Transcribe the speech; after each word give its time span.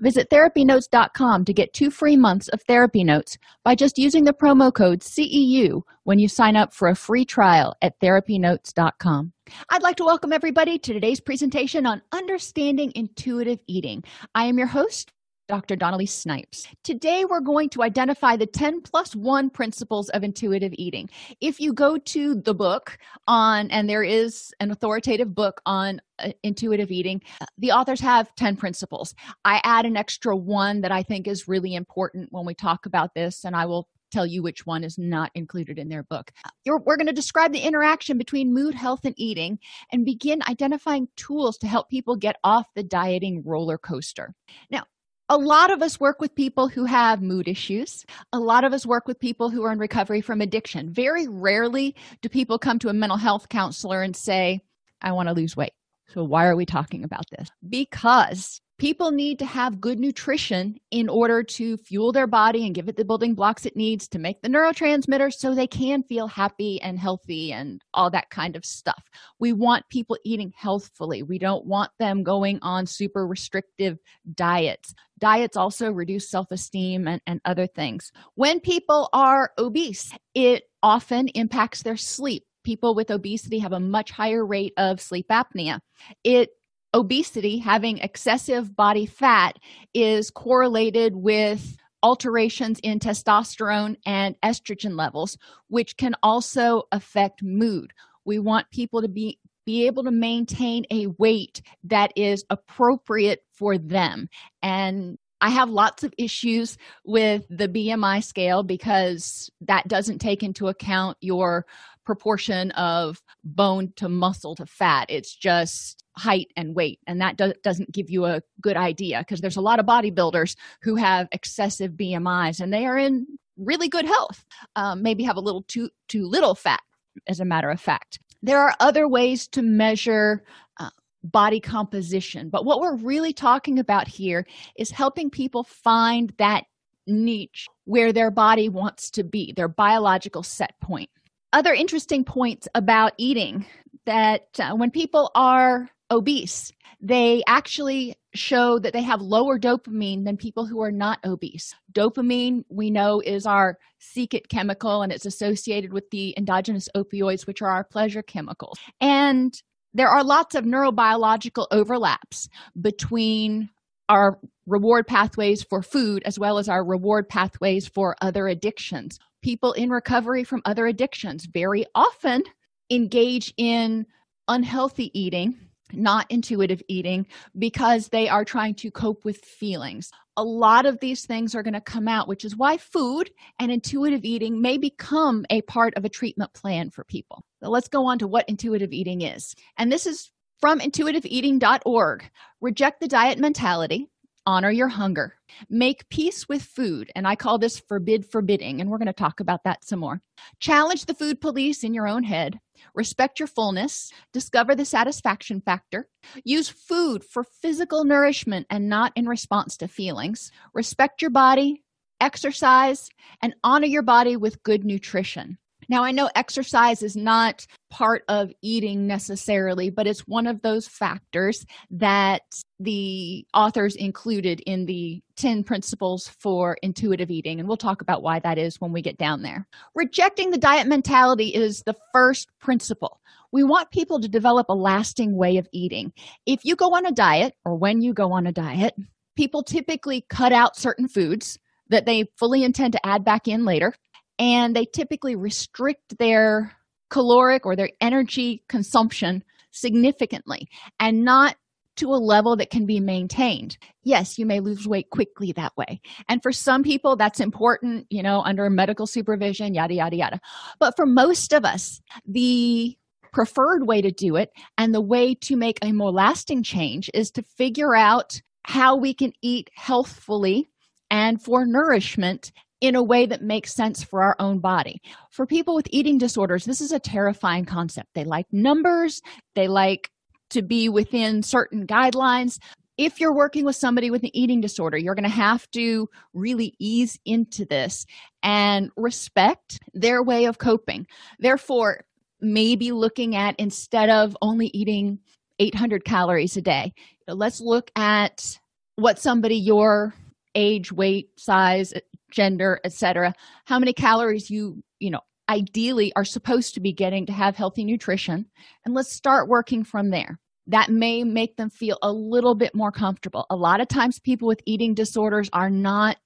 Visit 0.00 0.30
therapynotes.com 0.30 1.44
to 1.44 1.52
get 1.52 1.72
two 1.72 1.90
free 1.90 2.16
months 2.16 2.48
of 2.48 2.62
therapy 2.62 3.02
notes 3.02 3.36
by 3.64 3.74
just 3.74 3.98
using 3.98 4.24
the 4.24 4.32
promo 4.32 4.72
code 4.72 5.00
CEU 5.00 5.82
when 6.04 6.18
you 6.18 6.28
sign 6.28 6.54
up 6.54 6.72
for 6.72 6.88
a 6.88 6.94
free 6.94 7.24
trial 7.24 7.74
at 7.82 7.98
therapynotes.com. 8.00 9.32
I'd 9.70 9.82
like 9.82 9.96
to 9.96 10.04
welcome 10.04 10.32
everybody 10.32 10.78
to 10.78 10.92
today's 10.92 11.20
presentation 11.20 11.84
on 11.84 12.02
understanding 12.12 12.92
intuitive 12.94 13.58
eating. 13.66 14.04
I 14.34 14.44
am 14.44 14.58
your 14.58 14.68
host, 14.68 15.12
Dr. 15.48 15.76
Dawn-Elise 15.76 16.14
Snipes. 16.14 16.68
Today, 16.84 17.24
we're 17.24 17.40
going 17.40 17.70
to 17.70 17.82
identify 17.82 18.36
the 18.36 18.46
10 18.46 18.82
plus 18.82 19.16
1 19.16 19.48
principles 19.50 20.10
of 20.10 20.22
intuitive 20.22 20.72
eating. 20.76 21.08
If 21.40 21.58
you 21.58 21.72
go 21.72 21.96
to 21.96 22.34
the 22.34 22.54
book 22.54 22.98
on, 23.26 23.70
and 23.70 23.88
there 23.88 24.02
is 24.02 24.52
an 24.60 24.70
authoritative 24.70 25.34
book 25.34 25.62
on 25.64 26.00
uh, 26.18 26.32
intuitive 26.42 26.90
eating, 26.90 27.22
the 27.56 27.72
authors 27.72 28.00
have 28.00 28.34
10 28.34 28.56
principles. 28.56 29.14
I 29.44 29.62
add 29.64 29.86
an 29.86 29.96
extra 29.96 30.36
one 30.36 30.82
that 30.82 30.92
I 30.92 31.02
think 31.02 31.26
is 31.26 31.48
really 31.48 31.74
important 31.74 32.28
when 32.30 32.44
we 32.44 32.54
talk 32.54 32.84
about 32.84 33.14
this, 33.14 33.44
and 33.44 33.56
I 33.56 33.64
will 33.64 33.88
tell 34.10 34.26
you 34.26 34.42
which 34.42 34.66
one 34.66 34.84
is 34.84 34.98
not 34.98 35.30
included 35.34 35.78
in 35.78 35.88
their 35.88 36.02
book. 36.02 36.30
You're, 36.64 36.78
we're 36.78 36.96
going 36.96 37.06
to 37.08 37.12
describe 37.12 37.52
the 37.52 37.60
interaction 37.60 38.18
between 38.18 38.52
mood, 38.52 38.74
health, 38.74 39.04
and 39.04 39.14
eating 39.18 39.58
and 39.92 40.04
begin 40.04 40.42
identifying 40.48 41.08
tools 41.16 41.58
to 41.58 41.66
help 41.66 41.88
people 41.88 42.16
get 42.16 42.36
off 42.44 42.66
the 42.74 42.82
dieting 42.82 43.42
roller 43.44 43.78
coaster. 43.78 44.34
Now, 44.70 44.84
a 45.28 45.36
lot 45.36 45.70
of 45.70 45.82
us 45.82 46.00
work 46.00 46.20
with 46.20 46.34
people 46.34 46.68
who 46.68 46.84
have 46.84 47.20
mood 47.22 47.48
issues. 47.48 48.06
A 48.32 48.38
lot 48.38 48.64
of 48.64 48.72
us 48.72 48.86
work 48.86 49.06
with 49.06 49.20
people 49.20 49.50
who 49.50 49.62
are 49.64 49.72
in 49.72 49.78
recovery 49.78 50.20
from 50.20 50.40
addiction. 50.40 50.90
Very 50.90 51.28
rarely 51.28 51.94
do 52.22 52.28
people 52.28 52.58
come 52.58 52.78
to 52.78 52.88
a 52.88 52.94
mental 52.94 53.18
health 53.18 53.48
counselor 53.48 54.02
and 54.02 54.16
say, 54.16 54.62
I 55.02 55.12
want 55.12 55.28
to 55.28 55.34
lose 55.34 55.56
weight. 55.56 55.72
So, 56.08 56.24
why 56.24 56.46
are 56.46 56.56
we 56.56 56.64
talking 56.64 57.04
about 57.04 57.28
this? 57.30 57.50
Because 57.68 58.60
people 58.78 59.10
need 59.10 59.40
to 59.40 59.44
have 59.44 59.80
good 59.80 59.98
nutrition 59.98 60.78
in 60.90 61.08
order 61.08 61.42
to 61.42 61.76
fuel 61.78 62.12
their 62.12 62.26
body 62.26 62.64
and 62.64 62.74
give 62.74 62.88
it 62.88 62.96
the 62.96 63.04
building 63.04 63.34
blocks 63.34 63.66
it 63.66 63.76
needs 63.76 64.06
to 64.08 64.18
make 64.18 64.40
the 64.40 64.48
neurotransmitters 64.48 65.34
so 65.34 65.54
they 65.54 65.66
can 65.66 66.02
feel 66.04 66.28
happy 66.28 66.80
and 66.80 66.98
healthy 66.98 67.52
and 67.52 67.82
all 67.92 68.10
that 68.10 68.30
kind 68.30 68.56
of 68.56 68.64
stuff. 68.64 69.10
We 69.40 69.52
want 69.52 69.88
people 69.88 70.16
eating 70.24 70.52
healthfully. 70.56 71.22
We 71.22 71.38
don't 71.38 71.66
want 71.66 71.90
them 71.98 72.22
going 72.22 72.60
on 72.62 72.86
super 72.86 73.26
restrictive 73.26 73.98
diets. 74.34 74.94
Diets 75.18 75.56
also 75.56 75.90
reduce 75.90 76.30
self 76.30 76.50
esteem 76.52 77.08
and, 77.08 77.20
and 77.26 77.40
other 77.44 77.66
things. 77.66 78.12
When 78.36 78.60
people 78.60 79.08
are 79.12 79.52
obese, 79.58 80.12
it 80.34 80.64
often 80.82 81.28
impacts 81.28 81.82
their 81.82 81.96
sleep 81.96 82.44
people 82.64 82.94
with 82.94 83.10
obesity 83.10 83.60
have 83.60 83.72
a 83.72 83.80
much 83.80 84.10
higher 84.10 84.44
rate 84.44 84.74
of 84.76 85.00
sleep 85.00 85.26
apnea. 85.30 85.80
It 86.22 86.50
obesity, 86.94 87.58
having 87.58 87.98
excessive 87.98 88.74
body 88.74 89.06
fat, 89.06 89.58
is 89.94 90.30
correlated 90.30 91.16
with 91.16 91.76
alterations 92.02 92.78
in 92.80 92.98
testosterone 92.98 93.96
and 94.06 94.36
estrogen 94.42 94.96
levels, 94.96 95.36
which 95.68 95.96
can 95.96 96.14
also 96.22 96.84
affect 96.92 97.42
mood. 97.42 97.92
We 98.24 98.38
want 98.38 98.70
people 98.70 99.02
to 99.02 99.08
be 99.08 99.38
be 99.66 99.86
able 99.86 100.02
to 100.02 100.10
maintain 100.10 100.86
a 100.90 101.08
weight 101.18 101.60
that 101.84 102.10
is 102.16 102.42
appropriate 102.48 103.42
for 103.52 103.76
them. 103.76 104.26
And 104.62 105.18
I 105.42 105.50
have 105.50 105.68
lots 105.68 106.02
of 106.04 106.14
issues 106.16 106.78
with 107.04 107.46
the 107.50 107.68
BMI 107.68 108.24
scale 108.24 108.62
because 108.62 109.50
that 109.60 109.86
doesn't 109.86 110.20
take 110.20 110.42
into 110.42 110.68
account 110.68 111.18
your 111.20 111.66
proportion 112.08 112.70
of 112.70 113.20
bone 113.44 113.92
to 113.96 114.08
muscle 114.08 114.54
to 114.54 114.64
fat. 114.64 115.04
It's 115.10 115.36
just 115.36 116.02
height 116.16 116.50
and 116.56 116.74
weight 116.74 116.98
and 117.06 117.20
that 117.20 117.36
do- 117.36 117.52
doesn't 117.62 117.92
give 117.92 118.08
you 118.08 118.24
a 118.24 118.40
good 118.62 118.78
idea 118.78 119.18
because 119.18 119.42
there's 119.42 119.58
a 119.58 119.60
lot 119.60 119.78
of 119.78 119.84
bodybuilders 119.84 120.56
who 120.80 120.96
have 120.96 121.28
excessive 121.32 121.92
bmis 121.92 122.60
and 122.60 122.72
they 122.72 122.86
are 122.86 122.98
in 122.98 123.24
really 123.56 123.88
good 123.88 124.06
health 124.06 124.44
um, 124.74 125.00
maybe 125.00 125.22
have 125.22 125.36
a 125.36 125.40
little 125.40 125.62
too 125.68 125.88
too 126.08 126.24
little 126.24 126.56
fat 126.56 126.80
as 127.28 127.38
a 127.38 127.44
matter 127.44 127.70
of 127.70 127.80
fact 127.80 128.18
there 128.42 128.58
are 128.58 128.74
other 128.80 129.06
ways 129.06 129.46
to 129.46 129.62
measure 129.62 130.42
uh, 130.80 130.90
body 131.22 131.60
composition 131.60 132.48
but 132.48 132.64
what 132.64 132.80
we're 132.80 132.96
really 132.96 133.32
talking 133.32 133.78
about 133.78 134.08
here 134.08 134.44
is 134.76 134.90
helping 134.90 135.30
people 135.30 135.62
find 135.62 136.32
that 136.38 136.64
niche 137.06 137.68
where 137.84 138.12
their 138.12 138.32
body 138.32 138.68
wants 138.68 139.08
to 139.08 139.22
be 139.22 139.52
their 139.52 139.68
biological 139.68 140.42
set 140.42 140.74
point 140.80 141.10
other 141.52 141.72
interesting 141.72 142.24
points 142.24 142.68
about 142.74 143.12
eating 143.16 143.66
that 144.06 144.48
uh, 144.58 144.74
when 144.74 144.90
people 144.90 145.30
are 145.34 145.88
obese 146.10 146.72
they 147.00 147.42
actually 147.46 148.16
show 148.34 148.78
that 148.78 148.92
they 148.92 149.02
have 149.02 149.20
lower 149.20 149.58
dopamine 149.58 150.24
than 150.24 150.36
people 150.36 150.66
who 150.66 150.82
are 150.82 150.90
not 150.90 151.18
obese. 151.24 151.74
Dopamine 151.92 152.64
we 152.68 152.90
know 152.90 153.20
is 153.20 153.46
our 153.46 153.78
seek 153.98 154.34
it 154.34 154.48
chemical 154.48 155.02
and 155.02 155.12
it's 155.12 155.26
associated 155.26 155.92
with 155.92 156.10
the 156.10 156.34
endogenous 156.36 156.88
opioids 156.96 157.46
which 157.46 157.62
are 157.62 157.70
our 157.70 157.84
pleasure 157.84 158.22
chemicals. 158.22 158.78
And 159.00 159.54
there 159.94 160.08
are 160.08 160.24
lots 160.24 160.54
of 160.54 160.64
neurobiological 160.64 161.66
overlaps 161.70 162.48
between 162.80 163.70
our 164.08 164.38
reward 164.66 165.06
pathways 165.06 165.62
for 165.62 165.82
food 165.82 166.22
as 166.24 166.38
well 166.38 166.58
as 166.58 166.68
our 166.68 166.84
reward 166.84 167.28
pathways 167.28 167.86
for 167.86 168.16
other 168.20 168.48
addictions 168.48 169.18
people 169.42 169.72
in 169.72 169.90
recovery 169.90 170.44
from 170.44 170.62
other 170.64 170.86
addictions 170.86 171.46
very 171.46 171.84
often 171.94 172.42
engage 172.90 173.52
in 173.56 174.06
unhealthy 174.48 175.10
eating 175.18 175.56
not 175.92 176.26
intuitive 176.28 176.82
eating 176.88 177.26
because 177.58 178.08
they 178.08 178.28
are 178.28 178.44
trying 178.44 178.74
to 178.74 178.90
cope 178.90 179.24
with 179.24 179.38
feelings. 179.38 180.10
A 180.36 180.42
lot 180.42 180.86
of 180.86 181.00
these 181.00 181.24
things 181.24 181.54
are 181.54 181.62
going 181.62 181.74
to 181.74 181.80
come 181.80 182.08
out, 182.08 182.28
which 182.28 182.44
is 182.44 182.56
why 182.56 182.76
food 182.76 183.30
and 183.58 183.72
intuitive 183.72 184.24
eating 184.24 184.60
may 184.60 184.78
become 184.78 185.44
a 185.50 185.62
part 185.62 185.94
of 185.96 186.04
a 186.04 186.08
treatment 186.08 186.52
plan 186.54 186.90
for 186.90 187.04
people. 187.04 187.42
So 187.62 187.70
let's 187.70 187.88
go 187.88 188.06
on 188.06 188.18
to 188.20 188.28
what 188.28 188.48
intuitive 188.48 188.92
eating 188.92 189.22
is. 189.22 189.54
And 189.76 189.90
this 189.90 190.06
is 190.06 190.30
from 190.60 190.80
intuitiveeating.org. 190.80 192.30
Reject 192.60 193.00
the 193.00 193.08
diet 193.08 193.38
mentality, 193.38 194.08
honor 194.48 194.70
your 194.70 194.88
hunger, 194.88 195.34
make 195.68 196.08
peace 196.08 196.48
with 196.48 196.62
food. 196.62 197.12
And 197.14 197.28
I 197.28 197.36
call 197.36 197.58
this 197.58 197.78
forbid 197.78 198.24
forbidding. 198.24 198.80
And 198.80 198.88
we're 198.88 198.96
going 198.96 199.06
to 199.06 199.12
talk 199.12 199.40
about 199.40 199.64
that 199.64 199.84
some 199.84 199.98
more. 199.98 200.22
Challenge 200.58 201.04
the 201.04 201.12
food 201.12 201.38
police 201.38 201.84
in 201.84 201.92
your 201.92 202.08
own 202.08 202.24
head 202.24 202.58
respect 202.94 203.40
your 203.40 203.48
fullness, 203.48 204.12
discover 204.32 204.74
the 204.74 204.84
satisfaction 204.84 205.60
factor, 205.60 206.08
use 206.44 206.68
food 206.68 207.24
for 207.24 207.42
physical 207.42 208.04
nourishment 208.04 208.66
and 208.70 208.88
not 208.88 209.12
in 209.16 209.26
response 209.26 209.76
to 209.76 209.88
feelings, 209.88 210.52
respect 210.72 211.20
your 211.20 211.30
body, 211.32 211.82
exercise, 212.20 213.10
and 213.42 213.54
honor 213.64 213.86
your 213.86 214.02
body 214.02 214.36
with 214.36 214.62
good 214.62 214.84
nutrition. 214.84 215.58
Now, 215.88 216.04
I 216.04 216.12
know 216.12 216.28
exercise 216.34 217.02
is 217.02 217.16
not 217.16 217.66
part 217.90 218.22
of 218.28 218.52
eating 218.60 219.06
necessarily, 219.06 219.88
but 219.88 220.06
it's 220.06 220.20
one 220.28 220.46
of 220.46 220.60
those 220.60 220.86
factors 220.86 221.64
that 221.90 222.42
the 222.78 223.46
authors 223.54 223.96
included 223.96 224.60
in 224.66 224.84
the 224.84 225.22
10 225.36 225.64
principles 225.64 226.28
for 226.28 226.76
intuitive 226.82 227.30
eating. 227.30 227.58
And 227.58 227.66
we'll 227.66 227.78
talk 227.78 228.02
about 228.02 228.22
why 228.22 228.38
that 228.40 228.58
is 228.58 228.80
when 228.80 228.92
we 228.92 229.00
get 229.00 229.16
down 229.16 229.42
there. 229.42 229.66
Rejecting 229.94 230.50
the 230.50 230.58
diet 230.58 230.86
mentality 230.86 231.48
is 231.48 231.82
the 231.84 231.96
first 232.12 232.48
principle. 232.60 233.20
we 233.50 233.64
want 233.64 233.90
people 233.90 234.20
to 234.20 234.28
develop 234.28 234.68
a 234.68 234.74
lasting 234.74 235.34
way 235.36 235.56
of 235.56 235.66
eating. 235.72 236.12
If 236.46 236.64
you 236.64 236.76
go 236.76 236.94
on 236.94 237.06
a 237.06 237.12
diet, 237.12 237.54
or 237.64 237.76
when 237.76 238.02
you 238.02 238.12
go 238.12 238.32
on 238.32 238.46
a 238.46 238.52
diet, 238.52 238.94
people 239.36 239.62
typically 239.62 240.26
cut 240.28 240.52
out 240.52 240.76
certain 240.76 241.08
foods 241.08 241.58
that 241.88 242.04
they 242.04 242.26
fully 242.36 242.62
intend 242.62 242.92
to 242.92 243.06
add 243.06 243.24
back 243.24 243.48
in 243.48 243.64
later, 243.64 243.94
and 244.38 244.74
they 244.74 244.84
typically 244.84 245.36
restrict 245.36 246.18
their 246.18 246.72
caloric 247.10 247.66
or 247.66 247.74
their 247.74 247.90
energy 248.00 248.62
consumption 248.68 249.42
significantly 249.70 250.68
and 251.00 251.24
not 251.24 251.56
to 251.96 252.10
a 252.10 252.16
level 252.16 252.56
that 252.56 252.70
can 252.70 252.86
be 252.86 253.00
maintained. 253.00 253.76
Yes, 254.04 254.38
you 254.38 254.46
may 254.46 254.60
lose 254.60 254.86
weight 254.86 255.10
quickly 255.10 255.52
that 255.52 255.76
way. 255.76 256.00
And 256.28 256.40
for 256.42 256.52
some 256.52 256.84
people, 256.84 257.16
that's 257.16 257.40
important, 257.40 258.06
you 258.08 258.22
know, 258.22 258.40
under 258.42 258.70
medical 258.70 259.06
supervision, 259.06 259.74
yada, 259.74 259.94
yada, 259.94 260.16
yada. 260.16 260.40
But 260.78 260.94
for 260.94 261.06
most 261.06 261.52
of 261.52 261.64
us, 261.64 262.00
the 262.24 262.96
preferred 263.32 263.86
way 263.86 264.00
to 264.00 264.12
do 264.12 264.36
it 264.36 264.52
and 264.78 264.94
the 264.94 265.00
way 265.00 265.34
to 265.34 265.56
make 265.56 265.78
a 265.82 265.92
more 265.92 266.12
lasting 266.12 266.62
change 266.62 267.10
is 267.14 267.30
to 267.32 267.42
figure 267.42 267.94
out 267.94 268.40
how 268.62 268.96
we 268.96 269.12
can 269.12 269.32
eat 269.42 269.68
healthfully 269.74 270.70
and 271.10 271.42
for 271.42 271.66
nourishment 271.66 272.52
in 272.80 272.94
a 272.94 273.02
way 273.02 273.26
that 273.26 273.42
makes 273.42 273.74
sense 273.74 274.02
for 274.02 274.22
our 274.22 274.36
own 274.38 274.60
body. 274.60 275.00
For 275.30 275.46
people 275.46 275.74
with 275.74 275.88
eating 275.90 276.18
disorders, 276.18 276.64
this 276.64 276.80
is 276.80 276.92
a 276.92 277.00
terrifying 277.00 277.64
concept. 277.64 278.08
They 278.14 278.24
like 278.24 278.46
numbers, 278.52 279.20
they 279.54 279.68
like 279.68 280.10
to 280.50 280.62
be 280.62 280.88
within 280.88 281.42
certain 281.42 281.86
guidelines. 281.86 282.58
If 282.96 283.20
you're 283.20 283.34
working 283.34 283.64
with 283.64 283.76
somebody 283.76 284.10
with 284.10 284.24
an 284.24 284.34
eating 284.34 284.60
disorder, 284.60 284.96
you're 284.96 285.14
going 285.14 285.22
to 285.22 285.28
have 285.28 285.70
to 285.72 286.08
really 286.34 286.74
ease 286.80 287.18
into 287.24 287.64
this 287.64 288.06
and 288.42 288.90
respect 288.96 289.78
their 289.94 290.22
way 290.22 290.46
of 290.46 290.58
coping. 290.58 291.06
Therefore, 291.38 292.04
maybe 292.40 292.92
looking 292.92 293.36
at 293.36 293.54
instead 293.58 294.08
of 294.08 294.36
only 294.42 294.68
eating 294.72 295.18
800 295.58 296.04
calories 296.04 296.56
a 296.56 296.62
day, 296.62 296.92
let's 297.28 297.60
look 297.60 297.90
at 297.94 298.58
what 298.96 299.18
somebody 299.18 299.56
your 299.56 300.14
age, 300.54 300.90
weight, 300.90 301.30
size, 301.36 301.92
gender, 302.30 302.80
etc., 302.84 303.34
how 303.66 303.78
many 303.78 303.92
calories 303.92 304.50
you, 304.50 304.82
you 304.98 305.10
know, 305.10 305.20
ideally 305.48 306.12
are 306.14 306.24
supposed 306.24 306.74
to 306.74 306.80
be 306.80 306.92
getting 306.92 307.26
to 307.26 307.32
have 307.32 307.56
healthy 307.56 307.84
nutrition. 307.84 308.46
And 308.84 308.94
let's 308.94 309.12
start 309.12 309.48
working 309.48 309.84
from 309.84 310.10
there. 310.10 310.38
That 310.66 310.90
may 310.90 311.24
make 311.24 311.56
them 311.56 311.70
feel 311.70 311.98
a 312.02 312.12
little 312.12 312.54
bit 312.54 312.74
more 312.74 312.92
comfortable. 312.92 313.46
A 313.48 313.56
lot 313.56 313.80
of 313.80 313.88
times 313.88 314.20
people 314.20 314.46
with 314.46 314.60
eating 314.66 314.94
disorders 314.94 315.48
are 315.52 315.70
not 315.70 316.18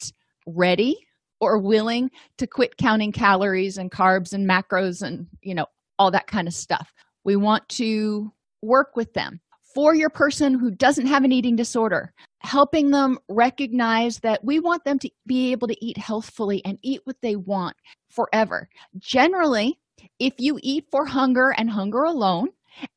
ready 0.46 0.96
or 1.40 1.58
willing 1.58 2.10
to 2.38 2.46
quit 2.46 2.76
counting 2.76 3.12
calories 3.12 3.78
and 3.78 3.90
carbs 3.90 4.32
and 4.32 4.48
macros 4.48 5.02
and 5.02 5.26
you 5.42 5.54
know 5.54 5.66
all 5.98 6.10
that 6.10 6.26
kind 6.26 6.48
of 6.48 6.54
stuff. 6.54 6.92
We 7.24 7.36
want 7.36 7.68
to 7.70 8.32
work 8.62 8.96
with 8.96 9.12
them 9.12 9.40
for 9.74 9.94
your 9.94 10.10
person 10.10 10.58
who 10.58 10.70
doesn't 10.70 11.06
have 11.06 11.24
an 11.24 11.32
eating 11.32 11.56
disorder 11.56 12.12
helping 12.42 12.90
them 12.90 13.18
recognize 13.28 14.18
that 14.18 14.44
we 14.44 14.58
want 14.58 14.84
them 14.84 14.98
to 14.98 15.10
be 15.26 15.52
able 15.52 15.68
to 15.68 15.84
eat 15.84 15.96
healthfully 15.96 16.62
and 16.64 16.78
eat 16.82 17.00
what 17.04 17.16
they 17.22 17.36
want 17.36 17.76
forever. 18.10 18.68
Generally, 18.98 19.78
if 20.18 20.34
you 20.38 20.58
eat 20.62 20.84
for 20.90 21.06
hunger 21.06 21.54
and 21.56 21.70
hunger 21.70 22.02
alone 22.02 22.48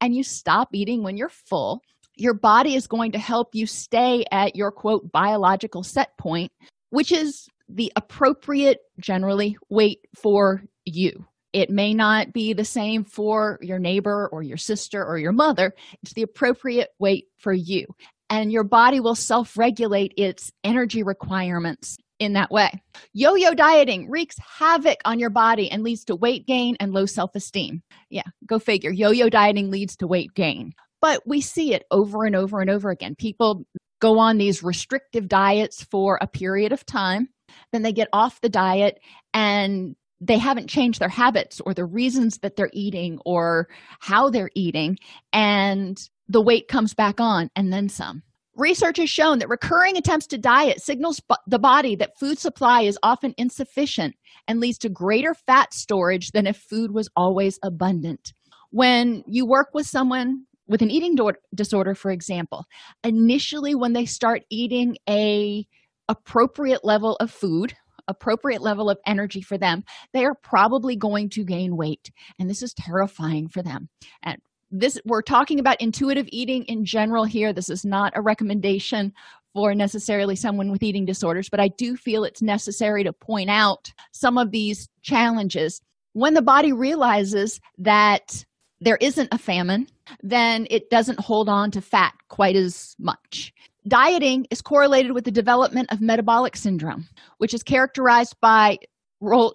and 0.01 0.15
you 0.15 0.23
stop 0.23 0.69
eating 0.73 1.03
when 1.03 1.17
you're 1.17 1.29
full, 1.29 1.81
your 2.15 2.33
body 2.33 2.75
is 2.75 2.87
going 2.87 3.11
to 3.11 3.19
help 3.19 3.53
you 3.53 3.67
stay 3.67 4.25
at 4.31 4.55
your 4.55 4.71
quote 4.71 5.11
biological 5.11 5.83
set 5.83 6.17
point, 6.17 6.51
which 6.89 7.11
is 7.11 7.47
the 7.69 7.91
appropriate, 7.95 8.79
generally, 8.99 9.57
weight 9.69 9.99
for 10.15 10.63
you. 10.85 11.25
It 11.55 11.69
may 11.69 11.93
not 11.93 12.33
be 12.33 12.51
the 12.51 12.65
same 12.65 13.05
for 13.05 13.57
your 13.61 13.79
neighbor 13.79 14.27
or 14.29 14.43
your 14.43 14.57
sister 14.57 15.05
or 15.05 15.17
your 15.17 15.31
mother. 15.31 15.73
It's 16.03 16.11
the 16.13 16.23
appropriate 16.23 16.89
weight 16.99 17.27
for 17.37 17.53
you 17.53 17.87
and 18.29 18.51
your 18.51 18.65
body 18.65 18.99
will 18.99 19.15
self 19.15 19.57
regulate 19.57 20.13
its 20.17 20.51
energy 20.65 21.01
requirements 21.01 21.97
in 22.19 22.33
that 22.33 22.51
way. 22.51 22.69
Yo 23.13 23.35
yo 23.35 23.53
dieting 23.53 24.09
wreaks 24.09 24.35
havoc 24.39 24.99
on 25.05 25.17
your 25.17 25.29
body 25.29 25.71
and 25.71 25.81
leads 25.81 26.03
to 26.05 26.15
weight 26.15 26.45
gain 26.45 26.75
and 26.81 26.91
low 26.91 27.05
self 27.05 27.35
esteem. 27.35 27.81
Yeah, 28.09 28.23
go 28.45 28.59
figure. 28.59 28.91
Yo 28.91 29.11
yo 29.11 29.29
dieting 29.29 29.71
leads 29.71 29.95
to 29.97 30.07
weight 30.07 30.33
gain. 30.33 30.73
But 31.01 31.21
we 31.25 31.39
see 31.39 31.73
it 31.73 31.83
over 31.89 32.25
and 32.25 32.35
over 32.35 32.59
and 32.59 32.69
over 32.69 32.89
again. 32.89 33.15
People 33.15 33.65
go 34.01 34.19
on 34.19 34.37
these 34.37 34.61
restrictive 34.61 35.29
diets 35.29 35.83
for 35.83 36.17
a 36.19 36.27
period 36.27 36.73
of 36.73 36.85
time, 36.85 37.29
then 37.71 37.81
they 37.81 37.93
get 37.93 38.09
off 38.11 38.41
the 38.41 38.49
diet 38.49 38.99
and 39.33 39.95
they 40.25 40.37
haven't 40.37 40.69
changed 40.69 40.99
their 40.99 41.09
habits 41.09 41.61
or 41.65 41.73
the 41.73 41.85
reasons 41.85 42.39
that 42.39 42.55
they're 42.55 42.69
eating 42.73 43.19
or 43.25 43.67
how 43.99 44.29
they're 44.29 44.51
eating. 44.55 44.97
And 45.33 45.97
the 46.27 46.41
weight 46.41 46.67
comes 46.67 46.93
back 46.93 47.19
on 47.19 47.49
and 47.55 47.71
then 47.71 47.89
some. 47.89 48.23
Research 48.55 48.97
has 48.97 49.09
shown 49.09 49.39
that 49.39 49.49
recurring 49.49 49.97
attempts 49.97 50.27
to 50.27 50.37
diet 50.37 50.81
signals 50.81 51.21
the 51.45 51.59
body 51.59 51.95
that 51.97 52.17
food 52.17 52.39
supply 52.39 52.81
is 52.81 52.97
often 53.03 53.33
insufficient 53.37 54.15
and 54.47 54.61
leads 54.61 54.77
to 54.79 54.89
greater 54.89 55.33
fat 55.33 55.73
storage 55.73 56.31
than 56.31 56.47
if 56.47 56.55
food 56.57 56.91
was 56.91 57.09
always 57.17 57.59
abundant. 57.63 58.31
When 58.71 59.23
you 59.27 59.45
work 59.45 59.69
with 59.73 59.85
someone 59.85 60.45
with 60.67 60.81
an 60.81 60.89
eating 60.89 61.17
disorder, 61.53 61.95
for 61.95 62.11
example, 62.11 62.65
initially 63.03 63.75
when 63.75 63.93
they 63.93 64.05
start 64.05 64.43
eating 64.49 64.97
a 65.07 65.67
appropriate 66.07 66.85
level 66.85 67.17
of 67.17 67.31
food, 67.31 67.75
appropriate 68.07 68.61
level 68.61 68.89
of 68.89 68.99
energy 69.05 69.41
for 69.41 69.57
them, 69.57 69.83
they 70.13 70.25
are 70.25 70.35
probably 70.35 70.95
going 70.95 71.29
to 71.29 71.43
gain 71.43 71.75
weight. 71.77 72.11
And 72.39 72.49
this 72.49 72.61
is 72.61 72.73
terrifying 72.73 73.47
for 73.47 73.61
them. 73.61 73.89
And 74.23 74.39
this 74.71 74.99
we're 75.05 75.21
talking 75.21 75.59
about 75.59 75.79
intuitive 75.79 76.27
eating 76.31 76.63
in 76.63 76.85
general 76.85 77.23
here 77.23 77.53
this 77.53 77.69
is 77.69 77.85
not 77.85 78.11
a 78.15 78.21
recommendation 78.21 79.13
for 79.53 79.73
necessarily 79.73 80.35
someone 80.35 80.71
with 80.71 80.83
eating 80.83 81.05
disorders 81.05 81.49
but 81.49 81.59
i 81.59 81.67
do 81.67 81.95
feel 81.95 82.23
it's 82.23 82.41
necessary 82.41 83.03
to 83.03 83.13
point 83.13 83.49
out 83.49 83.93
some 84.11 84.37
of 84.37 84.51
these 84.51 84.89
challenges 85.01 85.81
when 86.13 86.33
the 86.33 86.41
body 86.41 86.73
realizes 86.73 87.59
that 87.77 88.43
there 88.81 88.97
isn't 89.01 89.29
a 89.31 89.37
famine 89.37 89.87
then 90.21 90.67
it 90.69 90.89
doesn't 90.89 91.19
hold 91.19 91.47
on 91.47 91.71
to 91.71 91.81
fat 91.81 92.13
quite 92.27 92.55
as 92.55 92.95
much 92.99 93.53
dieting 93.87 94.45
is 94.49 94.61
correlated 94.61 95.11
with 95.11 95.23
the 95.23 95.31
development 95.31 95.91
of 95.91 96.01
metabolic 96.01 96.55
syndrome 96.55 97.07
which 97.37 97.53
is 97.53 97.63
characterized 97.63 98.35
by 98.41 98.77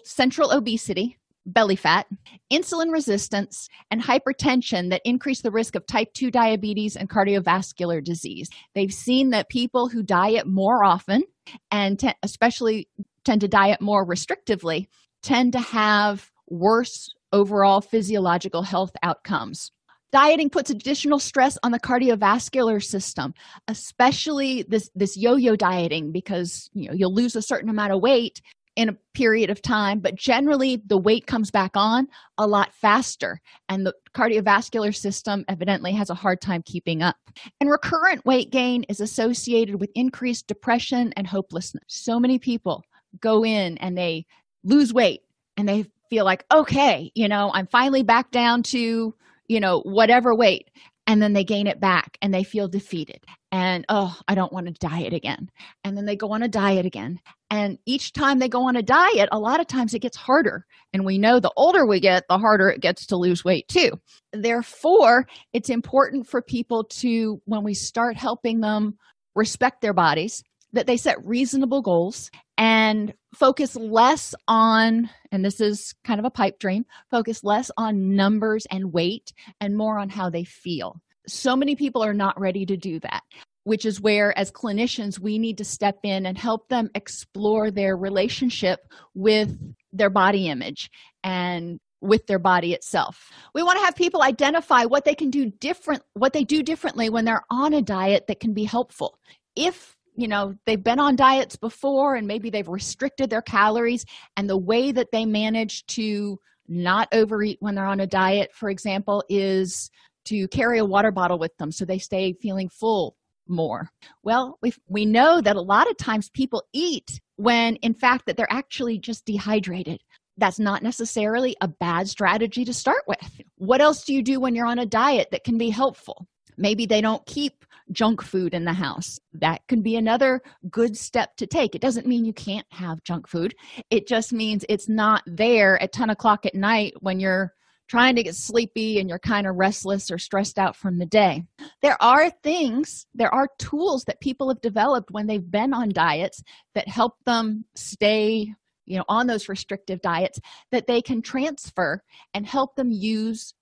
central 0.05 0.53
obesity 0.53 1.17
belly 1.47 1.77
fat, 1.77 2.07
insulin 2.53 2.93
resistance, 2.93 3.69
and 3.91 4.03
hypertension 4.03 4.91
that 4.91 5.03
increase 5.05 5.43
the 5.43 5.51
risk 5.51 5.75
of 5.75 5.87
type 5.87 6.13
2 6.15 6.31
diabetes 6.31 6.97
and 6.97 7.09
cardiovascular 7.09 8.03
disease. 8.03 8.49
They've 8.75 8.93
seen 8.93 9.31
that 9.31 9.49
people 9.49 9.89
who 9.89 10.03
diet 10.03 10.47
more 10.47 10.85
often 10.85 11.25
and 11.71 12.01
especially 12.23 12.89
tend 13.25 13.41
to 13.43 13.49
diet 13.49 13.81
more 13.81 14.07
restrictively 14.07 14.87
tend 15.23 15.53
to 15.53 15.61
have 15.61 16.31
worse 16.49 17.13
overall 17.33 17.81
physiological 17.81 18.63
health 18.63 18.93
outcomes. 19.03 19.71
Dieting 20.13 20.51
puts 20.51 20.71
additional 20.71 21.19
stress 21.19 21.57
on 21.63 21.71
the 21.71 21.79
cardiovascular 21.79 22.83
system, 22.83 23.33
especially 23.69 24.63
this, 24.63 24.91
this 24.95 25.17
yo-yo 25.17 25.55
dieting 25.55 26.11
because 26.11 26.69
you 26.73 26.89
know 26.89 26.95
you'll 26.95 27.15
lose 27.15 27.37
a 27.37 27.43
certain 27.43 27.69
amount 27.69 27.93
of 27.93 28.01
weight 28.01 28.41
in 28.77 28.89
a 28.89 28.97
period 29.15 29.51
of 29.51 29.61
time, 29.61 30.01
but 30.01 30.15
generally 30.15 30.81
the 30.87 30.97
weight 30.97 31.27
comes 31.27 31.51
back 31.51 31.73
on 31.75 32.09
a 32.39 32.47
lot 32.47 32.73
faster, 32.75 33.41
and 33.69 33.85
the 33.85 33.95
cardiovascular 34.15 34.95
system 34.95 35.45
evidently 35.49 35.93
has 35.93 36.09
a 36.09 36.15
hard 36.15 36.41
time 36.41 36.63
keeping 36.65 37.03
up. 37.03 37.17
And 37.61 37.69
recurrent 37.69 38.25
weight 38.25 38.51
gain 38.51 38.85
is 38.85 39.01
associated 39.01 39.81
with 39.81 39.91
increased 39.95 40.47
depression 40.47 41.13
and 41.17 41.27
hopelessness. 41.27 41.85
So 41.89 42.21
many 42.21 42.39
people 42.39 42.85
go 43.21 43.45
in 43.45 43.77
and 43.79 43.99
they 43.99 44.25
lose 44.65 44.95
weight 44.95 45.23
and 45.57 45.69
they 45.69 45.85
feel 46.09 46.25
like, 46.25 46.45
okay, 46.53 47.11
you 47.15 47.29
know, 47.29 47.51
I'm 47.53 47.67
finally 47.67 48.03
back 48.03 48.31
down 48.31 48.63
to, 48.65 49.15
you 49.51 49.59
know, 49.59 49.81
whatever 49.81 50.35
weight 50.35 50.71
and 51.07 51.21
then 51.21 51.33
they 51.33 51.43
gain 51.43 51.67
it 51.67 51.81
back 51.81 52.17
and 52.23 52.33
they 52.33 52.45
feel 52.45 52.69
defeated 52.69 53.25
and 53.51 53.85
oh 53.89 54.17
i 54.29 54.35
don't 54.35 54.53
want 54.53 54.67
to 54.67 54.73
diet 54.75 55.13
again 55.13 55.51
and 55.83 55.97
then 55.97 56.05
they 56.05 56.15
go 56.15 56.31
on 56.33 56.43
a 56.43 56.49
diet 56.49 56.87
again 56.87 57.19
and 57.51 57.79
each 57.85 58.13
time 58.13 58.39
they 58.39 58.49
go 58.49 58.69
on 58.69 58.77
a 58.77 58.83
diet 58.83 59.29
a 59.33 59.39
lot 59.39 59.59
of 59.59 59.67
times 59.67 59.93
it 59.93 59.99
gets 60.01 60.17
harder 60.17 60.65
and 60.93 61.05
we 61.05 61.19
know 61.19 61.41
the 61.41 61.51
older 61.57 61.85
we 61.85 61.99
get 61.99 62.25
the 62.29 62.39
harder 62.39 62.69
it 62.69 62.81
gets 62.81 63.07
to 63.07 63.17
lose 63.17 63.45
weight 63.45 63.67
too. 63.69 63.91
Therefore 64.33 65.27
it's 65.53 65.69
important 65.69 66.29
for 66.29 66.43
people 66.43 66.85
to 66.85 67.41
when 67.45 67.65
we 67.65 67.75
start 67.75 68.17
helping 68.17 68.61
them 68.61 68.97
respect 69.35 69.81
their 69.81 69.95
bodies 69.95 70.45
that 70.73 70.87
they 70.87 70.97
set 70.97 71.25
reasonable 71.27 71.83
goals 71.83 72.31
and 72.57 73.15
focus 73.35 73.77
less 73.77 74.35
on 74.49 75.09
and 75.31 75.45
this 75.45 75.61
is 75.61 75.95
kind 76.05 76.19
of 76.19 76.27
a 76.27 76.31
pipe 76.31 76.59
dream 76.59 76.85
focus 77.11 77.45
less 77.45 77.71
on 77.77 78.15
numbers 78.17 78.67
and 78.71 78.93
weight 78.93 79.33
and 79.61 79.77
more 79.77 79.99
on 79.99 80.09
how 80.09 80.31
they 80.31 80.45
feel 80.45 81.01
so 81.27 81.55
many 81.55 81.77
people 81.77 82.03
are 82.03 82.15
not 82.15 82.39
ready 82.41 82.67
to 82.67 82.77
do 82.77 82.99
that 83.01 83.23
which 83.65 83.85
is 83.85 84.01
where 84.01 84.37
as 84.39 84.51
clinicians 84.51 85.19
we 85.19 85.39
need 85.39 85.59
to 85.59 85.65
step 85.65 85.99
in 86.03 86.27
and 86.27 86.39
help 86.39 86.69
them 86.69 86.91
explore 86.95 87.71
their 87.71 87.97
relationship 87.97 88.81
with 89.15 89.57
their 89.93 90.11
body 90.11 90.49
image 90.49 90.91
and 91.23 91.79
with 92.01 92.27
their 92.27 92.39
body 92.39 92.73
itself. 92.73 93.31
We 93.55 93.63
want 93.63 93.79
to 93.79 93.85
have 93.85 93.95
people 93.95 94.23
identify 94.23 94.85
what 94.85 95.05
they 95.05 95.15
can 95.15 95.31
do 95.31 95.47
different, 95.47 96.03
what 96.15 96.33
they 96.33 96.45
do 96.45 96.63
differently 96.63 97.11
when 97.11 97.25
they're 97.25 97.45
on 97.51 97.75
a 97.75 97.83
diet 97.83 98.27
that 98.29 98.41
can 98.41 98.55
be 98.55 98.65
helpful. 98.65 99.19
If 99.55 99.97
you 100.17 100.29
know 100.29 100.55
they've 100.67 100.83
been 100.83 100.99
on 100.99 101.17
diets 101.17 101.57
before 101.57 102.15
and 102.15 102.27
maybe 102.27 102.51
they've 102.51 102.69
restricted 102.69 103.31
their 103.31 103.43
calories 103.43 104.05
and 104.37 104.49
the 104.49 104.59
way 104.59 104.93
that 104.93 105.11
they 105.13 105.25
manage 105.25 105.85
to 105.87 106.39
not 106.69 107.09
overeat 107.13 107.59
when 107.61 107.75
they're 107.75 107.87
on 107.87 108.01
a 108.01 108.07
diet 108.07 108.51
for 108.55 108.71
example 108.71 109.25
is 109.29 109.91
to 110.25 110.47
carry 110.49 110.79
a 110.79 110.85
water 110.85 111.11
bottle 111.11 111.39
with 111.39 111.57
them 111.59 111.73
so 111.73 111.85
they 111.85 111.99
stay 111.99 112.33
feeling 112.33 112.69
full 112.69 113.17
more 113.49 113.91
well 114.23 114.59
we 114.63 114.73
we 114.87 115.05
know 115.05 115.41
that 115.41 115.57
a 115.57 115.61
lot 115.61 115.91
of 115.91 115.97
times 115.97 116.31
people 116.31 116.63
eat 116.73 117.21
when 117.37 117.77
in 117.77 117.95
fact 117.95 118.27
that 118.27 118.37
they're 118.37 118.53
actually 118.53 118.99
just 118.99 119.25
dehydrated 119.25 120.01
that's 120.41 120.59
not 120.59 120.83
necessarily 120.83 121.55
a 121.61 121.69
bad 121.69 122.09
strategy 122.09 122.65
to 122.65 122.73
start 122.73 123.03
with. 123.07 123.43
What 123.57 123.81
else 123.81 124.05
do 124.05 124.15
you 124.15 124.23
do 124.23 124.41
when 124.41 124.55
you're 124.55 124.67
on 124.67 124.79
a 124.79 124.87
diet 124.87 125.29
that 125.31 125.45
can 125.45 125.59
be 125.59 125.69
helpful? 125.69 126.27
Maybe 126.57 126.87
they 126.87 127.01
don't 127.01 127.25
keep 127.27 127.65
junk 127.93 128.23
food 128.23 128.55
in 128.55 128.65
the 128.65 128.73
house. 128.73 129.19
That 129.33 129.67
can 129.69 129.83
be 129.83 129.97
another 129.97 130.43
good 130.71 130.97
step 130.97 131.37
to 131.37 131.47
take. 131.47 131.75
It 131.75 131.81
doesn't 131.81 132.07
mean 132.07 132.25
you 132.25 132.33
can't 132.33 132.67
have 132.71 133.03
junk 133.05 133.29
food, 133.29 133.55
it 133.91 134.07
just 134.07 134.33
means 134.33 134.65
it's 134.69 134.89
not 134.89 135.23
there 135.27 135.81
at 135.83 135.93
10 135.93 136.11
o'clock 136.11 136.47
at 136.47 136.55
night 136.55 136.95
when 137.01 137.21
you're 137.21 137.55
trying 137.89 138.15
to 138.15 138.23
get 138.23 138.37
sleepy 138.37 139.01
and 139.01 139.09
you're 139.09 139.19
kind 139.19 139.49
of 139.49 139.57
restless 139.57 140.13
or 140.13 140.19
stressed 140.19 140.61
out 140.61 140.77
from 140.77 140.99
the 140.99 141.07
day. 141.07 141.43
There 141.83 142.01
are 142.01 142.31
things, 142.31 143.05
there 143.15 143.35
are 143.35 143.49
tools 143.59 144.05
that 144.05 144.21
people 144.21 144.49
have 144.49 144.61
developed 144.61 145.11
when 145.11 145.27
they've 145.27 145.51
been 145.51 145.75
on 145.75 145.89
diets 145.89 146.41
that 146.75 146.87
help 146.87 147.15
them 147.27 147.65
stay 147.75 148.55
you 148.87 148.97
know 148.97 149.05
on 149.09 149.27
those 149.27 149.49
restrictive 149.49 150.01
diets 150.01 150.41
that 150.73 150.87
they 150.87 151.01
can 151.01 151.23
transfer 151.23 152.03
and 152.35 152.45
help 152.45 152.75
them 152.75 152.91
use 152.91 153.55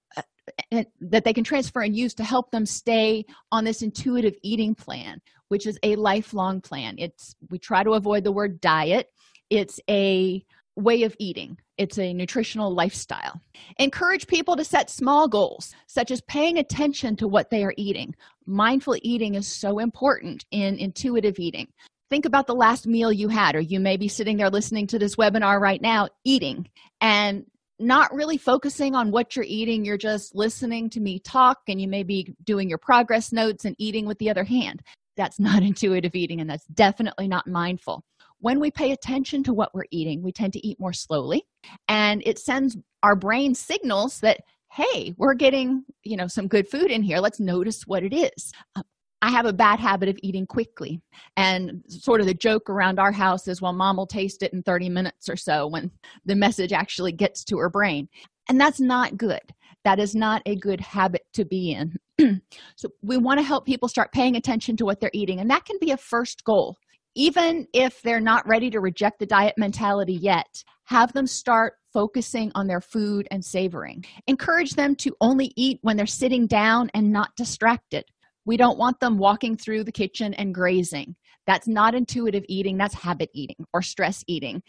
that 0.71 1.25
they 1.25 1.33
can 1.33 1.45
transfer 1.45 1.83
and 1.83 1.97
use 1.97 2.15
to 2.15 2.25
help 2.25 2.51
them 2.51 2.67
stay 2.67 3.25
on 3.53 3.65
this 3.65 3.83
intuitive 3.83 4.35
eating 4.43 4.75
plan 4.75 5.21
which 5.49 5.67
is 5.67 5.79
a 5.83 5.97
lifelong 5.97 6.61
plan. 6.61 6.95
It's 6.99 7.35
we 7.51 7.59
try 7.59 7.83
to 7.83 7.93
avoid 7.93 8.25
the 8.25 8.33
word 8.33 8.61
diet. 8.61 9.11
It's 9.51 9.81
a 9.89 10.45
way 10.77 11.03
of 11.03 11.17
eating. 11.19 11.59
It's 11.77 11.99
a 11.99 12.13
nutritional 12.13 12.73
lifestyle. 12.73 13.41
Encourage 13.79 14.27
people 14.27 14.57
to 14.57 14.65
set 14.65 14.91
small 14.91 15.27
goals 15.27 15.75
such 15.87 16.11
as 16.11 16.21
paying 16.23 16.59
attention 16.59 17.17
to 17.17 17.29
what 17.29 17.51
they 17.51 17.65
are 17.65 17.75
eating. 17.77 18.15
Mindful 18.47 18.97
eating 19.03 19.35
is 19.35 19.49
so 19.49 19.79
important 19.79 20.45
in 20.51 20.77
intuitive 20.77 21.39
eating. 21.39 21.69
Think 22.11 22.25
about 22.25 22.47
the 22.47 22.55
last 22.55 22.87
meal 22.87 23.13
you 23.13 23.29
had 23.29 23.55
or 23.55 23.61
you 23.61 23.81
may 23.81 23.97
be 23.97 24.09
sitting 24.09 24.37
there 24.37 24.51
listening 24.51 24.87
to 24.89 24.99
this 24.99 25.17
webinar 25.17 25.61
right 25.61 25.81
now 25.81 26.09
eating 26.25 26.69
and 27.01 27.45
not 27.79 28.13
really 28.13 28.37
focusing 28.37 28.95
on 28.95 29.11
what 29.11 29.37
you're 29.37 29.45
eating. 29.47 29.85
You're 29.85 29.97
just 29.97 30.35
listening 30.35 30.91
to 30.91 31.01
me 31.01 31.19
talk 31.21 31.59
and 31.69 31.81
you 31.81 31.89
may 31.89 32.03
be 32.03 32.35
doing 32.45 32.69
your 32.69 32.79
progress 32.79 33.33
notes 33.33 33.65
and 33.65 33.77
eating 33.79 34.07
with 34.07 34.19
the 34.19 34.31
other 34.31 34.45
hand. 34.45 34.83
That's 35.17 35.39
not 35.41 35.63
intuitive 35.63 36.15
eating 36.15 36.41
and 36.41 36.51
that's 36.51 36.67
definitely 36.67 37.29
not 37.29 37.47
mindful. 37.47 38.05
When 38.41 38.61
we 38.61 38.71
pay 38.71 38.93
attention 38.93 39.43
to 39.45 39.53
what 39.53 39.75
we're 39.75 39.85
eating 39.91 40.23
we 40.23 40.33
tend 40.33 40.53
to 40.53 40.67
eat 40.67 40.79
more 40.79 40.93
slowly 40.93 41.43
and 41.89 42.23
it 42.25 42.39
sends 42.39 42.77
our 43.03 43.17
brain 43.17 43.55
signals 43.55 44.21
that 44.21 44.41
hey 44.71 45.15
we're 45.17 45.35
getting 45.35 45.83
you 46.05 46.17
know 46.17 46.27
some 46.27 46.47
good 46.47 46.69
food 46.69 46.91
in 46.91 47.03
here. 47.03 47.19
Let's 47.19 47.41
notice 47.41 47.83
what 47.87 48.05
it 48.05 48.15
is 48.15 48.53
uh, 48.77 48.83
I 49.21 49.31
have 49.31 49.47
a 49.47 49.53
bad 49.53 49.81
habit 49.81 50.09
of 50.09 50.19
eating 50.23 50.47
quickly. 50.47 51.01
And 51.37 51.83
sort 51.89 52.21
of 52.21 52.27
the 52.27 52.35
joke 52.35 52.71
around 52.71 52.99
our 52.99 53.13
house 53.13 53.49
is, 53.49 53.61
well, 53.61 53.73
mom 53.73 53.97
will 53.97 54.07
taste 54.07 54.43
it 54.43 54.53
in 54.53 54.63
30 54.63 54.89
minutes 54.89 55.29
or 55.29 55.37
so 55.37 55.67
when 55.67 55.91
the 56.25 56.37
message 56.37 56.73
actually 56.73 57.13
gets 57.13 57.45
to 57.45 57.59
her 57.59 57.69
brain. 57.69 58.09
And 58.49 58.61
that's 58.61 58.81
not 58.81 59.17
good. 59.17 59.43
That 59.85 59.99
is 59.99 60.15
not 60.15 60.43
a 60.47 60.57
good 60.57 60.81
habit 60.81 61.23
to 61.35 61.45
be 61.45 61.73
in. 61.73 61.97
so 62.77 62.89
we 63.03 63.17
want 63.17 63.39
to 63.39 63.45
help 63.45 63.67
people 63.67 63.89
start 63.89 64.13
paying 64.13 64.37
attention 64.37 64.77
to 64.77 64.85
what 64.85 65.01
they're 65.01 65.11
eating. 65.13 65.41
And 65.41 65.51
that 65.51 65.65
can 65.65 65.77
be 65.81 65.91
a 65.91 65.97
first 65.97 66.45
goal. 66.45 66.77
Even 67.15 67.67
if 67.73 68.01
they're 68.03 68.21
not 68.21 68.47
ready 68.47 68.71
to 68.71 68.81
reject 68.81 69.19
the 69.19 69.27
diet 69.27 69.55
mentality 69.57 70.15
yet, 70.15 70.63
have 70.85 71.13
them 71.13 71.27
start 71.27 71.75
focusing 71.93 72.53
on 72.55 72.67
their 72.67 72.81
food 72.81 73.27
and 73.31 73.45
savoring. 73.45 74.05
Encourage 74.27 74.73
them 74.73 74.95
to 74.97 75.17
only 75.21 75.53
eat 75.57 75.79
when 75.83 75.97
they're 75.97 76.07
sitting 76.07 76.47
down 76.47 76.91
and 76.95 77.11
not 77.11 77.35
distracted 77.37 78.05
we 78.49 78.57
don't 78.57 78.79
want 78.79 78.99
them 78.99 79.19
walking 79.19 79.59
through 79.59 79.85
the 79.85 79.93
kitchen 79.93 80.33
and 80.33 80.55
grazing. 80.55 81.15
That's 81.47 81.69
not 81.69 81.95
intuitive 81.95 82.45
eating 82.49 82.79
that's 82.79 82.95
habit 82.95 83.29
eating 83.35 83.67
or 83.75 83.83
stress 83.83 84.25
eating 84.27 84.63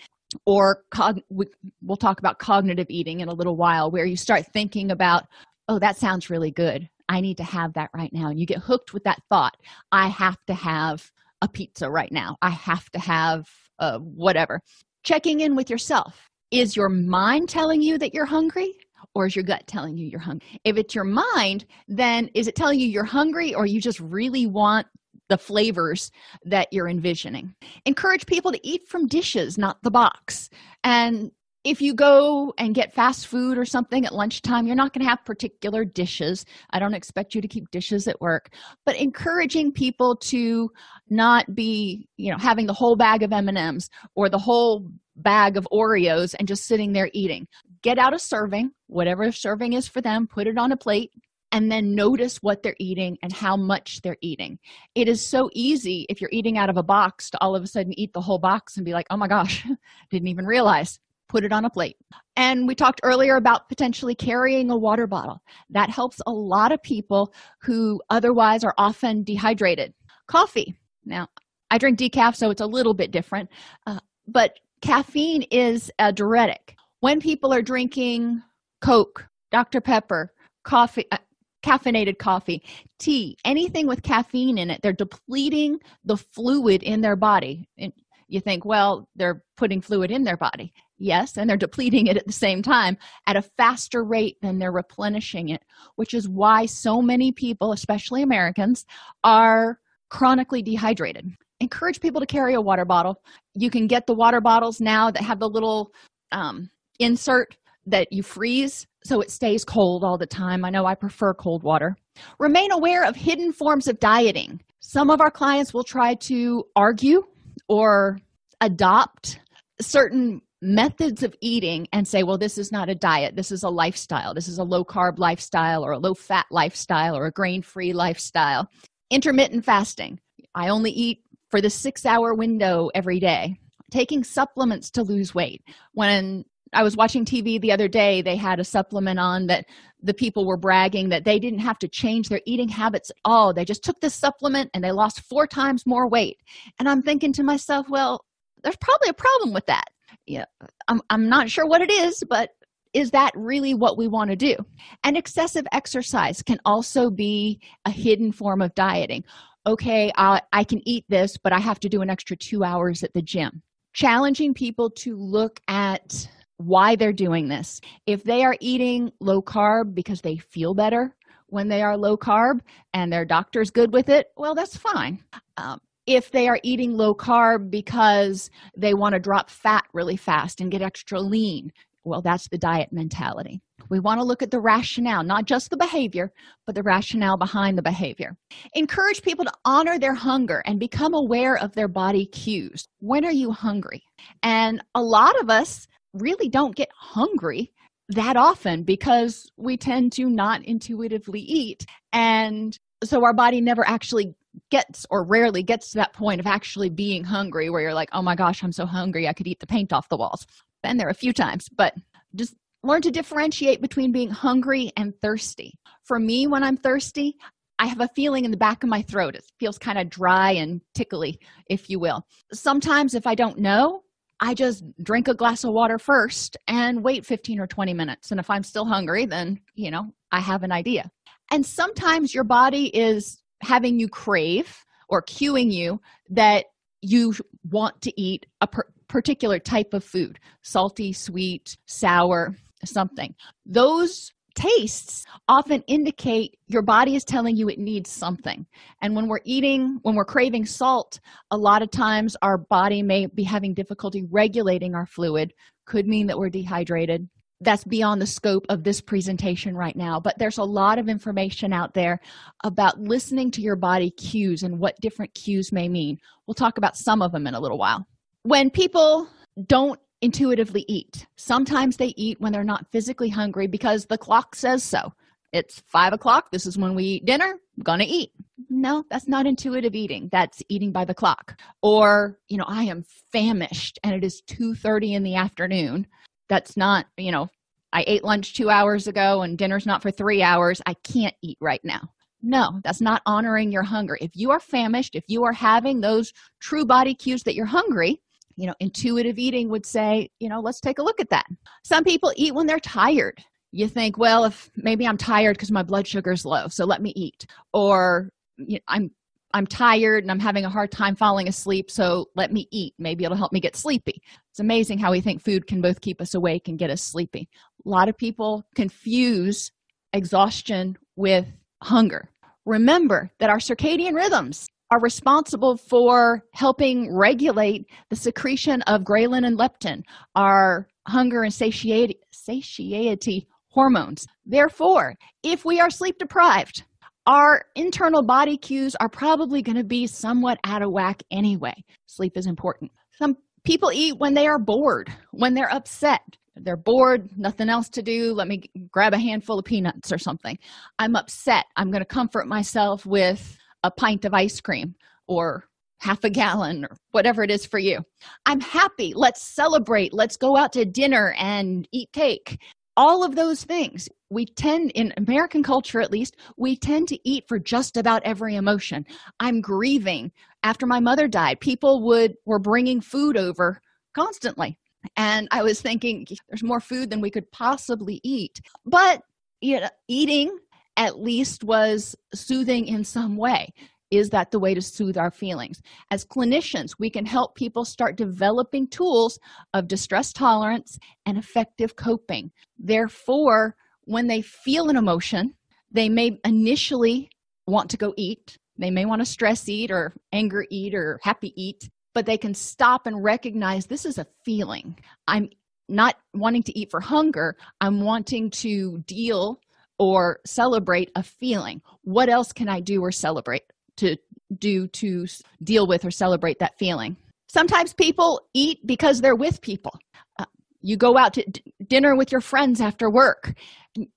or 0.46 0.84
cog- 0.92 1.22
we'll 1.30 1.98
talk 1.98 2.20
about 2.20 2.40
cognitive 2.40 2.88
eating 2.90 3.22
in 3.22 3.30
a 3.30 3.34
little 3.34 3.56
while 3.56 3.90
where 3.90 4.04
you 4.04 4.18
start 4.18 4.46
thinking 4.52 4.92
about 4.92 5.28
oh 5.70 5.80
that 5.80 5.96
sounds 5.96 6.30
really 6.30 6.52
good. 6.52 6.90
I 7.08 7.22
need 7.22 7.38
to 7.38 7.44
have 7.46 7.74
that 7.74 7.90
right 7.96 8.12
now. 8.12 8.28
And 8.28 8.38
you 8.38 8.46
get 8.46 8.60
hooked 8.60 8.94
with 8.94 9.06
that 9.06 9.24
thought 9.30 9.56
i 9.94 10.10
have 10.10 10.38
to 10.48 10.54
have 10.54 11.10
a 11.42 11.48
pizza 11.48 11.90
right 11.90 12.12
now. 12.12 12.36
I 12.42 12.50
have 12.50 12.90
to 12.92 13.00
have 13.00 13.48
uh, 13.80 14.00
whatever. 14.00 14.60
Checking 15.04 15.40
in 15.40 15.56
with 15.56 15.70
yourself. 15.70 16.30
Is 16.52 16.76
your 16.76 16.90
mind 16.90 17.48
telling 17.48 17.82
you 17.82 17.98
that 18.00 18.14
you're 18.14 18.26
hungry 18.26 18.74
or 19.20 19.26
is 19.26 19.36
your 19.36 19.44
gut 19.44 19.68
telling 19.68 19.98
you 19.98 20.08
you're 20.08 20.20
hungry? 20.20 20.60
If 20.64 20.78
it's 20.78 20.96
your 20.96 21.04
mind 21.04 21.66
then 21.88 22.30
is 22.34 22.48
it 22.48 22.56
telling 22.56 22.80
you 22.80 22.88
you're 22.88 23.04
hungry 23.04 23.54
or 23.54 23.66
you 23.66 23.82
just 23.82 24.00
really 24.00 24.48
want 24.48 24.88
the 25.28 25.38
flavors 25.38 26.10
that 26.46 26.72
you're 26.72 26.88
envisioning? 26.88 27.54
Encourage 27.86 28.26
people 28.26 28.52
to 28.54 28.68
eat 28.68 28.88
from 28.88 29.08
dishes 29.08 29.58
not 29.58 29.82
the 29.84 29.92
box. 29.92 30.50
And 30.86 31.32
if 31.66 31.82
you 31.82 31.94
go 31.94 32.54
and 32.58 32.74
get 32.74 32.94
fast 32.94 33.28
food 33.28 33.58
or 33.58 33.66
something 33.66 34.06
at 34.06 34.14
lunchtime 34.14 34.66
you're 34.66 34.78
not 34.78 34.94
going 34.94 35.04
to 35.04 35.10
have 35.10 35.26
particular 35.26 35.84
dishes. 35.84 36.46
I 36.70 36.80
don't 36.80 36.94
expect 36.94 37.36
you 37.36 37.42
to 37.42 37.48
keep 37.50 37.70
dishes 37.72 38.08
at 38.08 38.22
work. 38.22 38.54
But 38.86 38.96
encouraging 38.96 39.74
people 39.74 40.16
to 40.16 40.72
not 41.10 41.54
be 41.54 42.08
you 42.16 42.32
know 42.32 42.38
having 42.38 42.68
the 42.68 42.74
whole 42.74 42.96
bag 42.96 43.24
of 43.24 43.34
m&ms 43.34 43.90
or 44.16 44.30
the 44.30 44.38
whole 44.38 44.90
bag 45.22 45.58
of 45.58 45.68
oreos 45.72 46.36
and 46.38 46.48
just 46.48 46.66
sitting 46.66 46.94
there 46.94 47.10
eating 47.14 47.48
get 47.82 47.98
out 47.98 48.14
a 48.14 48.20
serving 48.20 48.72
whatever 48.88 49.32
serving 49.32 49.74
is 49.74 49.88
for 49.88 50.02
them 50.02 50.28
put 50.28 50.48
it 50.48 50.58
on 50.58 50.72
a 50.72 50.78
plate 50.78 51.12
and 51.52 51.72
then 51.72 51.96
notice 51.96 52.38
what 52.38 52.62
they're 52.62 52.76
eating 52.80 53.18
and 53.24 53.34
how 53.34 53.58
much 53.58 54.02
they're 54.02 54.18
eating. 54.22 54.60
It 54.94 55.08
is 55.08 55.26
so 55.26 55.50
easy 55.54 56.06
if 56.10 56.22
you're 56.22 56.30
eating 56.32 56.58
out 56.58 56.70
of 56.70 56.78
a 56.78 56.84
box 56.84 57.30
to 57.32 57.42
all 57.42 57.56
of 57.56 57.64
a 57.64 57.68
sudden 57.68 57.98
eat 57.98 58.14
the 58.14 58.22
whole 58.22 58.38
box 58.38 58.78
and 58.78 58.86
be 58.86 58.94
like, 58.94 59.08
oh 59.10 59.18
my 59.18 59.28
gosh, 59.28 59.66
didn't 60.12 60.28
even 60.28 60.46
realize 60.46 61.00
put 61.30 61.44
it 61.44 61.54
on 61.54 61.64
a 61.64 61.70
plate. 61.70 61.96
And 62.36 62.68
we 62.68 62.76
talked 62.76 63.00
earlier 63.04 63.36
about 63.36 63.70
potentially 63.70 64.16
carrying 64.16 64.72
a 64.72 64.78
water 64.78 65.08
bottle. 65.08 65.42
That 65.70 65.90
helps 65.90 66.20
a 66.26 66.32
lot 66.32 66.72
of 66.72 66.82
people 66.82 67.34
who 67.62 68.02
otherwise 68.10 68.64
are 68.64 68.74
often 68.78 69.24
dehydrated. 69.24 69.94
Coffee. 70.28 70.76
Now, 71.06 71.28
I 71.72 71.78
drink 71.78 72.00
decaf, 72.00 72.36
so 72.36 72.50
it's 72.50 72.62
a 72.62 72.66
little 72.66 72.96
bit 72.96 73.12
different, 73.12 73.50
uh, 73.86 74.00
but 74.28 74.60
caffeine 74.82 75.44
is 75.44 75.92
a 76.00 76.12
diuretic. 76.12 76.76
When 77.02 77.20
people 77.20 77.54
are 77.54 77.62
drinking 77.62 78.42
Coke, 78.82 79.28
Dr. 79.52 79.82
Pepper, 79.82 80.32
coffee, 80.64 81.06
uh, 81.12 81.18
caffeinated 81.64 82.18
coffee, 82.18 82.64
tea, 83.00 83.38
anything 83.46 83.88
with 83.88 84.04
caffeine 84.04 84.58
in 84.58 84.70
it, 84.70 84.82
they're 84.82 84.94
depleting 84.94 85.80
the 86.04 86.18
fluid 86.18 86.84
in 86.84 87.02
their 87.02 87.16
body. 87.16 87.68
And 87.78 87.94
you 88.28 88.40
think, 88.40 88.64
well, 88.64 89.08
they're 89.16 89.44
putting 89.58 89.82
fluid 89.82 90.12
in 90.12 90.24
their 90.24 90.38
body. 90.38 90.74
Yes, 90.98 91.38
and 91.38 91.50
they're 91.50 91.58
depleting 91.58 92.08
it 92.08 92.18
at 92.18 92.28
the 92.28 92.34
same 92.34 92.62
time 92.62 92.98
at 93.26 93.38
a 93.38 93.42
faster 93.42 94.04
rate 94.04 94.38
than 94.42 94.60
they're 94.60 94.72
replenishing 94.72 95.50
it, 95.50 95.64
which 95.96 96.14
is 96.14 96.28
why 96.28 96.66
so 96.66 97.02
many 97.02 97.32
people, 97.32 97.72
especially 97.72 98.22
Americans, 98.22 98.86
are 99.24 99.80
chronically 100.10 100.62
dehydrated. 100.62 101.32
Encourage 101.62 102.00
people 102.00 102.22
to 102.22 102.28
carry 102.28 102.54
a 102.54 102.62
water 102.62 102.86
bottle. 102.86 103.22
You 103.54 103.70
can 103.70 103.88
get 103.88 104.08
the 104.08 104.16
water 104.16 104.42
bottles 104.42 104.80
now 104.80 105.12
that 105.12 105.24
have 105.24 105.40
the 105.40 105.50
little 105.50 105.92
um, 106.32 106.70
insert 107.00 107.58
that 107.86 108.08
you 108.12 108.24
freeze 108.24 108.86
so 109.04 109.22
it 109.22 109.32
stays 109.32 109.64
cold 109.64 110.04
all 110.04 110.18
the 110.18 110.28
time. 110.28 110.64
I 110.66 110.70
know 110.70 110.86
I 110.86 110.96
prefer 110.96 111.34
cold 111.34 111.64
water. 111.64 111.96
Remain 112.38 112.72
aware 112.72 113.04
of 113.06 113.16
hidden 113.16 113.52
forms 113.52 113.88
of 113.88 114.00
dieting. 114.00 114.62
Some 114.82 115.10
of 115.10 115.22
our 115.22 115.32
clients 115.32 115.74
will 115.74 115.84
try 115.84 116.16
to 116.16 116.64
argue 116.76 117.24
or 117.68 118.18
adopt 118.62 119.40
certain 119.82 120.42
methods 120.62 121.24
of 121.24 121.34
eating 121.42 121.88
and 121.94 122.08
say, 122.08 122.24
well, 122.24 122.38
this 122.38 122.58
is 122.58 122.72
not 122.72 122.90
a 122.90 122.96
diet. 122.96 123.36
This 123.36 123.52
is 123.52 123.64
a 123.64 123.70
lifestyle. 123.70 124.34
This 124.34 124.50
is 124.50 124.58
a 124.58 124.64
low 124.64 124.84
carb 124.84 125.18
lifestyle 125.18 125.86
or 125.86 125.94
a 125.94 126.00
low 126.00 126.14
fat 126.14 126.46
lifestyle 126.52 127.16
or 127.16 127.26
a 127.26 127.32
grain 127.32 127.62
free 127.62 127.94
lifestyle. 127.94 128.70
Intermittent 129.10 129.64
fasting. 129.64 130.20
I 130.54 130.70
only 130.70 130.92
eat 130.92 131.20
for 131.50 131.62
the 131.62 131.70
six 131.70 132.06
hour 132.06 132.34
window 132.34 132.90
every 132.94 133.20
day. 133.20 133.60
Taking 133.92 134.24
supplements 134.24 134.92
to 134.92 135.04
lose 135.04 135.34
weight. 135.34 135.64
When 135.94 136.46
I 136.74 136.84
was 136.84 136.96
watching 136.96 137.26
TV 137.26 137.60
the 137.60 137.72
other 137.72 137.88
day, 137.88 138.22
they 138.22 138.36
had 138.36 138.60
a 138.60 138.64
supplement 138.64 139.20
on 139.20 139.48
that 139.48 139.66
the 140.02 140.14
people 140.14 140.46
were 140.46 140.58
bragging 140.58 141.10
that 141.10 141.26
they 141.26 141.40
didn't 141.40 141.60
have 141.60 141.80
to 141.80 141.88
change 141.88 142.30
their 142.30 142.42
eating 142.46 142.70
habits 142.70 143.10
at 143.10 143.18
all. 143.26 143.54
They 143.54 143.66
just 143.66 143.84
took 143.84 144.00
this 144.00 144.14
supplement 144.14 144.70
and 144.74 144.84
they 144.84 144.92
lost 144.92 145.22
four 145.22 145.48
times 145.48 145.88
more 145.88 146.08
weight. 146.08 146.38
And 146.78 146.88
I'm 146.88 147.02
thinking 147.02 147.34
to 147.34 147.44
myself, 147.44 147.88
well, 147.90 148.24
there's 148.64 148.78
probably 148.78 149.10
a 149.10 149.14
problem 149.14 149.54
with 149.54 149.66
that 149.68 149.86
yeah 150.26 150.46
i'm, 150.88 151.02
I'm 151.10 151.30
not 151.30 151.50
sure 151.50 151.66
what 151.66 151.82
it 151.82 151.92
is 151.92 152.24
but 152.30 152.50
is 152.94 153.12
that 153.12 153.32
really 153.36 153.74
what 153.74 153.98
we 153.98 154.08
want 154.08 154.32
to 154.32 154.36
do? 154.36 154.56
And 155.04 155.16
excessive 155.16 155.68
exercise 155.72 156.42
can 156.42 156.60
also 156.66 157.10
be 157.10 157.62
a 157.86 157.92
hidden 157.92 158.32
form 158.32 158.62
of 158.62 158.74
dieting. 158.76 159.24
Okay, 159.66 160.12
I, 160.16 160.42
I 160.54 160.64
can 160.64 160.82
eat 160.88 161.06
this, 161.10 161.38
but 161.38 161.54
I 161.54 161.60
have 161.60 161.80
to 161.82 161.90
do 161.90 162.02
an 162.02 162.10
extra 162.10 162.38
two 162.38 162.64
hours 162.64 163.04
at 163.04 163.14
the 163.14 163.22
gym. 163.22 163.62
Challenging 163.94 164.54
people 164.54 164.90
to 164.92 165.16
look 165.16 165.60
at 165.68 166.28
why 166.58 166.96
they're 166.96 167.14
doing 167.14 167.48
this. 167.48 167.82
If 168.06 168.24
they 168.24 168.44
are 168.44 168.56
eating 168.60 169.12
low 169.20 169.42
carb 169.42 169.94
because 169.96 170.22
they 170.22 170.38
feel 170.38 170.74
better 170.74 171.16
when 171.48 171.68
they 171.68 171.82
are 171.82 171.98
low 171.98 172.18
carb 172.18 172.60
and 172.94 173.12
their 173.12 173.26
doctor's 173.26 173.72
good 173.72 173.94
with 173.94 174.10
it, 174.10 174.28
well, 174.38 174.56
that's 174.56 174.78
fine. 174.78 175.24
Um, 175.58 175.80
if 176.06 176.32
they 176.32 176.48
are 176.48 176.60
eating 176.64 176.96
low 176.96 177.14
carb 177.14 177.70
because 177.70 178.50
they 178.78 178.94
want 178.94 179.14
to 179.14 179.20
drop 179.20 179.50
fat 179.50 179.86
really 179.94 180.18
fast 180.18 180.62
and 180.62 180.72
get 180.72 180.82
extra 180.82 181.20
lean, 181.20 181.72
well, 182.04 182.22
that's 182.22 182.48
the 182.50 182.58
diet 182.58 182.90
mentality. 182.92 183.62
We 183.90 184.00
want 184.00 184.20
to 184.20 184.26
look 184.26 184.42
at 184.42 184.52
the 184.52 184.60
rationale, 184.60 185.24
not 185.24 185.46
just 185.46 185.70
the 185.70 185.78
behavior, 185.78 186.32
but 186.66 186.76
the 186.76 186.84
rationale 186.84 187.38
behind 187.38 187.78
the 187.78 187.82
behavior. 187.82 188.36
Encourage 188.74 189.22
people 189.22 189.46
to 189.46 189.54
honor 189.66 189.98
their 189.98 190.14
hunger 190.14 190.62
and 190.66 190.80
become 190.80 191.14
aware 191.14 191.58
of 191.58 191.74
their 191.74 191.88
body 191.88 192.26
cues. 192.26 192.88
When 193.00 193.26
are 193.26 193.32
you 193.32 193.52
hungry? 193.52 194.04
And 194.44 194.84
a 194.96 195.02
lot 195.02 195.40
of 195.42 195.50
us 195.50 195.88
really 196.14 196.50
don't 196.50 196.76
get 196.76 196.90
hungry 196.96 197.72
that 198.10 198.36
often 198.36 198.84
because 198.84 199.52
we 199.58 199.78
tend 199.78 200.12
to 200.14 200.30
not 200.30 200.64
intuitively 200.66 201.42
eat. 201.42 201.86
And 202.12 202.78
so 203.04 203.24
our 203.24 203.34
body 203.34 203.62
never 203.62 203.88
actually 203.88 204.34
gets 204.72 205.06
or 205.10 205.24
rarely 205.24 205.64
gets 205.64 205.92
to 205.92 206.00
that 206.00 206.14
point 206.14 206.40
of 206.40 206.48
actually 206.48 206.90
being 206.90 207.24
hungry 207.24 207.70
where 207.70 207.82
you're 207.82 207.94
like, 207.94 208.10
oh 208.12 208.22
my 208.22 208.36
gosh, 208.36 208.64
I'm 208.64 208.72
so 208.72 208.86
hungry, 208.86 209.28
I 209.28 209.34
could 209.34 209.48
eat 209.48 209.60
the 209.60 209.68
paint 209.68 209.94
off 209.94 210.10
the 210.10 210.18
walls. 210.18 210.46
Been 210.82 210.98
there 210.98 211.10
a 211.10 211.14
few 211.14 211.34
times, 211.34 211.70
but 211.70 211.94
just 212.36 212.56
learn 212.84 213.02
to 213.02 213.12
differentiate 213.12 213.82
between 213.82 214.12
being 214.12 214.30
hungry 214.30 214.92
and 214.96 215.14
thirsty. 215.22 215.74
For 216.04 216.20
me, 216.20 216.48
when 216.48 216.64
I'm 216.64 216.78
thirsty, 216.78 217.36
I 217.78 217.88
have 217.88 218.02
a 218.02 218.10
feeling 218.16 218.46
in 218.46 218.52
the 218.52 218.58
back 218.58 218.84
of 218.84 218.90
my 218.90 219.02
throat. 219.02 219.36
It 219.36 219.44
feels 219.60 219.78
kind 219.78 219.98
of 219.98 220.10
dry 220.10 220.52
and 220.52 220.82
tickly, 220.94 221.40
if 221.70 221.90
you 221.90 222.00
will. 222.00 222.26
Sometimes, 222.52 223.14
if 223.14 223.26
I 223.26 223.36
don't 223.36 223.60
know, 223.60 224.04
I 224.42 224.54
just 224.54 224.84
drink 225.04 225.28
a 225.28 225.34
glass 225.34 225.64
of 225.64 225.74
water 225.74 226.00
first 226.00 226.58
and 226.68 227.04
wait 227.04 227.26
15 227.26 227.60
or 227.60 227.68
20 227.68 227.94
minutes. 227.94 228.32
And 228.32 228.40
if 228.40 228.50
I'm 228.50 228.64
still 228.64 228.86
hungry, 228.86 229.26
then, 229.26 229.60
you 229.76 229.92
know, 229.92 230.14
I 230.32 230.40
have 230.40 230.64
an 230.64 230.72
idea. 230.72 231.10
And 231.52 231.66
sometimes 231.66 232.34
your 232.34 232.44
body 232.44 232.88
is 232.88 233.42
having 233.62 234.00
you 234.00 234.08
crave 234.08 234.86
or 235.10 235.22
cueing 235.22 235.72
you 235.72 236.00
that 236.30 236.66
you 237.02 237.34
want 237.70 238.02
to 238.02 238.22
eat 238.22 238.46
a 238.62 238.68
per- 238.68 238.88
particular 239.08 239.60
type 239.60 239.94
of 239.94 240.04
food 240.04 240.40
salty, 240.62 241.12
sweet, 241.12 241.78
sour, 241.86 242.56
something. 242.86 243.34
Those 243.66 244.32
tastes 244.56 245.26
often 245.48 245.84
indicate 245.88 246.58
your 246.68 246.82
body 246.82 247.16
is 247.16 247.24
telling 247.24 247.56
you 247.56 247.70
it 247.70 247.80
needs 247.80 248.10
something. 248.10 248.66
And 249.02 249.16
when 249.16 249.28
we're 249.28 249.40
eating, 249.46 250.00
when 250.02 250.16
we're 250.16 250.26
craving 250.26 250.66
salt, 250.66 251.20
a 251.52 251.58
lot 251.58 251.82
of 251.82 251.92
times 251.92 252.36
our 252.42 252.58
body 252.58 253.02
may 253.02 253.28
be 253.28 253.44
having 253.44 253.74
difficulty 253.74 254.26
regulating 254.30 254.96
our 254.96 255.06
fluid, 255.06 255.54
could 255.86 256.08
mean 256.08 256.28
that 256.28 256.38
we're 256.38 256.50
dehydrated. 256.50 257.30
That's 257.62 257.84
beyond 257.84 258.22
the 258.22 258.28
scope 258.28 258.66
of 258.70 258.84
this 258.84 259.02
presentation 259.02 259.76
right 259.76 259.96
now, 259.96 260.20
but 260.20 260.38
there's 260.38 260.58
a 260.58 260.64
lot 260.64 260.98
of 260.98 261.10
information 261.10 261.74
out 261.74 261.94
there 261.94 262.20
about 262.64 263.00
listening 263.00 263.52
to 263.52 263.62
your 263.62 263.76
body 263.76 264.12
cues 264.12 264.64
and 264.64 264.80
what 264.80 265.00
different 265.02 265.34
cues 265.34 265.72
may 265.72 265.90
mean. 265.90 266.18
We'll 266.48 266.56
talk 266.56 266.78
about 266.78 266.96
some 266.96 267.22
of 267.22 267.32
them 267.32 267.48
in 267.48 267.56
a 267.56 267.60
little 267.60 267.78
while. 267.78 268.06
When 268.44 268.70
people 268.70 269.28
don't 269.68 270.00
intuitively 270.22 270.86
eat. 270.88 271.26
Sometimes 271.36 271.98
they 271.98 272.14
eat 272.18 272.40
when 272.40 272.52
they're 272.52 272.64
not 272.64 272.88
physically 272.92 273.30
hungry 273.30 273.68
because 273.68 274.06
the 274.06 274.18
clock 274.18 274.56
says 274.56 274.84
so. 274.84 275.14
It's 275.52 275.82
five 275.88 276.14
o'clock. 276.14 276.52
This 276.52 276.66
is 276.66 276.78
when 276.78 276.96
we 276.96 277.04
eat 277.04 277.26
dinner. 277.26 277.56
I'm 277.78 277.84
gonna 277.84 278.06
eat. 278.08 278.32
No, 278.70 279.04
that's 279.10 279.28
not 279.28 279.48
intuitive 279.48 279.96
eating. 279.96 280.30
That's 280.32 280.62
eating 280.70 280.92
by 280.92 281.06
the 281.06 281.16
clock. 281.16 281.60
Or, 281.82 282.38
you 282.50 282.58
know, 282.58 282.66
I 282.68 282.84
am 282.84 283.04
famished 283.32 284.00
and 284.04 284.14
it 284.14 284.24
is 284.24 284.44
2:30 284.48 285.14
in 285.14 285.24
the 285.24 285.36
afternoon. 285.36 286.06
That's 286.50 286.78
not, 286.78 287.08
you 287.18 287.32
know, 287.32 287.48
I 287.94 288.04
ate 288.06 288.24
lunch 288.24 288.54
two 288.54 288.70
hours 288.70 289.08
ago 289.08 289.42
and 289.42 289.58
dinner's 289.58 289.86
not 289.86 290.04
for 290.04 290.12
three 290.12 290.44
hours. 290.44 290.82
I 290.86 290.94
can't 290.94 291.36
eat 291.42 291.58
right 291.60 291.82
now. 291.84 292.10
No, 292.42 292.80
that's 292.84 293.02
not 293.02 293.22
honoring 293.26 293.72
your 293.72 293.84
hunger. 293.84 294.18
If 294.22 294.32
you 294.36 294.52
are 294.52 294.60
famished, 294.60 295.16
if 295.16 295.24
you 295.28 295.44
are 295.44 295.54
having 295.54 296.00
those 296.00 296.32
true 296.60 296.86
body 296.86 297.14
cues 297.14 297.44
that 297.44 297.56
you're 297.56 297.66
hungry, 297.66 298.22
you 298.60 298.68
know 298.68 298.76
intuitive 298.82 299.40
eating 299.40 299.70
would 299.70 299.86
say 299.86 300.30
you 300.40 300.50
know 300.50 300.60
let's 300.60 300.82
take 300.82 301.00
a 301.00 301.04
look 301.04 301.22
at 301.22 301.30
that. 301.30 301.46
Some 301.84 302.04
people 302.04 302.34
eat 302.36 302.54
when 302.54 302.68
they're 302.68 302.80
tired. 302.80 303.42
You 303.72 303.88
think 303.88 304.18
well 304.18 304.44
if 304.44 304.70
maybe 304.76 305.08
i'm 305.08 305.18
tired 305.18 305.56
because 305.56 305.72
my 305.72 305.84
blood 305.84 306.06
sugar's 306.06 306.44
low 306.44 306.68
so 306.68 306.86
let 306.86 307.02
me 307.02 307.14
eat. 307.16 307.46
Or 307.74 308.30
you 308.58 308.76
know, 308.76 308.84
i'm 308.90 309.12
i'm 309.54 309.66
tired 309.66 310.26
and 310.26 310.32
i'm 310.32 310.40
having 310.40 310.66
a 310.66 310.70
hard 310.70 310.92
time 310.92 311.16
falling 311.16 311.48
asleep 311.48 311.90
so 311.90 312.26
let 312.36 312.52
me 312.52 312.68
eat. 312.72 312.94
Maybe 313.00 313.24
it'll 313.24 313.38
help 313.38 313.54
me 313.54 313.62
get 313.62 313.78
sleepy. 313.78 314.22
It's 314.52 314.60
amazing 314.60 315.00
how 315.00 315.12
we 315.12 315.22
think 315.22 315.42
food 315.42 315.66
can 315.66 315.80
both 315.80 316.02
keep 316.02 316.20
us 316.20 316.34
awake 316.34 316.68
and 316.68 316.78
get 316.78 316.90
us 316.90 317.02
sleepy. 317.02 317.48
A 317.86 317.90
lot 317.90 318.10
of 318.10 318.18
people 318.18 318.66
confuse 318.76 319.72
exhaustion 320.12 320.98
with 321.16 321.48
hunger. 321.82 322.30
Remember 322.66 323.32
that 323.40 323.50
our 323.50 323.60
circadian 323.60 324.16
rhythms 324.16 324.68
are 324.92 325.00
responsible 325.00 325.78
for 325.78 326.44
helping 326.54 327.16
regulate 327.16 327.86
the 328.10 328.16
secretion 328.16 328.82
of 328.84 329.02
ghrelin 329.02 329.46
and 329.46 329.58
leptin, 329.58 330.02
our 330.36 330.88
hunger 331.08 331.44
and 331.44 331.54
satiety, 331.54 332.20
satiety 332.32 333.48
hormones. 333.68 334.26
Therefore, 334.46 335.16
if 335.44 335.64
we 335.66 335.80
are 335.80 335.90
sleep 335.90 336.18
deprived, 336.18 336.84
our 337.28 337.66
internal 337.76 338.24
body 338.24 338.58
cues 338.58 338.96
are 338.96 339.10
probably 339.10 339.62
going 339.62 339.78
to 339.78 339.84
be 339.84 340.08
somewhat 340.08 340.58
out 340.64 340.82
of 340.82 340.92
whack 340.92 341.22
anyway. 341.30 341.76
Sleep 342.08 342.36
is 342.36 342.48
important. 342.48 342.92
Some 343.12 343.38
people 343.64 343.92
eat 343.92 344.18
when 344.18 344.34
they 344.34 344.48
are 344.48 344.58
bored, 344.58 345.14
when 345.32 345.54
they're 345.54 345.72
upset. 345.72 346.22
They're 346.56 346.76
bored, 346.76 347.30
nothing 347.38 347.70
else 347.70 347.88
to 347.90 348.02
do. 348.02 348.34
Let 348.34 348.48
me 348.48 348.64
grab 348.92 349.14
a 349.14 349.20
handful 349.20 349.60
of 349.60 349.66
peanuts 349.66 350.12
or 350.12 350.18
something. 350.18 350.58
I'm 350.98 351.16
upset. 351.16 351.66
I'm 351.76 351.92
going 351.92 352.02
to 352.02 352.06
comfort 352.06 352.48
myself 352.48 353.06
with 353.06 353.59
a 353.84 353.92
pint 353.92 354.26
of 354.26 354.34
ice 354.34 354.60
cream 354.62 354.96
or 355.28 355.66
half 356.00 356.24
a 356.24 356.30
gallon 356.30 356.86
or 356.86 356.96
whatever 357.12 357.44
it 357.44 357.52
is 357.52 357.66
for 357.66 357.80
you. 357.80 358.00
I'm 358.46 358.62
happy. 358.62 359.14
Let's 359.16 359.42
celebrate. 359.42 360.14
Let's 360.14 360.38
go 360.38 360.56
out 360.56 360.74
to 360.74 360.86
dinner 360.86 361.36
and 361.38 361.88
eat 361.92 362.12
cake. 362.14 362.62
All 362.96 363.24
of 363.24 363.36
those 363.36 363.64
things. 363.64 364.10
We 364.30 364.46
tend, 364.46 364.92
in 364.92 365.14
American 365.18 365.64
culture 365.64 366.02
at 366.02 366.12
least, 366.12 366.36
we 366.58 366.78
tend 366.78 367.08
to 367.10 367.30
eat 367.30 367.46
for 367.48 367.60
just 367.60 367.98
about 367.98 368.24
every 368.24 368.56
emotion. 368.56 369.06
I'm 369.40 369.62
grieving. 369.62 370.32
After 370.64 370.86
my 370.86 371.00
mother 371.00 371.28
died, 371.28 371.60
people 371.60 372.04
would 372.04 372.36
were 372.46 372.60
bringing 372.60 373.02
food 373.02 373.38
over 373.38 373.82
constantly. 374.14 374.78
And 375.16 375.48
I 375.52 375.64
was 375.64 375.82
thinking 375.82 376.28
there's 376.50 376.64
more 376.64 376.82
food 376.82 377.10
than 377.10 377.22
we 377.22 377.32
could 377.32 377.50
possibly 377.52 378.20
eat. 378.24 378.60
But 378.86 379.24
you 379.62 379.80
know, 379.80 379.90
eating 380.08 380.58
at 381.00 381.18
least 381.18 381.64
was 381.64 382.16
soothing 382.36 382.86
in 382.86 383.04
some 383.04 383.38
way 383.38 383.74
is 384.12 384.30
that 384.32 384.52
the 384.52 384.60
way 384.60 384.74
to 384.74 384.82
soothe 384.82 385.18
our 385.18 385.32
feelings. 385.32 385.82
As 386.12 386.26
clinicians 386.26 386.92
we 387.00 387.10
can 387.10 387.26
help 387.26 387.56
people 387.56 387.86
start 387.86 388.18
developing 388.18 388.88
tools 388.88 389.40
of 389.74 389.88
distress 389.88 390.34
tolerance 390.34 391.00
and 391.26 391.38
effective 391.38 391.96
coping. 391.96 392.52
Therefore 392.78 393.76
when 394.04 394.28
they 394.28 394.42
feel 394.42 394.90
an 394.90 394.98
emotion 394.98 395.54
they 395.92 396.10
may 396.10 396.40
initially 396.46 397.30
want 397.66 397.90
to 397.92 397.98
go 397.98 398.14
eat 398.18 398.58
they 398.78 398.92
may 398.92 399.06
want 399.06 399.22
to 399.22 399.26
stress 399.26 399.68
eat 399.70 399.92
or 399.92 400.14
anger 400.34 400.66
eat 400.70 400.94
or 400.94 401.20
happy 401.24 401.54
eat 401.56 401.90
but 402.14 402.26
they 402.26 402.38
can 402.38 402.54
stop 402.54 403.08
and 403.08 403.24
recognize 403.24 403.86
this 403.86 404.06
is 404.06 404.18
a 404.18 404.28
feeling. 404.44 404.98
I'm 405.28 405.50
not 405.88 406.16
wanting 406.34 406.64
to 406.64 406.78
eat 406.78 406.92
for 406.92 407.00
hunger 407.00 407.56
i'm 407.82 408.02
wanting 408.02 408.52
to 408.52 409.00
deal 409.08 409.60
or 410.00 410.40
celebrate 410.46 411.12
a 411.16 411.22
feeling. 411.22 411.82
What 412.04 412.30
else 412.30 412.52
can 412.52 412.70
i 412.70 412.80
do 412.80 413.04
or 413.04 413.12
celebrate 413.12 413.64
to 413.98 414.16
do 414.58 414.88
to 414.88 415.28
deal 415.62 415.86
with 415.86 416.06
or 416.06 416.12
celebrate 416.12 416.60
that 416.60 416.80
feeling? 416.80 417.18
Sometimes 417.48 417.94
people 417.94 418.42
eat 418.54 418.80
because 418.86 419.22
they're 419.22 419.36
with 419.36 419.62
people. 419.62 420.00
Uh, 420.40 420.46
you 420.82 420.96
go 420.96 421.18
out 421.18 421.34
to 421.34 421.44
d- 421.44 421.74
dinner 421.88 422.16
with 422.16 422.32
your 422.32 422.42
friends 422.42 422.80
after 422.80 423.10
work. 423.10 423.54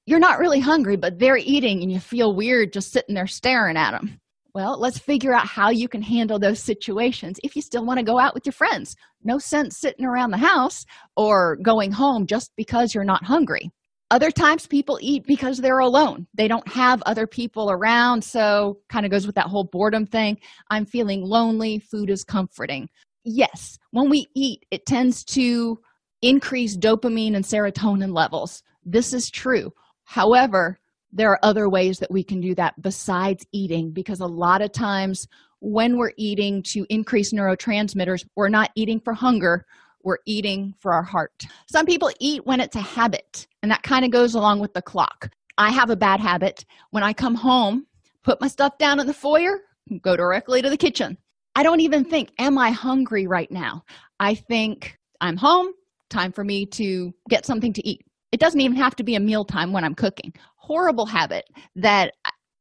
You're 0.06 0.20
not 0.20 0.38
really 0.38 0.60
hungry 0.60 0.96
but 0.96 1.18
they're 1.18 1.36
eating 1.36 1.82
and 1.82 1.90
you 1.90 1.98
feel 1.98 2.36
weird 2.36 2.72
just 2.72 2.92
sitting 2.92 3.14
there 3.14 3.26
staring 3.26 3.76
at 3.76 3.92
them 3.92 4.20
well 4.54 4.78
let's 4.78 4.98
figure 4.98 5.32
out 5.32 5.46
how 5.46 5.70
you 5.70 5.88
can 5.88 6.02
handle 6.02 6.38
those 6.38 6.60
situations 6.60 7.40
if 7.42 7.56
you 7.56 7.62
still 7.62 7.84
want 7.84 7.98
to 7.98 8.04
go 8.04 8.18
out 8.18 8.34
with 8.34 8.46
your 8.46 8.52
friends. 8.52 8.94
No 9.24 9.38
sense 9.38 9.78
sitting 9.78 10.04
around 10.04 10.30
the 10.30 10.36
house 10.36 10.84
or 11.16 11.56
going 11.56 11.90
home 11.90 12.26
just 12.26 12.52
because 12.56 12.94
you're 12.94 13.02
not 13.02 13.24
hungry 13.24 13.72
other 14.12 14.30
times 14.30 14.68
people 14.68 14.98
eat 15.00 15.24
because 15.26 15.58
they're 15.58 15.80
alone. 15.80 16.28
They 16.34 16.46
don't 16.46 16.68
have 16.68 17.02
other 17.06 17.26
people 17.26 17.70
around 17.70 18.22
so 18.22 18.78
kind 18.88 19.04
of 19.04 19.10
goes 19.10 19.26
with 19.26 19.34
that 19.34 19.46
whole 19.46 19.64
boredom 19.64 20.06
thing. 20.06 20.38
I'm 20.70 20.86
feeling 20.86 21.22
lonely. 21.22 21.80
Food 21.80 22.10
is 22.10 22.22
comforting. 22.22 22.88
Yes 23.24 23.78
when 23.92 24.10
we 24.10 24.26
eat 24.34 24.66
it 24.70 24.84
tends 24.84 25.22
to 25.22 25.78
increase 26.22 26.76
dopamine 26.76 27.36
and 27.36 27.44
serotonin 27.44 28.14
levels. 28.14 28.62
This 28.84 29.12
is 29.12 29.30
true. 29.30 29.72
However, 30.04 30.78
there 31.12 31.30
are 31.30 31.38
other 31.42 31.68
ways 31.68 31.98
that 31.98 32.10
we 32.10 32.24
can 32.24 32.40
do 32.40 32.54
that 32.54 32.80
besides 32.80 33.46
eating 33.52 33.92
because 33.92 34.20
a 34.20 34.26
lot 34.26 34.62
of 34.62 34.72
times 34.72 35.28
when 35.60 35.96
we're 35.96 36.12
eating 36.16 36.62
to 36.62 36.86
increase 36.88 37.32
neurotransmitters, 37.32 38.24
we're 38.34 38.48
not 38.48 38.70
eating 38.74 38.98
for 38.98 39.12
hunger, 39.12 39.64
we're 40.04 40.18
eating 40.26 40.74
for 40.80 40.92
our 40.92 41.02
heart. 41.02 41.46
Some 41.70 41.86
people 41.86 42.10
eat 42.20 42.46
when 42.46 42.60
it's 42.60 42.76
a 42.76 42.80
habit, 42.80 43.46
and 43.62 43.70
that 43.70 43.82
kind 43.82 44.04
of 44.04 44.10
goes 44.10 44.34
along 44.34 44.60
with 44.60 44.74
the 44.74 44.82
clock. 44.82 45.30
I 45.58 45.70
have 45.70 45.90
a 45.90 45.96
bad 45.96 46.20
habit. 46.20 46.64
When 46.90 47.02
I 47.02 47.12
come 47.12 47.34
home, 47.34 47.86
put 48.24 48.40
my 48.40 48.48
stuff 48.48 48.78
down 48.78 49.00
in 49.00 49.06
the 49.06 49.14
foyer, 49.14 49.60
go 50.02 50.16
directly 50.16 50.62
to 50.62 50.70
the 50.70 50.76
kitchen. 50.76 51.18
I 51.54 51.62
don't 51.62 51.80
even 51.80 52.04
think, 52.04 52.30
Am 52.38 52.56
I 52.58 52.70
hungry 52.70 53.26
right 53.26 53.50
now? 53.50 53.82
I 54.18 54.34
think, 54.34 54.96
I'm 55.20 55.36
home, 55.36 55.68
time 56.10 56.32
for 56.32 56.44
me 56.44 56.66
to 56.66 57.12
get 57.28 57.46
something 57.46 57.72
to 57.74 57.86
eat. 57.86 58.02
It 58.32 58.40
doesn't 58.40 58.60
even 58.60 58.76
have 58.76 58.96
to 58.96 59.04
be 59.04 59.14
a 59.14 59.20
mealtime 59.20 59.72
when 59.72 59.84
I'm 59.84 59.94
cooking. 59.94 60.32
Horrible 60.56 61.06
habit 61.06 61.44
that 61.76 62.14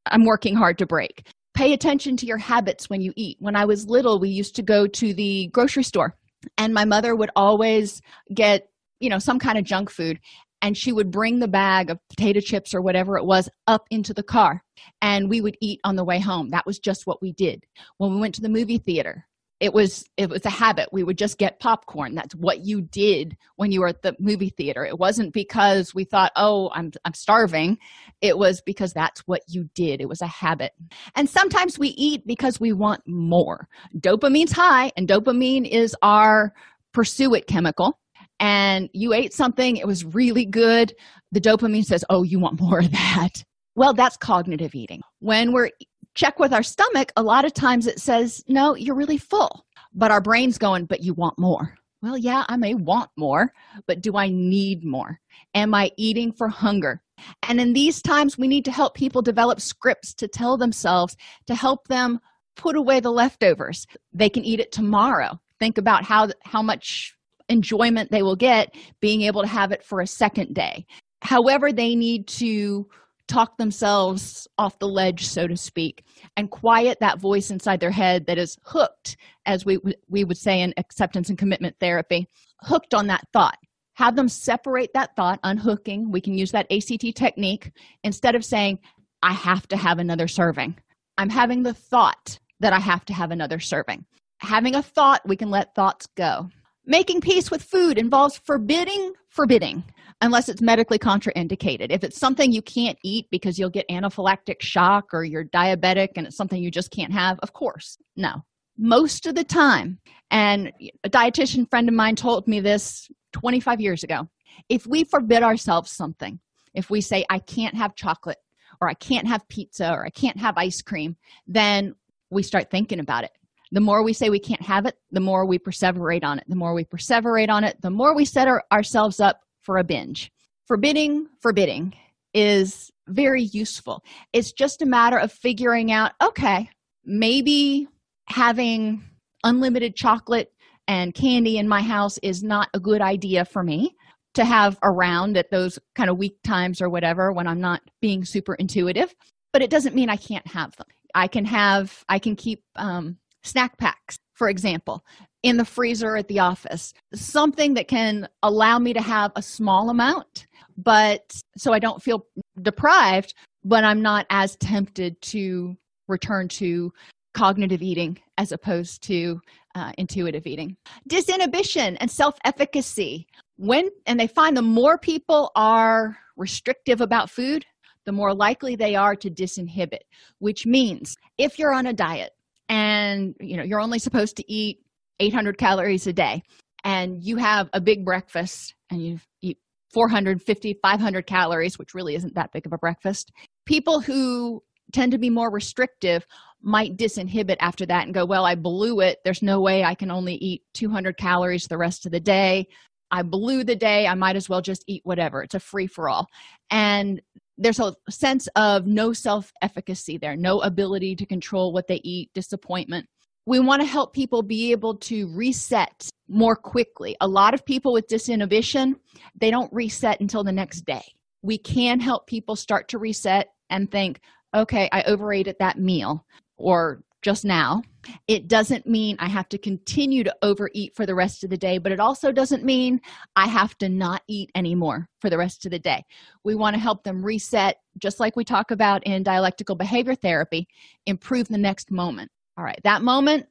I'm 0.07 0.25
working 0.25 0.55
hard 0.55 0.77
to 0.79 0.85
break. 0.85 1.27
Pay 1.53 1.73
attention 1.73 2.17
to 2.17 2.25
your 2.25 2.37
habits 2.37 2.89
when 2.89 3.01
you 3.01 3.13
eat. 3.15 3.37
When 3.39 3.55
I 3.55 3.65
was 3.65 3.87
little, 3.87 4.19
we 4.19 4.29
used 4.29 4.55
to 4.55 4.63
go 4.63 4.87
to 4.87 5.13
the 5.13 5.47
grocery 5.53 5.83
store, 5.83 6.15
and 6.57 6.73
my 6.73 6.85
mother 6.85 7.15
would 7.15 7.31
always 7.35 8.01
get, 8.33 8.69
you 8.99 9.09
know, 9.09 9.19
some 9.19 9.39
kind 9.39 9.57
of 9.57 9.63
junk 9.63 9.89
food, 9.89 10.19
and 10.61 10.77
she 10.77 10.91
would 10.91 11.11
bring 11.11 11.39
the 11.39 11.47
bag 11.47 11.89
of 11.89 11.99
potato 12.09 12.39
chips 12.39 12.73
or 12.73 12.81
whatever 12.81 13.17
it 13.17 13.25
was 13.25 13.49
up 13.67 13.85
into 13.89 14.13
the 14.13 14.23
car, 14.23 14.63
and 15.01 15.29
we 15.29 15.41
would 15.41 15.57
eat 15.61 15.79
on 15.83 15.95
the 15.95 16.03
way 16.03 16.19
home. 16.19 16.49
That 16.51 16.65
was 16.65 16.79
just 16.79 17.07
what 17.07 17.21
we 17.21 17.31
did. 17.33 17.65
When 17.97 18.13
we 18.13 18.19
went 18.19 18.35
to 18.35 18.41
the 18.41 18.49
movie 18.49 18.77
theater, 18.77 19.25
it 19.61 19.73
was 19.73 20.03
it 20.17 20.27
was 20.27 20.43
a 20.43 20.49
habit. 20.49 20.89
We 20.91 21.03
would 21.03 21.19
just 21.19 21.37
get 21.37 21.59
popcorn. 21.59 22.15
That's 22.15 22.33
what 22.33 22.65
you 22.65 22.81
did 22.81 23.37
when 23.57 23.71
you 23.71 23.81
were 23.81 23.89
at 23.89 24.01
the 24.01 24.15
movie 24.19 24.49
theater. 24.49 24.83
It 24.83 24.97
wasn't 24.97 25.33
because 25.33 25.93
we 25.93 26.03
thought 26.03 26.31
oh 26.35 26.71
i'm 26.73 26.91
i'm 27.05 27.13
starving. 27.13 27.77
It 28.21 28.39
was 28.39 28.61
because 28.65 28.91
that's 28.91 29.21
what 29.27 29.43
you 29.47 29.69
did. 29.75 30.01
It 30.01 30.09
was 30.09 30.21
a 30.21 30.27
habit. 30.27 30.71
And 31.15 31.29
sometimes 31.29 31.77
we 31.77 31.89
eat 31.89 32.25
because 32.25 32.59
we 32.59 32.73
want 32.73 33.01
more. 33.05 33.67
Dopamine's 33.95 34.51
high 34.51 34.91
and 34.97 35.07
dopamine 35.07 35.69
is 35.69 35.95
our 36.01 36.53
pursue 36.91 37.35
it 37.35 37.45
chemical. 37.45 37.99
And 38.39 38.89
you 38.93 39.13
ate 39.13 39.31
something 39.31 39.77
it 39.77 39.85
was 39.85 40.03
really 40.03 40.45
good. 40.45 40.91
The 41.31 41.39
dopamine 41.39 41.85
says 41.85 42.03
oh 42.09 42.23
you 42.23 42.39
want 42.39 42.59
more 42.59 42.79
of 42.79 42.91
that. 42.91 43.43
Well 43.75 43.93
that's 43.93 44.17
cognitive 44.17 44.73
eating. 44.73 45.01
When 45.19 45.53
we're 45.53 45.69
check 46.15 46.39
with 46.39 46.53
our 46.53 46.63
stomach, 46.63 47.11
a 47.15 47.23
lot 47.23 47.45
of 47.45 47.53
times 47.53 47.87
it 47.87 47.99
says, 47.99 48.43
No, 48.47 48.75
you're 48.75 48.95
really 48.95 49.17
full. 49.17 49.65
But 49.93 50.11
our 50.11 50.21
brain's 50.21 50.57
going, 50.57 50.85
But 50.85 51.03
you 51.03 51.13
want 51.13 51.37
more. 51.37 51.75
Well, 52.01 52.17
yeah, 52.17 52.45
I 52.49 52.57
may 52.57 52.73
want 52.73 53.11
more, 53.15 53.53
but 53.85 54.01
do 54.01 54.17
I 54.17 54.29
need 54.29 54.83
more? 54.83 55.19
Am 55.53 55.75
I 55.75 55.91
eating 55.97 56.31
for 56.31 56.47
hunger? 56.47 56.99
And 57.47 57.61
in 57.61 57.73
these 57.73 58.01
times, 58.01 58.39
we 58.39 58.47
need 58.47 58.65
to 58.65 58.71
help 58.71 58.95
people 58.95 59.21
develop 59.21 59.61
scripts 59.61 60.15
to 60.15 60.27
tell 60.27 60.57
themselves 60.57 61.15
to 61.45 61.53
help 61.53 61.87
them 61.87 62.19
put 62.55 62.75
away 62.75 63.01
the 63.01 63.11
leftovers. 63.11 63.85
They 64.13 64.29
can 64.29 64.43
eat 64.43 64.59
it 64.59 64.71
tomorrow. 64.71 65.39
Think 65.59 65.77
about 65.77 66.03
how, 66.03 66.29
how 66.43 66.63
much 66.63 67.15
enjoyment 67.49 68.09
they 68.09 68.23
will 68.23 68.35
get 68.35 68.73
being 68.99 69.21
able 69.21 69.41
to 69.41 69.47
have 69.47 69.71
it 69.71 69.83
for 69.83 70.01
a 70.01 70.07
second 70.07 70.55
day. 70.55 70.85
However, 71.21 71.71
they 71.71 71.95
need 71.95 72.27
to 72.27 72.87
talk 73.31 73.57
themselves 73.57 74.45
off 74.57 74.77
the 74.79 74.87
ledge 74.87 75.25
so 75.25 75.47
to 75.47 75.55
speak 75.55 76.03
and 76.35 76.51
quiet 76.51 76.97
that 76.99 77.17
voice 77.17 77.49
inside 77.49 77.79
their 77.79 77.91
head 77.91 78.25
that 78.25 78.37
is 78.37 78.57
hooked 78.65 79.15
as 79.45 79.65
we 79.65 79.79
we 80.09 80.25
would 80.25 80.37
say 80.37 80.59
in 80.59 80.73
acceptance 80.75 81.29
and 81.29 81.37
commitment 81.37 81.73
therapy 81.79 82.27
hooked 82.61 82.93
on 82.93 83.07
that 83.07 83.23
thought. 83.31 83.57
Have 83.95 84.17
them 84.17 84.27
separate 84.27 84.91
that 84.93 85.15
thought 85.15 85.39
unhooking 85.43 86.11
we 86.11 86.19
can 86.19 86.37
use 86.37 86.51
that 86.51 86.69
ACT 86.69 87.15
technique 87.15 87.71
instead 88.03 88.35
of 88.35 88.43
saying 88.43 88.79
i 89.23 89.31
have 89.31 89.65
to 89.69 89.77
have 89.77 89.99
another 89.99 90.27
serving. 90.27 90.75
I'm 91.17 91.29
having 91.29 91.63
the 91.63 91.73
thought 91.73 92.37
that 92.59 92.73
i 92.73 92.79
have 92.79 93.05
to 93.05 93.13
have 93.13 93.31
another 93.31 93.61
serving. 93.61 94.05
Having 94.39 94.75
a 94.75 94.83
thought 94.83 95.21
we 95.25 95.37
can 95.37 95.49
let 95.49 95.73
thoughts 95.73 96.05
go 96.17 96.49
making 96.85 97.21
peace 97.21 97.51
with 97.51 97.63
food 97.63 97.97
involves 97.97 98.37
forbidding 98.37 99.13
forbidding 99.29 99.83
unless 100.21 100.49
it's 100.49 100.61
medically 100.61 100.99
contraindicated. 100.99 101.87
If 101.89 102.03
it's 102.03 102.19
something 102.19 102.51
you 102.51 102.61
can't 102.61 102.97
eat 103.03 103.27
because 103.31 103.57
you'll 103.57 103.69
get 103.69 103.87
anaphylactic 103.89 104.61
shock 104.61 105.05
or 105.13 105.23
you're 105.23 105.45
diabetic 105.45 106.09
and 106.15 106.27
it's 106.27 106.37
something 106.37 106.61
you 106.61 106.69
just 106.69 106.91
can't 106.91 107.13
have, 107.13 107.39
of 107.39 107.53
course, 107.53 107.97
no. 108.15 108.43
Most 108.77 109.25
of 109.25 109.35
the 109.35 109.43
time, 109.43 109.99
and 110.29 110.71
a 111.03 111.09
dietitian 111.09 111.69
friend 111.69 111.89
of 111.89 111.95
mine 111.95 112.15
told 112.15 112.47
me 112.47 112.59
this 112.59 113.09
25 113.33 113.81
years 113.81 114.03
ago 114.03 114.27
if 114.69 114.85
we 114.85 115.03
forbid 115.03 115.43
ourselves 115.43 115.91
something, 115.91 116.39
if 116.73 116.89
we 116.89 117.01
say, 117.01 117.25
I 117.29 117.39
can't 117.39 117.75
have 117.75 117.95
chocolate, 117.95 118.37
or 118.79 118.89
I 118.89 118.93
can't 118.93 119.27
have 119.27 119.47
pizza, 119.49 119.91
or 119.91 120.05
I 120.05 120.09
can't 120.09 120.39
have 120.39 120.57
ice 120.57 120.81
cream, 120.81 121.15
then 121.47 121.95
we 122.29 122.43
start 122.43 122.69
thinking 122.69 122.99
about 122.99 123.23
it. 123.23 123.31
The 123.71 123.81
more 123.81 124.03
we 124.03 124.13
say 124.13 124.29
we 124.29 124.39
can't 124.39 124.61
have 124.61 124.85
it, 124.85 124.95
the 125.11 125.19
more 125.19 125.45
we 125.45 125.57
perseverate 125.57 126.23
on 126.23 126.39
it. 126.39 126.45
The 126.47 126.55
more 126.55 126.73
we 126.73 126.83
perseverate 126.83 127.49
on 127.49 127.63
it, 127.63 127.81
the 127.81 127.89
more 127.89 128.15
we 128.15 128.25
set 128.25 128.47
our, 128.47 128.63
ourselves 128.71 129.19
up 129.19 129.39
for 129.61 129.77
a 129.77 129.83
binge. 129.83 130.31
Forbidding, 130.67 131.27
forbidding 131.41 131.93
is 132.33 132.91
very 133.07 133.43
useful. 133.43 134.03
It's 134.33 134.51
just 134.51 134.81
a 134.81 134.85
matter 134.85 135.17
of 135.17 135.31
figuring 135.31 135.91
out 135.91 136.13
okay, 136.21 136.69
maybe 137.05 137.87
having 138.27 139.03
unlimited 139.43 139.95
chocolate 139.95 140.51
and 140.87 141.13
candy 141.13 141.57
in 141.57 141.67
my 141.67 141.81
house 141.81 142.17
is 142.19 142.43
not 142.43 142.69
a 142.73 142.79
good 142.79 143.01
idea 143.01 143.45
for 143.45 143.63
me 143.63 143.95
to 144.33 144.45
have 144.45 144.77
around 144.83 145.37
at 145.37 145.51
those 145.51 145.77
kind 145.95 146.09
of 146.09 146.17
weak 146.17 146.37
times 146.43 146.81
or 146.81 146.89
whatever 146.89 147.31
when 147.31 147.47
I'm 147.47 147.59
not 147.59 147.81
being 148.01 148.23
super 148.23 148.55
intuitive. 148.55 149.13
But 149.53 149.61
it 149.61 149.69
doesn't 149.69 149.95
mean 149.95 150.09
I 150.09 150.15
can't 150.15 150.47
have 150.47 150.75
them. 150.77 150.87
I 151.13 151.27
can 151.27 151.43
have, 151.45 152.05
I 152.07 152.19
can 152.19 152.37
keep 152.37 152.63
um, 152.77 153.17
snack 153.43 153.77
packs, 153.77 154.17
for 154.33 154.49
example, 154.49 155.03
in 155.43 155.57
the 155.57 155.65
freezer 155.65 156.15
at 156.15 156.27
the 156.27 156.39
office. 156.39 156.93
Something 157.13 157.73
that 157.75 157.87
can 157.87 158.27
allow 158.43 158.79
me 158.79 158.93
to 158.93 159.01
have 159.01 159.31
a 159.35 159.41
small 159.41 159.89
amount 159.89 160.47
but 160.77 161.35
so 161.57 161.73
i 161.73 161.79
don't 161.79 162.01
feel 162.01 162.25
deprived 162.61 163.33
but 163.65 163.83
i'm 163.83 164.01
not 164.01 164.25
as 164.29 164.55
tempted 164.55 165.21
to 165.21 165.75
return 166.07 166.47
to 166.47 166.91
cognitive 167.33 167.81
eating 167.81 168.17
as 168.37 168.51
opposed 168.51 169.01
to 169.03 169.39
uh, 169.75 169.91
intuitive 169.97 170.45
eating. 170.45 170.75
Disinhibition 171.09 171.95
and 171.99 172.11
self-efficacy. 172.11 173.27
When 173.57 173.89
and 174.05 174.19
they 174.19 174.27
find 174.27 174.57
the 174.57 174.61
more 174.61 174.97
people 174.97 175.51
are 175.55 176.17
restrictive 176.35 177.01
about 177.01 177.29
food 177.29 177.65
the 178.05 178.11
more 178.11 178.33
likely 178.33 178.75
they 178.75 178.95
are 178.95 179.15
to 179.15 179.29
disinhibit 179.29 179.99
which 180.39 180.65
means 180.65 181.15
if 181.37 181.59
you're 181.59 181.73
on 181.73 181.85
a 181.85 181.93
diet 181.93 182.31
and 182.71 183.35
you 183.39 183.57
know 183.57 183.63
you're 183.63 183.81
only 183.81 183.99
supposed 183.99 184.37
to 184.37 184.51
eat 184.51 184.79
800 185.19 185.57
calories 185.59 186.07
a 186.07 186.13
day 186.13 186.41
and 186.83 187.21
you 187.21 187.35
have 187.35 187.69
a 187.73 187.81
big 187.81 188.03
breakfast 188.03 188.73
and 188.89 189.03
you 189.05 189.19
eat 189.43 189.59
450 189.93 190.79
500 190.81 191.27
calories 191.27 191.77
which 191.77 191.93
really 191.93 192.15
isn't 192.15 192.33
that 192.33 192.51
big 192.51 192.65
of 192.65 192.73
a 192.73 192.77
breakfast. 192.77 193.31
People 193.67 193.99
who 193.99 194.63
tend 194.93 195.11
to 195.11 195.17
be 195.17 195.29
more 195.29 195.51
restrictive 195.51 196.25
might 196.61 196.97
disinhibit 196.97 197.57
after 197.59 197.85
that 197.85 198.05
and 198.05 198.13
go 198.13 198.25
well 198.25 198.45
i 198.45 198.55
blew 198.55 199.01
it. 199.01 199.19
There's 199.23 199.43
no 199.43 199.59
way 199.61 199.83
i 199.83 199.93
can 199.93 200.09
only 200.09 200.35
eat 200.35 200.63
200 200.73 201.17
calories 201.17 201.67
the 201.67 201.77
rest 201.77 202.05
of 202.05 202.13
the 202.13 202.19
day. 202.19 202.67
I 203.13 203.23
blew 203.23 203.65
the 203.65 203.75
day. 203.75 204.07
I 204.07 204.13
might 204.13 204.37
as 204.37 204.47
well 204.47 204.61
just 204.61 204.85
eat 204.87 205.01
whatever. 205.03 205.43
It's 205.43 205.55
a 205.55 205.59
free 205.59 205.87
for 205.87 206.07
all 206.07 206.27
and 206.69 207.21
there's 207.61 207.79
a 207.79 207.93
sense 208.09 208.47
of 208.55 208.87
no 208.87 209.13
self 209.13 209.51
efficacy 209.61 210.17
there 210.17 210.35
no 210.35 210.61
ability 210.61 211.15
to 211.15 211.25
control 211.25 211.71
what 211.71 211.87
they 211.87 212.01
eat 212.03 212.29
disappointment. 212.33 213.07
We 213.45 213.59
want 213.59 213.81
to 213.81 213.87
help 213.87 214.13
people 214.13 214.43
be 214.43 214.71
able 214.71 214.97
to 214.97 215.27
reset 215.35 216.09
more 216.27 216.55
quickly. 216.55 217.15
A 217.21 217.27
lot 217.27 217.53
of 217.53 217.65
people 217.65 217.93
with 217.93 218.07
disinhibition 218.07 218.95
they 219.39 219.51
don't 219.51 219.71
reset 219.73 220.19
until 220.19 220.43
the 220.43 220.51
next 220.51 220.81
day. 220.81 221.03
We 221.41 221.57
can 221.57 221.99
help 221.99 222.27
people 222.27 222.55
start 222.55 222.87
to 222.89 222.97
reset 222.97 223.49
and 223.69 223.89
think 223.89 224.19
okay 224.53 224.89
i 224.91 225.01
overate 225.03 225.47
at 225.47 225.59
that 225.59 225.79
meal 225.79 226.25
or 226.57 227.03
just 227.21 227.45
now. 227.45 227.81
It 228.27 228.47
doesn't 228.47 228.87
mean 228.87 229.15
i 229.19 229.27
have 229.27 229.47
to 229.49 229.57
continue 229.59 230.23
to 230.23 230.35
overeat 230.41 230.95
for 230.95 231.05
the 231.05 231.13
rest 231.13 231.43
of 231.43 231.51
the 231.51 231.57
day 231.57 231.77
but 231.77 231.91
it 231.91 231.99
also 231.99 232.31
doesn't 232.31 232.65
mean 232.65 232.99
i 233.35 233.47
have 233.47 233.77
to 233.77 233.89
not 233.89 234.23
eat 234.27 234.49
anymore 234.55 235.07
for 235.19 235.29
the 235.29 235.37
rest 235.37 235.65
of 235.65 235.71
the 235.71 235.79
day. 235.79 236.03
We 236.43 236.55
want 236.55 236.75
to 236.75 236.81
help 236.81 237.03
them 237.03 237.23
reset 237.23 237.77
just 237.99 238.19
like 238.19 238.35
we 238.35 238.43
talk 238.43 238.71
about 238.71 239.03
in 239.05 239.21
dialectical 239.21 239.75
behavior 239.75 240.15
therapy 240.15 240.67
improve 241.05 241.47
the 241.47 241.57
next 241.59 241.91
moment. 241.91 242.31
All 242.57 242.63
right 242.63 242.79
that 242.83 243.03
moment 243.03 243.45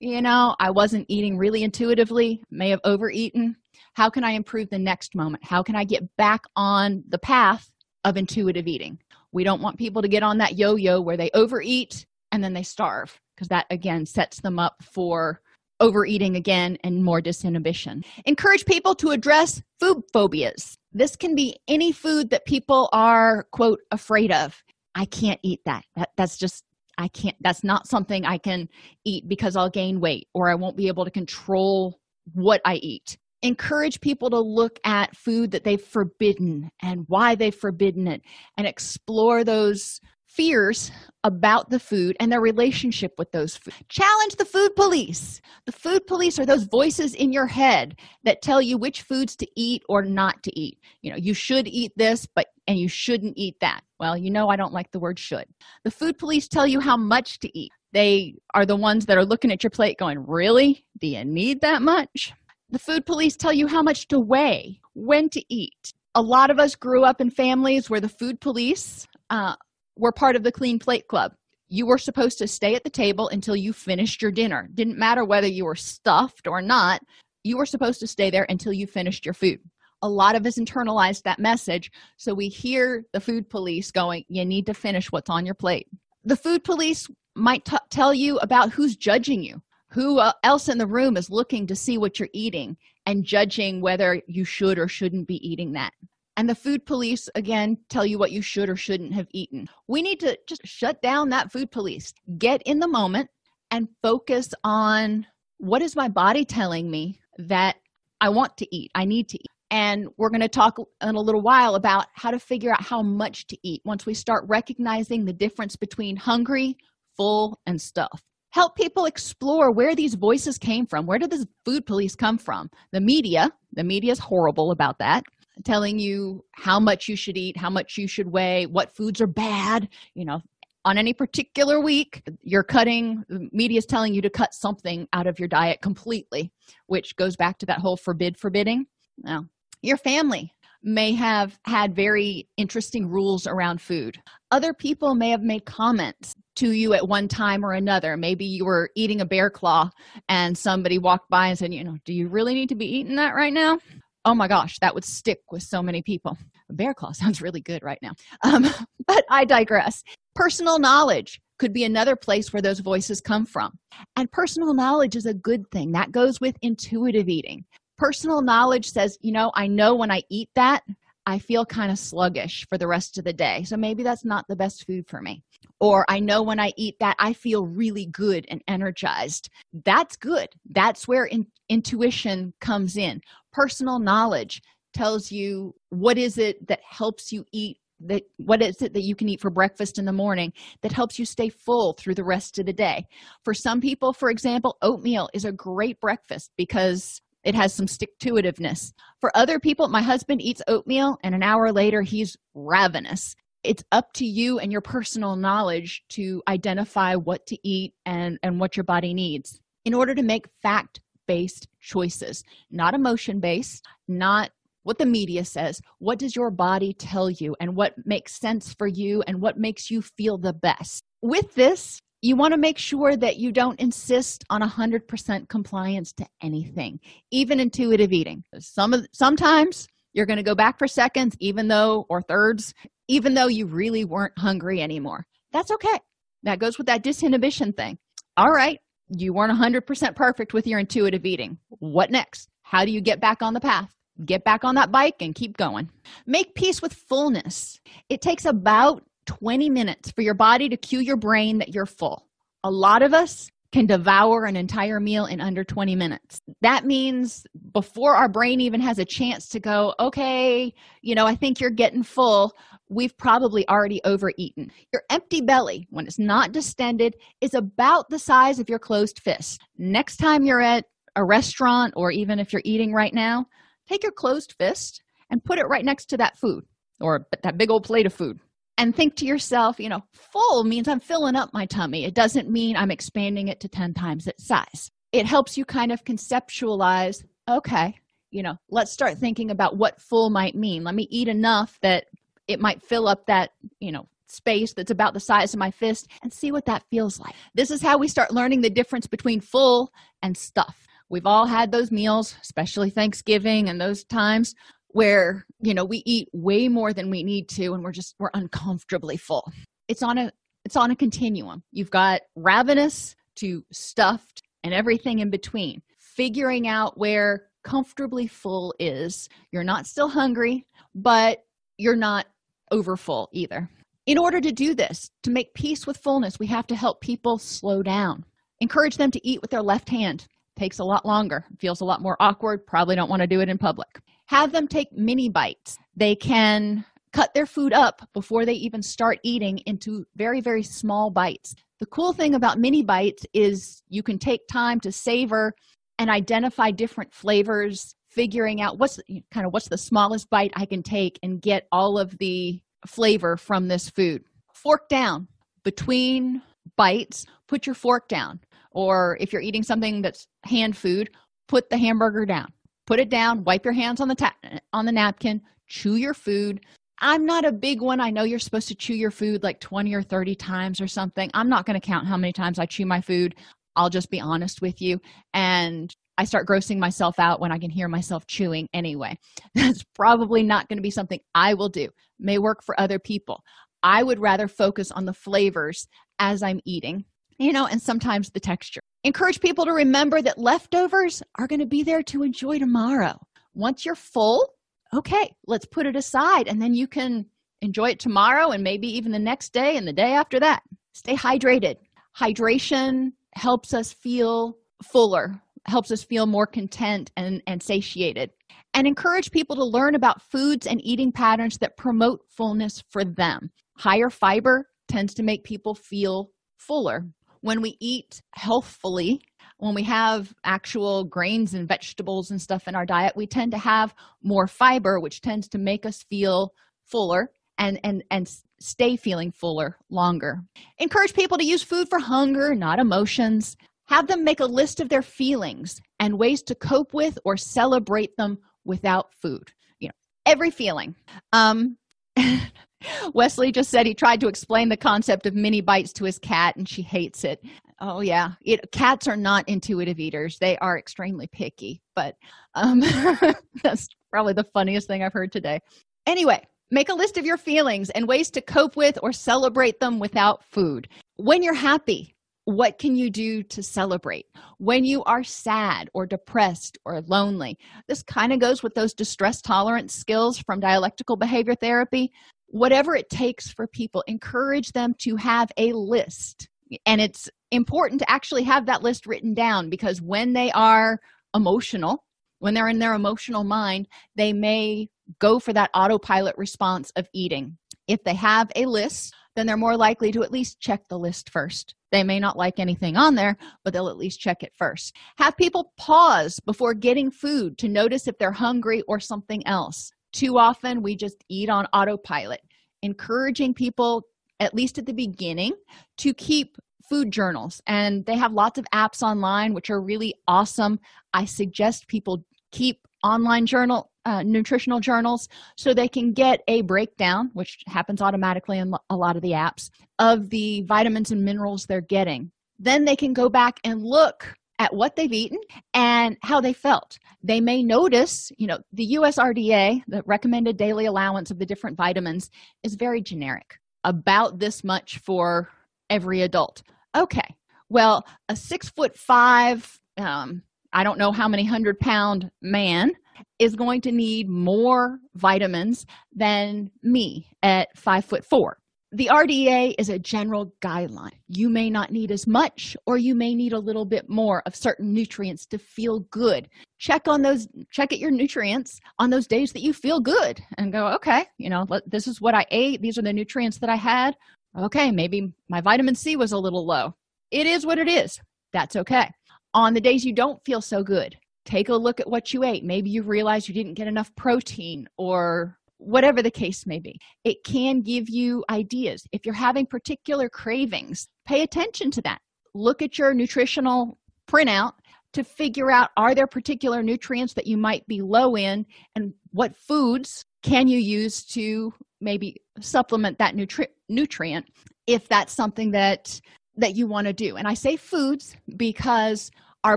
you 0.00 0.22
know 0.22 0.54
i 0.58 0.70
wasn't 0.70 1.04
eating 1.08 1.36
really 1.36 1.62
intuitively 1.62 2.42
may 2.50 2.70
have 2.70 2.80
overeaten. 2.84 3.56
How 3.94 4.08
can 4.08 4.24
i 4.24 4.30
improve 4.30 4.70
the 4.70 4.78
next 4.78 5.14
moment? 5.14 5.44
How 5.44 5.62
can 5.62 5.76
i 5.76 5.84
get 5.84 6.16
back 6.16 6.42
on 6.56 7.04
the 7.08 7.18
path 7.18 7.70
of 8.04 8.16
intuitive 8.16 8.66
eating? 8.66 8.98
We 9.30 9.44
don't 9.44 9.60
want 9.60 9.76
people 9.76 10.00
to 10.00 10.08
get 10.08 10.22
on 10.22 10.38
that 10.38 10.56
yo-yo 10.56 11.02
where 11.02 11.18
they 11.18 11.30
overeat 11.34 12.06
and 12.32 12.42
then 12.42 12.52
they 12.52 12.62
starve 12.62 13.18
because 13.34 13.48
that 13.48 13.66
again 13.70 14.06
sets 14.06 14.40
them 14.40 14.58
up 14.58 14.82
for 14.82 15.40
overeating 15.80 16.36
again 16.36 16.76
and 16.82 17.04
more 17.04 17.20
disinhibition. 17.20 18.04
Encourage 18.26 18.64
people 18.66 18.94
to 18.96 19.10
address 19.10 19.62
food 19.78 20.02
phobias. 20.12 20.76
This 20.92 21.14
can 21.14 21.34
be 21.34 21.56
any 21.68 21.92
food 21.92 22.30
that 22.30 22.46
people 22.46 22.88
are 22.92 23.46
quote 23.52 23.80
afraid 23.90 24.32
of. 24.32 24.62
I 24.94 25.04
can't 25.04 25.40
eat 25.42 25.60
that, 25.66 25.84
that 25.96 26.10
that's 26.16 26.36
just 26.36 26.64
i 27.00 27.06
can't 27.06 27.36
that's 27.40 27.62
not 27.62 27.86
something 27.86 28.24
i 28.24 28.36
can 28.36 28.68
eat 29.04 29.28
because 29.28 29.54
i'll 29.54 29.70
gain 29.70 30.00
weight 30.00 30.26
or 30.34 30.50
i 30.50 30.54
won't 30.56 30.76
be 30.76 30.88
able 30.88 31.04
to 31.04 31.10
control 31.10 32.00
what 32.34 32.60
i 32.64 32.74
eat. 32.74 33.16
Encourage 33.42 34.00
people 34.00 34.30
to 34.30 34.40
look 34.40 34.80
at 34.84 35.16
food 35.16 35.52
that 35.52 35.62
they've 35.62 35.80
forbidden 35.80 36.70
and 36.82 37.04
why 37.06 37.36
they've 37.36 37.54
forbidden 37.54 38.08
it 38.08 38.20
and 38.56 38.66
explore 38.66 39.44
those 39.44 40.00
fears 40.38 40.92
about 41.24 41.68
the 41.68 41.80
food 41.80 42.16
and 42.20 42.30
their 42.30 42.40
relationship 42.40 43.12
with 43.18 43.32
those 43.32 43.56
food. 43.56 43.74
Challenge 43.88 44.36
the 44.36 44.44
food 44.44 44.76
police. 44.76 45.40
The 45.66 45.72
food 45.72 46.06
police 46.06 46.38
are 46.38 46.46
those 46.46 46.62
voices 46.62 47.12
in 47.16 47.32
your 47.32 47.48
head 47.48 47.98
that 48.22 48.40
tell 48.40 48.62
you 48.62 48.78
which 48.78 49.02
foods 49.02 49.34
to 49.36 49.48
eat 49.56 49.82
or 49.88 50.04
not 50.04 50.40
to 50.44 50.56
eat. 50.56 50.78
You 51.02 51.10
know, 51.10 51.16
you 51.16 51.34
should 51.34 51.66
eat 51.66 51.90
this, 51.96 52.24
but 52.24 52.46
and 52.68 52.78
you 52.78 52.88
shouldn't 52.88 53.36
eat 53.36 53.56
that. 53.60 53.80
Well, 53.98 54.16
you 54.16 54.30
know 54.30 54.48
I 54.48 54.54
don't 54.54 54.72
like 54.72 54.92
the 54.92 55.00
word 55.00 55.18
should. 55.18 55.46
The 55.82 55.90
food 55.90 56.18
police 56.18 56.46
tell 56.46 56.68
you 56.68 56.78
how 56.78 56.96
much 56.96 57.40
to 57.40 57.58
eat. 57.58 57.72
They 57.92 58.36
are 58.54 58.64
the 58.64 58.76
ones 58.76 59.06
that 59.06 59.18
are 59.18 59.24
looking 59.24 59.50
at 59.50 59.64
your 59.64 59.70
plate 59.70 59.98
going, 59.98 60.24
"Really? 60.24 60.86
Do 61.00 61.08
you 61.08 61.24
need 61.24 61.62
that 61.62 61.82
much?" 61.82 62.32
The 62.70 62.78
food 62.78 63.06
police 63.06 63.36
tell 63.36 63.52
you 63.52 63.66
how 63.66 63.82
much 63.82 64.06
to 64.08 64.20
weigh, 64.20 64.80
when 64.94 65.30
to 65.30 65.42
eat. 65.52 65.94
A 66.14 66.22
lot 66.22 66.50
of 66.50 66.60
us 66.60 66.76
grew 66.76 67.02
up 67.02 67.20
in 67.20 67.30
families 67.30 67.90
where 67.90 68.00
the 68.00 68.08
food 68.08 68.40
police 68.40 69.08
uh, 69.30 69.56
were 69.98 70.12
part 70.12 70.36
of 70.36 70.42
the 70.42 70.52
clean 70.52 70.78
plate 70.78 71.08
club. 71.08 71.34
You 71.68 71.86
were 71.86 71.98
supposed 71.98 72.38
to 72.38 72.48
stay 72.48 72.74
at 72.74 72.84
the 72.84 72.90
table 72.90 73.28
until 73.28 73.54
you 73.54 73.72
finished 73.72 74.22
your 74.22 74.30
dinner. 74.30 74.68
Didn't 74.72 74.98
matter 74.98 75.24
whether 75.24 75.46
you 75.46 75.66
were 75.66 75.74
stuffed 75.74 76.46
or 76.46 76.62
not 76.62 77.02
you 77.44 77.56
were 77.56 77.66
supposed 77.66 78.00
to 78.00 78.06
stay 78.06 78.30
there 78.30 78.46
until 78.48 78.72
you 78.72 78.86
finished 78.86 79.24
your 79.24 79.34
food. 79.34 79.60
A 80.02 80.08
lot 80.08 80.36
of 80.36 80.46
us 80.46 80.58
internalized 80.58 81.22
that 81.22 81.38
message 81.38 81.90
so 82.16 82.34
we 82.34 82.48
hear 82.48 83.04
the 83.12 83.20
food 83.20 83.48
police 83.48 83.90
going 83.90 84.24
you 84.28 84.44
need 84.44 84.66
to 84.66 84.74
finish 84.74 85.10
what's 85.10 85.30
on 85.30 85.44
your 85.44 85.54
plate. 85.54 85.88
The 86.24 86.36
food 86.36 86.62
police 86.62 87.08
might 87.34 87.64
t- 87.64 87.76
tell 87.90 88.12
you 88.12 88.38
about 88.38 88.70
who's 88.70 88.96
judging 88.96 89.42
you 89.42 89.60
who 89.90 90.18
uh, 90.18 90.32
else 90.42 90.68
in 90.68 90.78
the 90.78 90.86
room 90.86 91.16
is 91.16 91.30
looking 91.30 91.66
to 91.66 91.74
see 91.74 91.96
what 91.96 92.18
you're 92.18 92.28
eating 92.32 92.76
and 93.06 93.24
judging 93.24 93.80
whether 93.80 94.20
you 94.26 94.44
should 94.44 94.78
or 94.78 94.86
shouldn't 94.86 95.26
be 95.26 95.48
eating 95.48 95.72
that 95.72 95.92
and 96.38 96.48
the 96.48 96.54
food 96.54 96.86
police 96.86 97.28
again 97.34 97.76
tell 97.90 98.06
you 98.06 98.16
what 98.16 98.30
you 98.30 98.40
should 98.40 98.70
or 98.70 98.76
shouldn't 98.76 99.12
have 99.12 99.26
eaten. 99.32 99.68
We 99.88 100.02
need 100.02 100.20
to 100.20 100.38
just 100.46 100.64
shut 100.64 101.02
down 101.02 101.30
that 101.30 101.50
food 101.50 101.72
police. 101.72 102.14
Get 102.38 102.62
in 102.64 102.78
the 102.78 102.86
moment 102.86 103.28
and 103.72 103.88
focus 104.02 104.54
on 104.62 105.26
what 105.58 105.82
is 105.82 105.96
my 105.96 106.08
body 106.08 106.44
telling 106.44 106.88
me 106.88 107.18
that 107.38 107.76
i 108.20 108.28
want 108.28 108.56
to 108.56 108.66
eat 108.74 108.90
i 108.94 109.04
need 109.04 109.28
to 109.30 109.36
eat. 109.36 109.46
And 109.70 110.08
we're 110.16 110.30
going 110.30 110.40
to 110.40 110.48
talk 110.48 110.78
in 111.02 111.16
a 111.16 111.20
little 111.20 111.42
while 111.42 111.74
about 111.74 112.06
how 112.14 112.30
to 112.30 112.38
figure 112.38 112.72
out 112.72 112.82
how 112.82 113.02
much 113.02 113.48
to 113.48 113.58
eat 113.64 113.82
once 113.84 114.06
we 114.06 114.14
start 114.14 114.44
recognizing 114.46 115.24
the 115.24 115.32
difference 115.32 115.74
between 115.74 116.16
hungry 116.16 116.76
full 117.16 117.58
and 117.66 117.80
stuffed 117.80 118.22
help 118.50 118.76
people 118.76 119.04
explore 119.04 119.70
where 119.70 119.94
these 119.94 120.14
voices 120.14 120.56
came 120.56 120.86
from. 120.86 121.04
Where 121.04 121.18
did 121.18 121.30
this 121.30 121.46
food 121.64 121.84
police 121.84 122.14
come 122.14 122.38
from? 122.38 122.70
The 122.92 123.00
media 123.00 123.50
the 123.72 123.84
media 123.84 124.12
is 124.12 124.18
horrible 124.18 124.70
about 124.70 124.98
that 125.00 125.24
telling 125.64 125.98
you 125.98 126.44
how 126.52 126.78
much 126.80 127.08
you 127.08 127.16
should 127.16 127.36
eat, 127.36 127.56
how 127.56 127.70
much 127.70 127.96
you 127.96 128.06
should 128.06 128.30
weigh, 128.30 128.66
what 128.66 128.94
foods 128.94 129.20
are 129.20 129.26
bad, 129.26 129.88
you 130.14 130.24
know, 130.24 130.40
on 130.84 130.96
any 130.96 131.12
particular 131.12 131.80
week 131.80 132.22
you're 132.42 132.62
cutting 132.62 133.24
media 133.52 133.78
is 133.78 133.84
telling 133.84 134.14
you 134.14 134.22
to 134.22 134.30
cut 134.30 134.54
something 134.54 135.06
out 135.12 135.26
of 135.26 135.38
your 135.38 135.48
diet 135.48 135.80
completely 135.82 136.50
which 136.86 137.16
goes 137.16 137.36
back 137.36 137.58
to 137.58 137.66
that 137.66 137.78
whole 137.78 137.96
forbid 137.96 138.38
forbidding. 138.38 138.86
Now 139.18 139.44
your 139.82 139.96
family 139.96 140.52
may 140.82 141.12
have 141.12 141.58
had 141.64 141.94
very 141.94 142.48
interesting 142.56 143.08
rules 143.08 143.46
around 143.46 143.80
food. 143.80 144.16
Other 144.50 144.72
people 144.72 145.14
may 145.14 145.30
have 145.30 145.42
made 145.42 145.66
comments 145.66 146.34
to 146.56 146.70
you 146.70 146.94
at 146.94 147.06
one 147.06 147.28
time 147.28 147.64
or 147.64 147.72
another. 147.72 148.16
Maybe 148.16 148.44
you 148.44 148.64
were 148.64 148.90
eating 148.94 149.20
a 149.20 149.26
bear 149.26 149.50
claw 149.50 149.90
and 150.28 150.56
somebody 150.56 150.98
walked 150.98 151.28
by 151.28 151.48
and 151.48 151.58
said 151.58 151.74
you 151.74 151.84
know 151.84 151.98
do 152.04 152.12
you 152.12 152.28
really 152.28 152.54
need 152.54 152.70
to 152.70 152.74
be 152.74 152.86
eating 152.86 153.16
that 153.16 153.34
right 153.34 153.52
now 153.52 153.78
oh 154.28 154.34
my 154.34 154.46
gosh 154.46 154.78
that 154.80 154.94
would 154.94 155.04
stick 155.04 155.40
with 155.50 155.62
so 155.62 155.82
many 155.82 156.02
people. 156.02 156.36
Bear 156.68 156.92
claw 156.92 157.12
sounds 157.22 157.40
really 157.40 157.60
good 157.60 157.82
right 157.82 157.98
now. 158.02 158.12
Um, 158.42 158.66
but 159.06 159.24
i 159.30 159.44
digress. 159.44 160.04
Personal 160.34 160.78
knowledge 160.78 161.40
could 161.58 161.72
be 161.72 161.84
another 161.84 162.14
place 162.14 162.52
where 162.52 162.62
those 162.62 162.80
voices 162.80 163.20
come 163.20 163.44
from. 163.44 163.76
And 164.16 164.30
personal 164.30 164.74
knowledge 164.74 165.16
is 165.16 165.26
a 165.26 165.34
good 165.34 165.68
thing. 165.70 165.92
That 165.92 166.12
goes 166.12 166.40
with 166.40 166.56
intuitive 166.62 167.28
eating. 167.28 167.64
Personal 167.96 168.42
knowledge 168.42 168.90
says 168.90 169.18
you 169.22 169.32
know 169.32 169.50
i 169.54 169.66
know 169.66 169.94
when 169.94 170.10
i 170.10 170.22
eat 170.28 170.50
that 170.54 170.82
i 171.26 171.38
feel 171.38 171.64
kind 171.64 171.90
of 171.90 171.98
sluggish 171.98 172.66
for 172.68 172.76
the 172.76 172.86
rest 172.86 173.16
of 173.16 173.24
the 173.24 173.32
day. 173.32 173.64
So 173.64 173.76
maybe 173.76 174.02
that's 174.02 174.26
not 174.26 174.44
the 174.48 174.56
best 174.56 174.86
food 174.86 175.08
for 175.08 175.22
me 175.22 175.42
or 175.80 176.04
i 176.08 176.18
know 176.18 176.42
when 176.42 176.60
i 176.60 176.72
eat 176.76 176.96
that 177.00 177.16
i 177.18 177.32
feel 177.32 177.66
really 177.66 178.06
good 178.06 178.46
and 178.48 178.62
energized. 178.68 179.48
That's 179.84 180.16
good. 180.16 180.48
That's 180.70 181.06
where 181.08 181.24
in, 181.24 181.46
intuition 181.68 182.52
comes 182.60 182.96
in. 182.96 183.20
Personal 183.52 183.98
knowledge 183.98 184.62
tells 184.94 185.30
you 185.30 185.74
what 185.90 186.18
is 186.18 186.38
it 186.38 186.66
that 186.68 186.80
helps 186.82 187.32
you 187.32 187.44
eat 187.52 187.78
that 188.00 188.22
what 188.36 188.62
is 188.62 188.80
it 188.80 188.94
that 188.94 189.02
you 189.02 189.16
can 189.16 189.28
eat 189.28 189.40
for 189.40 189.50
breakfast 189.50 189.98
in 189.98 190.04
the 190.04 190.12
morning 190.12 190.52
that 190.82 190.92
helps 190.92 191.18
you 191.18 191.24
stay 191.24 191.48
full 191.48 191.94
through 191.94 192.14
the 192.14 192.24
rest 192.24 192.58
of 192.58 192.66
the 192.66 192.72
day. 192.72 193.04
For 193.44 193.52
some 193.52 193.80
people 193.80 194.12
for 194.12 194.30
example 194.30 194.76
oatmeal 194.82 195.28
is 195.34 195.44
a 195.44 195.52
great 195.52 196.00
breakfast 196.00 196.52
because 196.56 197.20
it 197.44 197.54
has 197.54 197.74
some 197.74 197.88
stick 197.88 198.10
to 198.20 198.34
itiveness 198.34 198.92
for 199.20 199.36
other 199.36 199.58
people 199.58 199.88
my 199.88 200.02
husband 200.02 200.40
eats 200.40 200.62
oatmeal 200.68 201.18
and 201.24 201.34
an 201.34 201.42
hour 201.42 201.72
later 201.72 202.02
he's 202.02 202.36
ravenous 202.54 203.34
it's 203.64 203.84
up 203.92 204.12
to 204.14 204.24
you 204.24 204.58
and 204.58 204.70
your 204.72 204.80
personal 204.80 205.36
knowledge 205.36 206.02
to 206.10 206.42
identify 206.48 207.14
what 207.14 207.46
to 207.46 207.58
eat 207.66 207.94
and 208.06 208.38
and 208.42 208.60
what 208.60 208.76
your 208.76 208.84
body 208.84 209.14
needs 209.14 209.60
in 209.84 209.94
order 209.94 210.14
to 210.14 210.22
make 210.22 210.46
fact 210.62 211.00
based 211.26 211.68
choices 211.80 212.42
not 212.70 212.94
emotion 212.94 213.40
based 213.40 213.84
not 214.06 214.50
what 214.82 214.98
the 214.98 215.06
media 215.06 215.44
says 215.44 215.80
what 215.98 216.18
does 216.18 216.34
your 216.34 216.50
body 216.50 216.92
tell 216.92 217.28
you 217.30 217.54
and 217.60 217.74
what 217.76 217.94
makes 218.04 218.38
sense 218.38 218.72
for 218.74 218.86
you 218.86 219.22
and 219.26 219.40
what 219.40 219.58
makes 219.58 219.90
you 219.90 220.00
feel 220.00 220.38
the 220.38 220.52
best. 220.52 221.04
With 221.22 221.54
this 221.54 222.00
you 222.20 222.34
want 222.34 222.52
to 222.52 222.58
make 222.58 222.78
sure 222.78 223.16
that 223.16 223.36
you 223.36 223.52
don't 223.52 223.78
insist 223.78 224.44
on 224.50 224.60
100% 224.60 225.48
compliance 225.48 226.12
to 226.14 226.26
anything 226.42 227.00
even 227.30 227.60
intuitive 227.60 228.12
eating. 228.12 228.44
Some 228.58 228.94
of 228.94 229.06
sometimes 229.12 229.86
you're 230.14 230.26
going 230.26 230.38
to 230.38 230.42
go 230.42 230.54
back 230.54 230.78
for 230.78 230.88
seconds 230.88 231.36
even 231.38 231.68
though 231.68 232.06
or 232.08 232.22
thirds 232.22 232.72
even 233.08 233.34
though 233.34 233.48
you 233.48 233.66
really 233.66 234.04
weren't 234.04 234.38
hungry 234.38 234.80
anymore. 234.80 235.26
That's 235.52 235.70
okay. 235.72 235.98
That 236.44 236.60
goes 236.60 236.78
with 236.78 236.86
that 236.86 237.02
disinhibition 237.02 237.76
thing. 237.76 237.98
All 238.36 238.50
right 238.50 238.78
you 239.08 239.32
weren't 239.32 239.58
100% 239.58 240.14
perfect 240.16 240.52
with 240.52 240.66
your 240.66 240.78
intuitive 240.78 241.24
eating. 241.24 241.58
What 241.68 242.10
next? 242.10 242.48
How 242.62 242.84
do 242.84 242.90
you 242.90 243.00
get 243.00 243.20
back 243.20 243.42
on 243.42 243.54
the 243.54 243.60
path? 243.60 243.94
Get 244.24 244.44
back 244.44 244.64
on 244.64 244.74
that 244.74 244.90
bike 244.90 245.16
and 245.20 245.34
keep 245.34 245.56
going. 245.56 245.90
Make 246.26 246.54
peace 246.54 246.82
with 246.82 246.92
fullness. 246.92 247.80
It 248.08 248.20
takes 248.20 248.44
about 248.44 249.04
20 249.26 249.70
minutes 249.70 250.10
for 250.10 250.22
your 250.22 250.34
body 250.34 250.68
to 250.68 250.76
cue 250.76 251.00
your 251.00 251.16
brain 251.16 251.58
that 251.58 251.74
you're 251.74 251.86
full. 251.86 252.26
A 252.64 252.70
lot 252.70 253.02
of 253.02 253.14
us 253.14 253.50
can 253.72 253.86
devour 253.86 254.44
an 254.44 254.56
entire 254.56 254.98
meal 254.98 255.26
in 255.26 255.40
under 255.40 255.62
20 255.62 255.94
minutes. 255.94 256.40
That 256.62 256.86
means 256.86 257.46
before 257.72 258.14
our 258.14 258.28
brain 258.28 258.60
even 258.60 258.80
has 258.80 258.98
a 258.98 259.04
chance 259.04 259.48
to 259.50 259.60
go, 259.60 259.94
okay, 260.00 260.72
you 261.02 261.14
know, 261.14 261.26
I 261.26 261.34
think 261.34 261.60
you're 261.60 261.70
getting 261.70 262.02
full, 262.02 262.54
we've 262.88 263.16
probably 263.18 263.68
already 263.68 264.00
overeaten. 264.04 264.72
Your 264.92 265.02
empty 265.10 265.42
belly, 265.42 265.86
when 265.90 266.06
it's 266.06 266.18
not 266.18 266.52
distended, 266.52 267.16
is 267.40 267.52
about 267.52 268.08
the 268.08 268.18
size 268.18 268.58
of 268.58 268.70
your 268.70 268.78
closed 268.78 269.20
fist. 269.20 269.60
Next 269.76 270.16
time 270.16 270.44
you're 270.44 270.62
at 270.62 270.86
a 271.14 271.24
restaurant 271.24 271.92
or 271.96 272.10
even 272.10 272.38
if 272.38 272.52
you're 272.52 272.62
eating 272.64 272.94
right 272.94 273.12
now, 273.12 273.46
take 273.86 274.02
your 274.02 274.12
closed 274.12 274.54
fist 274.58 275.02
and 275.30 275.44
put 275.44 275.58
it 275.58 275.68
right 275.68 275.84
next 275.84 276.06
to 276.06 276.16
that 276.16 276.38
food 276.38 276.64
or 277.00 277.26
that 277.42 277.58
big 277.58 277.70
old 277.70 277.84
plate 277.84 278.06
of 278.06 278.14
food 278.14 278.40
and 278.78 278.94
think 278.94 279.16
to 279.16 279.26
yourself, 279.26 279.78
you 279.78 279.88
know, 279.88 280.02
full 280.12 280.64
means 280.64 280.88
I'm 280.88 281.00
filling 281.00 281.36
up 281.36 281.52
my 281.52 281.66
tummy. 281.66 282.04
It 282.04 282.14
doesn't 282.14 282.48
mean 282.48 282.76
I'm 282.76 282.92
expanding 282.92 283.48
it 283.48 283.60
to 283.60 283.68
10 283.68 283.92
times 283.92 284.26
its 284.26 284.46
size. 284.46 284.90
It 285.12 285.26
helps 285.26 285.58
you 285.58 285.64
kind 285.64 285.90
of 285.90 286.04
conceptualize, 286.04 287.24
okay, 287.50 287.96
you 288.30 288.42
know, 288.42 288.56
let's 288.70 288.92
start 288.92 289.18
thinking 289.18 289.50
about 289.50 289.76
what 289.76 290.00
full 290.00 290.30
might 290.30 290.54
mean. 290.54 290.84
Let 290.84 290.94
me 290.94 291.08
eat 291.10 291.28
enough 291.28 291.78
that 291.82 292.04
it 292.46 292.60
might 292.60 292.82
fill 292.82 293.08
up 293.08 293.26
that, 293.26 293.50
you 293.80 293.90
know, 293.90 294.06
space 294.28 294.74
that's 294.74 294.90
about 294.90 295.14
the 295.14 295.20
size 295.20 295.54
of 295.54 295.58
my 295.58 295.70
fist 295.70 296.06
and 296.22 296.32
see 296.32 296.52
what 296.52 296.66
that 296.66 296.84
feels 296.90 297.18
like. 297.18 297.34
This 297.54 297.70
is 297.70 297.82
how 297.82 297.98
we 297.98 298.08
start 298.08 298.32
learning 298.32 298.60
the 298.60 298.70
difference 298.70 299.06
between 299.06 299.40
full 299.40 299.92
and 300.22 300.36
stuff. 300.36 300.86
We've 301.08 301.26
all 301.26 301.46
had 301.46 301.72
those 301.72 301.90
meals, 301.90 302.36
especially 302.42 302.90
Thanksgiving 302.90 303.68
and 303.68 303.80
those 303.80 304.04
times 304.04 304.54
where 304.88 305.44
you 305.60 305.74
know 305.74 305.84
we 305.84 306.02
eat 306.06 306.28
way 306.32 306.68
more 306.68 306.92
than 306.92 307.10
we 307.10 307.22
need 307.22 307.48
to 307.48 307.74
and 307.74 307.84
we're 307.84 307.92
just 307.92 308.14
we're 308.18 308.30
uncomfortably 308.34 309.16
full 309.16 309.50
it's 309.86 310.02
on 310.02 310.18
a 310.18 310.32
it's 310.64 310.76
on 310.76 310.90
a 310.90 310.96
continuum 310.96 311.62
you've 311.72 311.90
got 311.90 312.22
ravenous 312.36 313.14
to 313.36 313.64
stuffed 313.70 314.42
and 314.64 314.72
everything 314.72 315.18
in 315.18 315.30
between 315.30 315.82
figuring 315.98 316.66
out 316.66 316.98
where 316.98 317.48
comfortably 317.62 318.26
full 318.26 318.74
is. 318.78 319.28
You're 319.52 319.62
not 319.62 319.86
still 319.86 320.08
hungry, 320.08 320.66
but 320.94 321.44
you're 321.76 321.96
not 321.96 322.26
over 322.70 322.96
full 322.96 323.28
either. 323.32 323.68
In 324.06 324.18
order 324.18 324.40
to 324.40 324.50
do 324.50 324.74
this, 324.74 325.10
to 325.22 325.30
make 325.30 325.54
peace 325.54 325.86
with 325.86 325.98
fullness, 325.98 326.38
we 326.38 326.46
have 326.46 326.66
to 326.68 326.74
help 326.74 327.00
people 327.00 327.38
slow 327.38 327.82
down. 327.82 328.24
Encourage 328.60 328.96
them 328.96 329.10
to 329.10 329.26
eat 329.26 329.42
with 329.42 329.50
their 329.50 329.62
left 329.62 329.88
hand. 329.88 330.26
Takes 330.56 330.78
a 330.78 330.84
lot 330.84 331.06
longer, 331.06 331.44
feels 331.58 331.82
a 331.82 331.84
lot 331.84 332.02
more 332.02 332.16
awkward, 332.18 332.66
probably 332.66 332.96
don't 332.96 333.10
want 333.10 333.20
to 333.20 333.28
do 333.28 333.40
it 333.40 333.48
in 333.48 333.58
public. 333.58 334.00
Have 334.28 334.52
them 334.52 334.68
take 334.68 334.92
mini 334.92 335.30
bites. 335.30 335.78
They 335.96 336.14
can 336.14 336.84
cut 337.14 337.32
their 337.32 337.46
food 337.46 337.72
up 337.72 338.06
before 338.12 338.44
they 338.44 338.52
even 338.52 338.82
start 338.82 339.18
eating 339.22 339.58
into 339.64 340.04
very, 340.16 340.42
very 340.42 340.62
small 340.62 341.08
bites. 341.08 341.54
The 341.80 341.86
cool 341.86 342.12
thing 342.12 342.34
about 342.34 342.58
mini 342.58 342.82
bites 342.82 343.24
is 343.32 343.82
you 343.88 344.02
can 344.02 344.18
take 344.18 344.46
time 344.46 344.80
to 344.80 344.92
savor 344.92 345.54
and 345.98 346.10
identify 346.10 346.70
different 346.70 347.14
flavors, 347.14 347.94
figuring 348.10 348.60
out 348.60 348.78
what's 348.78 349.00
kind 349.32 349.46
of 349.46 349.52
what's 349.54 349.68
the 349.68 349.78
smallest 349.78 350.28
bite 350.28 350.52
I 350.54 350.66
can 350.66 350.82
take 350.82 351.18
and 351.22 351.40
get 351.40 351.66
all 351.72 351.98
of 351.98 352.18
the 352.18 352.60
flavor 352.86 353.38
from 353.38 353.68
this 353.68 353.88
food. 353.88 354.24
Fork 354.52 354.90
down 354.90 355.28
between 355.64 356.42
bites, 356.76 357.24
put 357.46 357.64
your 357.64 357.74
fork 357.74 358.08
down. 358.08 358.40
Or 358.72 359.16
if 359.20 359.32
you're 359.32 359.40
eating 359.40 359.62
something 359.62 360.02
that's 360.02 360.28
hand 360.44 360.76
food, 360.76 361.08
put 361.48 361.70
the 361.70 361.78
hamburger 361.78 362.26
down. 362.26 362.52
Put 362.88 362.98
it 362.98 363.10
down, 363.10 363.44
wipe 363.44 363.64
your 363.64 363.74
hands 363.74 364.00
on 364.00 364.08
the 364.08 364.14
ta- 364.14 364.34
on 364.72 364.86
the 364.86 364.92
napkin, 364.92 365.42
chew 365.68 365.96
your 365.96 366.14
food, 366.14 366.60
I'm 367.00 367.26
not 367.26 367.44
a 367.44 367.52
big 367.52 367.80
one. 367.80 368.00
I 368.00 368.10
know 368.10 368.24
you're 368.24 368.38
supposed 368.38 368.68
to 368.68 368.74
chew 368.74 368.94
your 368.94 369.10
food 369.10 369.42
like 369.42 369.60
20 369.60 369.94
or 369.94 370.02
30 370.02 370.34
times 370.34 370.80
or 370.80 370.88
something. 370.88 371.30
I'm 371.34 371.48
not 371.48 371.64
going 371.64 371.78
to 371.80 371.86
count 371.86 372.06
how 372.06 372.16
many 372.16 372.32
times 372.32 372.58
I 372.58 372.66
chew 372.66 372.86
my 372.86 373.00
food. 373.00 373.36
I'll 373.76 373.90
just 373.90 374.10
be 374.10 374.20
honest 374.20 374.60
with 374.60 374.82
you. 374.82 375.00
And 375.34 375.94
I 376.16 376.24
start 376.24 376.48
grossing 376.48 376.78
myself 376.78 377.20
out 377.20 377.38
when 377.38 377.52
I 377.52 377.58
can 377.58 377.70
hear 377.70 377.86
myself 377.86 378.26
chewing 378.26 378.66
anyway. 378.72 379.16
That's 379.54 379.84
probably 379.94 380.42
not 380.42 380.68
going 380.68 380.78
to 380.78 380.82
be 380.82 380.90
something 380.90 381.20
I 381.34 381.54
will 381.54 381.68
do. 381.68 381.88
May 382.18 382.38
work 382.38 382.64
for 382.64 382.78
other 382.80 382.98
people. 382.98 383.44
I 383.84 384.02
would 384.02 384.18
rather 384.18 384.48
focus 384.48 384.90
on 384.90 385.04
the 385.04 385.14
flavors 385.14 385.86
as 386.18 386.42
I'm 386.42 386.60
eating, 386.64 387.04
you 387.38 387.52
know, 387.52 387.66
and 387.66 387.80
sometimes 387.80 388.30
the 388.30 388.40
texture. 388.40 388.80
Encourage 389.04 389.40
people 389.40 389.64
to 389.64 389.72
remember 389.72 390.20
that 390.20 390.38
leftovers 390.38 391.22
are 391.38 391.46
going 391.46 391.60
to 391.60 391.66
be 391.66 391.82
there 391.82 392.02
to 392.02 392.22
enjoy 392.24 392.58
tomorrow. 392.58 393.16
Once 393.54 393.84
you're 393.84 393.94
full, 393.94 394.54
okay, 394.92 395.30
let's 395.46 395.66
put 395.66 395.86
it 395.86 395.96
aside 395.96 396.48
and 396.48 396.60
then 396.60 396.74
you 396.74 396.88
can 396.88 397.26
enjoy 397.62 397.90
it 397.90 398.00
tomorrow 398.00 398.50
and 398.50 398.62
maybe 398.62 398.88
even 398.88 399.12
the 399.12 399.18
next 399.18 399.52
day 399.52 399.76
and 399.76 399.86
the 399.86 399.92
day 399.92 400.12
after 400.12 400.40
that. 400.40 400.62
Stay 400.92 401.14
hydrated. 401.14 401.76
Hydration 402.16 403.12
helps 403.34 403.72
us 403.72 403.92
feel 403.92 404.56
fuller, 404.82 405.40
helps 405.66 405.92
us 405.92 406.02
feel 406.02 406.26
more 406.26 406.46
content 406.46 407.12
and, 407.16 407.42
and 407.46 407.62
satiated. 407.62 408.30
And 408.74 408.86
encourage 408.86 409.30
people 409.30 409.56
to 409.56 409.64
learn 409.64 409.94
about 409.94 410.22
foods 410.22 410.66
and 410.66 410.84
eating 410.84 411.12
patterns 411.12 411.58
that 411.58 411.76
promote 411.76 412.20
fullness 412.28 412.82
for 412.90 413.04
them. 413.04 413.50
Higher 413.78 414.10
fiber 414.10 414.68
tends 414.88 415.14
to 415.14 415.22
make 415.22 415.44
people 415.44 415.74
feel 415.74 416.30
fuller. 416.56 417.06
When 417.40 417.60
we 417.62 417.76
eat 417.80 418.22
healthfully, 418.32 419.22
when 419.58 419.74
we 419.74 419.82
have 419.84 420.32
actual 420.44 421.04
grains 421.04 421.54
and 421.54 421.68
vegetables 421.68 422.30
and 422.30 422.40
stuff 422.40 422.68
in 422.68 422.74
our 422.74 422.86
diet 422.86 423.16
we 423.16 423.26
tend 423.26 423.52
to 423.52 423.58
have 423.58 423.94
more 424.22 424.46
fiber 424.46 424.98
which 425.00 425.20
tends 425.20 425.48
to 425.48 425.58
make 425.58 425.84
us 425.84 426.04
feel 426.08 426.52
fuller 426.84 427.30
and 427.58 427.78
and 427.84 428.04
and 428.10 428.30
stay 428.60 428.96
feeling 428.96 429.30
fuller 429.32 429.76
longer. 429.90 430.40
Encourage 430.78 431.14
people 431.14 431.38
to 431.38 431.44
use 431.44 431.62
food 431.62 431.88
for 431.88 431.98
hunger 431.98 432.54
not 432.54 432.78
emotions. 432.78 433.56
Have 433.86 434.06
them 434.06 434.22
make 434.22 434.40
a 434.40 434.44
list 434.44 434.80
of 434.80 434.88
their 434.88 435.02
feelings 435.02 435.80
and 435.98 436.18
ways 436.18 436.42
to 436.42 436.54
cope 436.54 436.92
with 436.92 437.18
or 437.24 437.36
celebrate 437.36 438.16
them 438.16 438.38
without 438.64 439.12
food. 439.20 439.52
You 439.80 439.88
know 439.88 439.94
every 440.26 440.50
feeling. 440.50 440.94
Um 441.32 441.76
Wesley 443.14 443.52
just 443.52 443.70
said 443.70 443.86
he 443.86 443.94
tried 443.94 444.20
to 444.20 444.28
explain 444.28 444.68
the 444.68 444.76
concept 444.76 445.26
of 445.26 445.34
mini 445.34 445.60
bites 445.60 445.92
to 445.94 446.04
his 446.04 446.18
cat 446.18 446.56
and 446.56 446.68
she 446.68 446.82
hates 446.82 447.24
it. 447.24 447.42
Oh 447.80 448.00
yeah, 448.00 448.32
it, 448.42 448.70
cats 448.72 449.06
are 449.06 449.16
not 449.16 449.48
intuitive 449.48 450.00
eaters. 450.00 450.38
They 450.38 450.58
are 450.58 450.78
extremely 450.78 451.28
picky, 451.28 451.80
but 451.94 452.16
um, 452.54 452.80
that's 453.62 453.88
probably 454.10 454.32
the 454.32 454.48
funniest 454.52 454.88
thing 454.88 455.02
I've 455.02 455.12
heard 455.12 455.32
today. 455.32 455.60
Anyway, 456.06 456.42
make 456.70 456.88
a 456.88 456.94
list 456.94 457.16
of 457.18 457.24
your 457.24 457.36
feelings 457.36 457.90
and 457.90 458.08
ways 458.08 458.30
to 458.32 458.40
cope 458.40 458.76
with 458.76 458.98
or 459.02 459.12
celebrate 459.12 459.78
them 459.78 459.98
without 459.98 460.44
food. 460.44 460.88
When 461.16 461.42
you're 461.42 461.54
happy, 461.54 462.16
what 462.48 462.78
can 462.78 462.96
you 462.96 463.10
do 463.10 463.42
to 463.42 463.62
celebrate? 463.62 464.24
When 464.56 464.82
you 464.82 465.04
are 465.04 465.22
sad 465.22 465.90
or 465.92 466.06
depressed 466.06 466.78
or 466.86 467.02
lonely, 467.02 467.58
this 467.88 468.02
kind 468.02 468.32
of 468.32 468.40
goes 468.40 468.62
with 468.62 468.74
those 468.74 468.94
distress 468.94 469.42
tolerance 469.42 469.94
skills 469.94 470.38
from 470.38 470.58
dialectical 470.58 471.16
behavior 471.16 471.54
therapy. 471.54 472.10
Whatever 472.46 472.96
it 472.96 473.10
takes 473.10 473.50
for 473.50 473.66
people 473.66 474.02
encourage 474.06 474.72
them 474.72 474.94
to 475.00 475.16
have 475.16 475.50
a 475.58 475.74
list. 475.74 476.48
And 476.86 477.02
it's 477.02 477.28
important 477.50 478.00
to 478.00 478.10
actually 478.10 478.44
have 478.44 478.64
that 478.64 478.82
list 478.82 479.06
written 479.06 479.34
down 479.34 479.68
because 479.68 480.00
when 480.00 480.32
they 480.32 480.50
are 480.52 481.00
emotional 481.34 482.02
when 482.38 482.54
they're 482.54 482.68
in 482.68 482.78
their 482.78 482.94
emotional 482.94 483.44
mind 483.44 483.86
they 484.16 484.32
may 484.32 484.88
go 485.18 485.38
for 485.38 485.52
that 485.52 485.70
autopilot 485.74 486.38
response 486.38 486.90
of 486.96 487.08
eating. 487.12 487.58
If 487.86 488.04
they 488.04 488.14
have 488.14 488.50
a 488.56 488.64
list 488.64 489.14
then 489.36 489.46
they're 489.46 489.58
more 489.58 489.76
likely 489.76 490.12
to 490.12 490.22
at 490.22 490.32
least 490.32 490.60
check 490.60 490.88
the 490.88 490.98
list 490.98 491.28
first 491.28 491.74
they 491.90 492.02
may 492.02 492.18
not 492.20 492.36
like 492.36 492.58
anything 492.58 492.96
on 492.96 493.14
there 493.14 493.36
but 493.64 493.72
they'll 493.72 493.88
at 493.88 493.96
least 493.96 494.20
check 494.20 494.42
it 494.42 494.52
first. 494.56 494.94
Have 495.18 495.36
people 495.36 495.72
pause 495.76 496.40
before 496.40 496.74
getting 496.74 497.10
food 497.10 497.58
to 497.58 497.68
notice 497.68 498.06
if 498.06 498.18
they're 498.18 498.32
hungry 498.32 498.82
or 498.82 499.00
something 499.00 499.46
else. 499.46 499.90
Too 500.12 500.38
often 500.38 500.82
we 500.82 500.96
just 500.96 501.24
eat 501.28 501.48
on 501.48 501.66
autopilot 501.72 502.40
encouraging 502.82 503.54
people 503.54 504.04
at 504.40 504.54
least 504.54 504.78
at 504.78 504.86
the 504.86 504.92
beginning 504.92 505.52
to 505.98 506.14
keep 506.14 506.56
food 506.88 507.10
journals. 507.10 507.60
And 507.66 508.06
they 508.06 508.16
have 508.16 508.32
lots 508.32 508.58
of 508.58 508.66
apps 508.72 509.02
online 509.02 509.52
which 509.52 509.70
are 509.70 509.80
really 509.80 510.14
awesome. 510.26 510.78
I 511.12 511.24
suggest 511.24 511.88
people 511.88 512.24
keep 512.52 512.80
online 513.04 513.46
journal 513.46 513.90
uh, 514.08 514.22
nutritional 514.22 514.80
journals 514.80 515.28
so 515.56 515.74
they 515.74 515.88
can 515.88 516.12
get 516.12 516.40
a 516.48 516.62
breakdown 516.62 517.30
which 517.34 517.58
happens 517.66 518.00
automatically 518.00 518.58
in 518.58 518.74
a 518.90 518.96
lot 518.96 519.16
of 519.16 519.22
the 519.22 519.32
apps 519.32 519.70
of 519.98 520.30
the 520.30 520.62
vitamins 520.62 521.10
and 521.10 521.24
minerals 521.24 521.66
they're 521.66 521.80
getting 521.80 522.30
then 522.58 522.84
they 522.84 522.96
can 522.96 523.12
go 523.12 523.28
back 523.28 523.60
and 523.64 523.82
look 523.82 524.34
at 524.58 524.74
what 524.74 524.96
they've 524.96 525.12
eaten 525.12 525.38
and 525.72 526.16
how 526.22 526.40
they 526.40 526.52
felt. 526.52 526.98
They 527.22 527.40
may 527.40 527.62
notice, 527.62 528.32
you 528.38 528.46
know, 528.46 528.58
the 528.72 528.96
USRDA, 528.96 529.82
the 529.86 530.02
recommended 530.04 530.56
daily 530.56 530.86
allowance 530.86 531.30
of 531.30 531.38
the 531.38 531.46
different 531.46 531.76
vitamins, 531.76 532.30
is 532.64 532.74
very 532.74 533.00
generic, 533.00 533.58
about 533.84 534.38
this 534.38 534.64
much 534.64 534.98
for 534.98 535.48
every 535.88 536.22
adult. 536.22 536.62
Okay, 536.96 537.36
well, 537.68 538.04
a 538.28 538.34
six 538.34 538.68
foot 538.70 538.96
five, 538.96 539.78
um, 539.96 540.42
I 540.72 540.82
don't 540.82 540.98
know 540.98 541.12
how 541.12 541.28
many 541.28 541.44
hundred 541.44 541.78
pound 541.78 542.30
man 542.42 542.92
is 543.38 543.54
going 543.54 543.80
to 543.82 543.92
need 543.92 544.28
more 544.28 544.98
vitamins 545.14 545.86
than 546.14 546.70
me 546.82 547.26
at 547.42 547.68
five 547.76 548.04
foot 548.04 548.24
four 548.24 548.58
the 548.92 549.10
RDA 549.12 549.74
is 549.78 549.90
a 549.90 549.98
general 549.98 550.54
guideline. 550.62 551.12
You 551.28 551.50
may 551.50 551.68
not 551.68 551.92
need 551.92 552.10
as 552.10 552.26
much, 552.26 552.74
or 552.86 552.96
you 552.96 553.14
may 553.14 553.34
need 553.34 553.52
a 553.52 553.58
little 553.58 553.84
bit 553.84 554.08
more 554.08 554.42
of 554.46 554.56
certain 554.56 554.94
nutrients 554.94 555.44
to 555.46 555.58
feel 555.58 556.00
good. 556.10 556.48
Check 556.78 557.06
on 557.06 557.20
those, 557.20 557.48
check 557.70 557.92
at 557.92 557.98
your 557.98 558.10
nutrients 558.10 558.80
on 558.98 559.10
those 559.10 559.26
days 559.26 559.52
that 559.52 559.62
you 559.62 559.74
feel 559.74 560.00
good 560.00 560.40
and 560.56 560.72
go, 560.72 560.88
okay, 560.94 561.26
you 561.36 561.50
know, 561.50 561.66
this 561.86 562.06
is 562.06 562.20
what 562.20 562.34
I 562.34 562.46
ate. 562.50 562.80
These 562.80 562.96
are 562.96 563.02
the 563.02 563.12
nutrients 563.12 563.58
that 563.58 563.68
I 563.68 563.76
had. 563.76 564.16
Okay, 564.58 564.90
maybe 564.90 565.34
my 565.50 565.60
vitamin 565.60 565.94
C 565.94 566.16
was 566.16 566.32
a 566.32 566.38
little 566.38 566.66
low. 566.66 566.94
It 567.30 567.46
is 567.46 567.66
what 567.66 567.78
it 567.78 567.88
is. 567.88 568.18
That's 568.54 568.76
okay. 568.76 569.10
On 569.52 569.74
the 569.74 569.82
days 569.82 570.04
you 570.04 570.14
don't 570.14 570.42
feel 570.46 570.62
so 570.62 570.82
good, 570.82 571.14
take 571.48 571.70
a 571.70 571.74
look 571.74 571.98
at 571.98 572.10
what 572.10 572.34
you 572.34 572.44
ate. 572.44 572.62
Maybe 572.62 572.90
you 572.90 573.02
realize 573.02 573.48
you 573.48 573.54
didn't 573.54 573.74
get 573.74 573.88
enough 573.88 574.14
protein 574.16 574.86
or 574.98 575.56
whatever 575.78 576.20
the 576.20 576.30
case 576.30 576.66
may 576.66 576.78
be. 576.78 577.00
It 577.24 577.42
can 577.42 577.80
give 577.80 578.10
you 578.10 578.44
ideas. 578.50 579.02
If 579.12 579.24
you're 579.24 579.34
having 579.34 579.64
particular 579.64 580.28
cravings, 580.28 581.08
pay 581.26 581.42
attention 581.42 581.90
to 581.92 582.02
that. 582.02 582.18
Look 582.54 582.82
at 582.82 582.98
your 582.98 583.14
nutritional 583.14 583.98
printout 584.30 584.72
to 585.14 585.24
figure 585.24 585.70
out 585.70 585.88
are 585.96 586.14
there 586.14 586.26
particular 586.26 586.82
nutrients 586.82 587.32
that 587.32 587.46
you 587.46 587.56
might 587.56 587.86
be 587.86 588.02
low 588.02 588.36
in 588.36 588.66
and 588.94 589.14
what 589.30 589.56
foods 589.56 590.26
can 590.42 590.68
you 590.68 590.78
use 590.78 591.24
to 591.24 591.72
maybe 592.02 592.36
supplement 592.60 593.18
that 593.18 593.34
nutri- 593.34 593.72
nutrient 593.88 594.44
if 594.86 595.08
that's 595.08 595.32
something 595.32 595.70
that 595.70 596.20
that 596.56 596.76
you 596.76 596.86
want 596.86 597.06
to 597.06 597.12
do 597.14 597.36
and 597.36 597.48
i 597.48 597.54
say 597.54 597.74
foods 597.74 598.36
because 598.56 599.30
our 599.64 599.76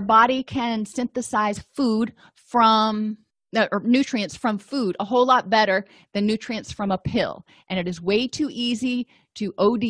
body 0.00 0.42
can 0.42 0.84
synthesize 0.84 1.58
food 1.74 2.12
from 2.34 3.18
uh, 3.54 3.68
or 3.70 3.80
nutrients 3.84 4.34
from 4.34 4.56
food 4.56 4.96
a 4.98 5.04
whole 5.04 5.26
lot 5.26 5.50
better 5.50 5.84
than 6.14 6.24
nutrients 6.24 6.72
from 6.72 6.90
a 6.90 6.98
pill. 6.98 7.44
And 7.68 7.78
it 7.78 7.86
is 7.86 8.00
way 8.00 8.26
too 8.26 8.48
easy 8.50 9.06
to 9.34 9.52
od 9.58 9.84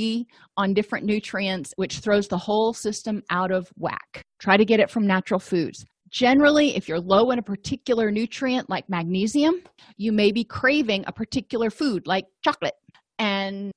on 0.57 0.75
different 0.75 1.07
nutrients 1.07 1.73
which 1.77 1.99
throws 1.99 2.29
the 2.29 2.39
whole 2.39 2.73
system 2.73 3.23
out 3.31 3.51
of 3.51 3.69
whack. 3.77 4.23
Try 4.41 4.57
to 4.57 4.65
get 4.65 4.81
it 4.81 4.91
from 4.91 5.07
natural 5.07 5.41
foods. 5.41 5.85
Generally, 6.11 6.77
if 6.77 6.89
you're 6.89 7.01
low 7.01 7.31
in 7.31 7.39
a 7.39 7.43
particular 7.43 8.11
nutrient 8.11 8.69
like 8.69 8.89
magnesium, 8.89 9.63
you 9.97 10.13
may 10.13 10.31
be 10.31 10.45
craving 10.45 11.05
a 11.07 11.13
particular 11.13 11.71
food 11.71 12.07
like 12.07 12.27
chocolate. 12.45 12.75
And 13.19 13.71